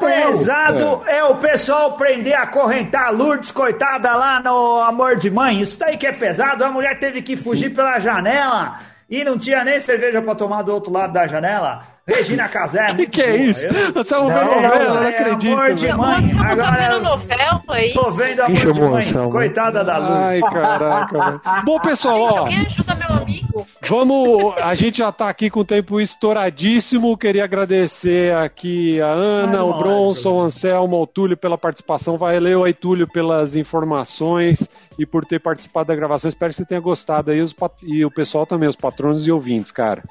pesado 0.00 1.02
é. 1.06 1.18
é 1.18 1.24
o 1.24 1.36
pessoal 1.36 1.98
prender 1.98 2.34
a 2.34 2.46
correntar 2.46 3.10
Lourdes, 3.10 3.50
coitada, 3.50 4.16
lá 4.16 4.40
no 4.40 4.80
Amor 4.80 5.16
de 5.16 5.30
Mãe. 5.30 5.60
Isso 5.60 5.78
daí 5.78 5.98
que 5.98 6.06
é 6.06 6.12
pesado, 6.12 6.64
a 6.64 6.70
mulher 6.70 6.98
teve 6.98 7.20
que 7.20 7.36
fugir 7.36 7.74
pela 7.74 8.00
janela 8.00 8.78
e 9.10 9.22
não 9.22 9.36
tinha 9.36 9.62
nem 9.62 9.78
cerveja 9.80 10.22
para 10.22 10.34
tomar 10.34 10.62
do 10.62 10.72
outro 10.72 10.90
lado 10.90 11.12
da 11.12 11.26
janela. 11.26 11.82
Regina 12.06 12.48
Casé. 12.48 12.84
O 12.90 12.96
que, 12.96 13.06
que 13.06 13.22
é 13.22 13.36
isso? 13.36 13.68
Você 13.94 14.14
é 14.14 14.18
uma 14.18 14.44
novela, 14.44 15.00
não 15.00 15.08
acredito. 15.08 15.52
Amor 15.52 15.74
de 15.74 15.92
mãe. 15.92 16.32
Não, 16.32 16.42
Agora 16.42 16.90
vendo 16.90 17.02
novela, 17.04 17.62
aí. 17.68 17.92
Tô 17.92 18.10
vendo 18.10 18.40
Amor 18.40 18.56
de 18.56 18.80
mãe. 18.80 18.94
Anselmo? 18.94 19.30
Coitada 19.30 19.84
da 19.84 19.98
Luz. 19.98 20.12
Ai, 20.12 20.40
caraca. 20.40 21.62
Bom, 21.64 21.78
pessoal, 21.78 22.20
ó. 22.20 22.38
Alguém 22.40 22.66
ajuda 22.66 22.94
meu 22.96 23.16
amigo. 23.16 23.66
Vamos, 23.88 24.54
a 24.60 24.74
gente 24.74 24.98
já 24.98 25.12
tá 25.12 25.28
aqui 25.28 25.48
com 25.48 25.60
o 25.60 25.64
tempo 25.64 26.00
estouradíssimo. 26.00 27.16
Queria 27.16 27.44
agradecer 27.44 28.34
aqui 28.34 29.00
a 29.00 29.06
Ana, 29.06 29.58
Ai, 29.58 29.64
o 29.64 29.74
Bronson, 29.74 30.32
o 30.32 30.40
Anselmo, 30.42 31.00
o 31.00 31.06
Túlio 31.06 31.36
pela 31.36 31.56
participação. 31.56 32.18
Valeu 32.18 32.64
aí, 32.64 32.74
Túlio, 32.74 33.06
pelas 33.06 33.54
informações 33.54 34.68
e 34.98 35.06
por 35.06 35.24
ter 35.24 35.38
participado 35.38 35.86
da 35.86 35.94
gravação. 35.94 36.28
Espero 36.28 36.50
que 36.50 36.56
você 36.56 36.64
tenha 36.64 36.80
gostado 36.80 37.30
aí 37.30 37.40
os, 37.40 37.54
e 37.84 38.04
o 38.04 38.10
pessoal 38.10 38.44
também, 38.44 38.68
os 38.68 38.76
patronos 38.76 39.24
e 39.24 39.30
ouvintes, 39.30 39.70
cara 39.70 40.02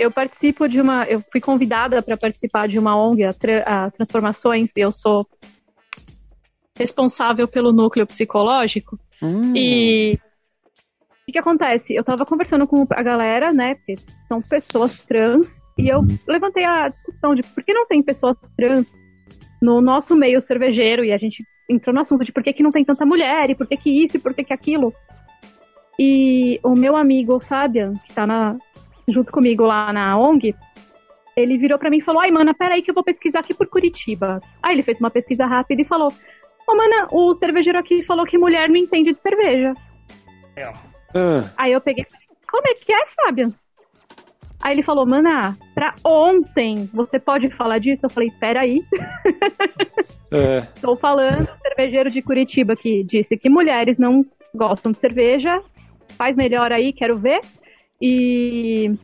eu 0.00 0.10
participo 0.10 0.66
de 0.66 0.80
uma. 0.80 1.04
Eu 1.04 1.22
fui 1.30 1.40
convidada 1.40 2.00
para 2.02 2.16
participar 2.16 2.66
de 2.66 2.78
uma 2.78 2.96
ONG, 2.96 3.24
a, 3.24 3.32
Tra 3.32 3.62
a 3.66 3.90
Transformações, 3.90 4.74
e 4.76 4.80
eu 4.80 4.90
sou 4.90 5.26
responsável 6.76 7.46
pelo 7.46 7.72
núcleo 7.72 8.06
psicológico. 8.06 8.98
Hum. 9.22 9.54
E 9.54 10.14
o 10.14 11.26
que, 11.26 11.32
que, 11.32 11.38
acontece? 11.38 11.94
Eu 11.94 12.00
estava 12.00 12.24
conversando 12.24 12.66
com 12.66 12.86
a 12.90 13.02
galera, 13.02 13.52
né? 13.52 13.74
Porque 13.74 13.96
são 14.26 14.40
pessoas 14.40 15.04
trans, 15.04 15.60
e 15.78 15.88
eu 15.88 16.00
levantei 16.26 16.64
a 16.64 16.88
discussão 16.88 17.34
de 17.34 17.42
por 17.42 17.62
que 17.62 17.74
não 17.74 17.86
tem 17.86 18.02
pessoas 18.02 18.36
trans 18.56 18.88
no 19.60 19.82
nosso 19.82 20.16
meio 20.16 20.40
cervejeiro, 20.40 21.04
e 21.04 21.12
a 21.12 21.18
gente 21.18 21.44
entrou 21.68 21.94
no 21.94 22.00
assunto 22.00 22.24
de 22.24 22.32
por 22.32 22.42
que, 22.42 22.54
que 22.54 22.62
não 22.62 22.70
tem 22.70 22.84
tanta 22.84 23.04
mulher, 23.04 23.50
e 23.50 23.54
por 23.54 23.66
que, 23.66 23.76
que 23.76 24.04
isso, 24.04 24.16
e 24.16 24.20
por 24.20 24.32
que, 24.32 24.44
que 24.44 24.54
aquilo. 24.54 24.94
E 25.98 26.58
o 26.62 26.74
meu 26.74 26.96
amigo 26.96 27.38
Fabian, 27.38 27.92
que 27.98 28.08
está 28.08 28.26
na, 28.26 28.56
junto 29.12 29.32
comigo 29.32 29.64
lá 29.64 29.92
na 29.92 30.16
ONG, 30.18 30.54
ele 31.36 31.58
virou 31.58 31.78
para 31.78 31.90
mim 31.90 31.98
e 31.98 32.02
falou: 32.02 32.22
Ai, 32.22 32.30
mana, 32.30 32.54
peraí 32.54 32.82
que 32.82 32.90
eu 32.90 32.94
vou 32.94 33.04
pesquisar 33.04 33.40
aqui 33.40 33.54
por 33.54 33.66
Curitiba. 33.66 34.40
Aí 34.62 34.74
ele 34.74 34.82
fez 34.82 35.00
uma 35.00 35.10
pesquisa 35.10 35.46
rápida 35.46 35.82
e 35.82 35.86
falou: 35.86 36.08
Ô, 36.08 36.12
oh, 36.68 36.76
mana, 36.76 37.08
o 37.10 37.34
cervejeiro 37.34 37.78
aqui 37.78 38.04
falou 38.04 38.26
que 38.26 38.38
mulher 38.38 38.68
não 38.68 38.76
entende 38.76 39.12
de 39.12 39.20
cerveja. 39.20 39.74
É. 40.56 40.68
Uh. 40.68 41.48
Aí 41.56 41.72
eu 41.72 41.80
peguei 41.80 42.06
Como 42.50 42.66
é 42.66 42.74
que 42.74 42.92
é, 42.92 43.06
Fábio? 43.16 43.54
Aí 44.62 44.74
ele 44.74 44.82
falou, 44.82 45.06
mana, 45.06 45.56
pra 45.74 45.94
ontem 46.04 46.88
você 46.92 47.18
pode 47.18 47.48
falar 47.48 47.78
disso? 47.78 48.04
Eu 48.04 48.10
falei, 48.10 48.30
peraí. 48.38 48.82
É. 50.32 50.58
Estou 50.58 50.96
falando, 50.96 51.48
cervejeiro 51.60 52.08
de 52.08 52.22
Curitiba 52.22 52.76
que 52.76 53.02
disse 53.02 53.36
que 53.36 53.50
mulheres 53.50 53.98
não 53.98 54.24
gostam 54.54 54.92
de 54.92 54.98
cerveja. 55.00 55.60
Faz 56.16 56.36
melhor 56.36 56.72
aí, 56.72 56.92
quero 56.92 57.18
ver. 57.18 57.40
E 58.00 58.96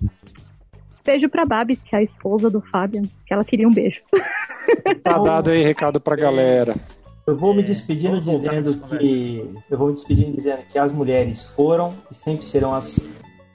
beijo 1.04 1.28
pra 1.28 1.44
Babs, 1.44 1.80
que 1.82 1.94
é 1.94 1.98
a 1.98 2.02
esposa 2.02 2.48
do 2.48 2.60
Fabian, 2.60 3.02
que 3.26 3.32
ela 3.32 3.44
queria 3.44 3.68
um 3.68 3.72
beijo. 3.72 4.00
Tá 5.02 5.18
dado 5.18 5.50
aí 5.50 5.62
recado 5.62 6.00
pra 6.00 6.16
galera. 6.16 6.74
Eu 7.26 7.36
vou 7.36 7.54
me 7.54 7.62
despedindo 7.62 8.18
dizendo 8.20 8.74
que 8.78 9.48
eu 9.70 9.78
vou 9.78 9.88
me 9.88 9.94
despedindo 9.94 10.32
dizendo 10.32 10.62
que 10.68 10.78
as 10.78 10.92
mulheres 10.92 11.44
foram 11.44 11.94
e 12.10 12.14
sempre 12.14 12.44
serão 12.44 12.72
as, 12.72 12.98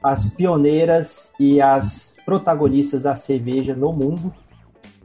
as 0.03 0.25
pioneiras 0.25 1.33
e 1.39 1.61
as 1.61 2.17
protagonistas 2.25 3.03
da 3.03 3.15
cerveja 3.15 3.75
no 3.75 3.91
mundo, 3.91 4.33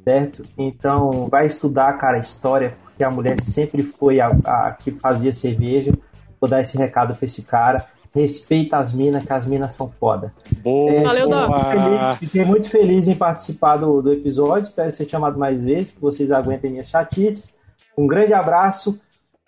certo? 0.05 0.43
Então 0.59 1.29
vai 1.29 1.47
estudar, 1.47 1.93
cara, 1.95 2.17
a 2.17 2.21
história, 2.21 2.77
porque 2.85 3.03
a 3.03 3.11
mulher 3.11 3.41
sempre 3.41 3.83
foi 3.83 4.21
a, 4.21 4.29
a 4.45 4.77
que 4.79 4.91
fazia 4.91 5.33
cerveja. 5.33 5.93
Vou 6.41 6.51
dar 6.51 6.61
esse 6.61 6.77
recado 6.77 7.17
pra 7.17 7.25
esse 7.25 7.43
cara 7.43 7.85
respeita 8.17 8.79
as 8.79 8.93
minas, 8.95 9.25
que 9.25 9.33
as 9.33 9.47
minas 9.47 9.75
são 9.75 9.91
foda. 10.01 10.33
Boa. 10.63 10.91
É, 10.91 11.01
Valeu, 11.03 11.29
Dó. 11.29 12.17
Fiquei 12.19 12.45
muito 12.45 12.71
feliz 12.71 13.07
em 13.09 13.15
participar 13.15 13.77
do, 13.77 14.01
do 14.01 14.13
episódio. 14.13 14.69
Espero 14.69 14.93
ser 14.93 15.07
chamado 15.07 15.39
mais 15.39 15.61
vezes, 15.61 15.93
que 15.93 16.01
vocês 16.01 16.33
aguentem 16.33 16.71
minhas 16.71 16.89
chatices. 16.89 17.55
Um 17.97 18.07
grande 18.07 18.33
abraço, 18.33 18.99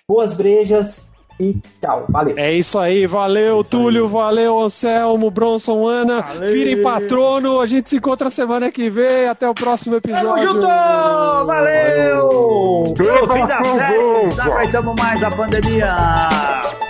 boas 0.06 0.34
brejas 0.34 1.06
e 1.40 1.56
tchau. 1.80 2.04
Valeu. 2.08 2.36
É 2.36 2.52
isso 2.52 2.78
aí, 2.78 3.06
valeu, 3.06 3.58
é 3.58 3.60
isso 3.60 3.70
Túlio, 3.70 4.04
aí. 4.04 4.12
valeu, 4.12 4.60
Anselmo, 4.60 5.30
Bronson, 5.30 5.86
Ana. 5.86 6.20
Valeu. 6.20 6.52
Virem 6.52 6.82
patrono, 6.82 7.60
a 7.60 7.66
gente 7.66 7.88
se 7.88 7.96
encontra 7.96 8.28
semana 8.28 8.70
que 8.70 8.90
vem. 8.90 9.28
Até 9.28 9.48
o 9.48 9.54
próximo 9.54 9.96
episódio. 9.96 10.28
Tamo 10.28 10.46
junto! 10.46 11.46
Valeu! 11.46 12.28
Pelo 12.96 13.28
fim 13.32 13.44
da 13.46 13.64
série, 13.64 14.94
mais 14.98 15.22
a 15.22 15.30
pandemia. 15.30 16.87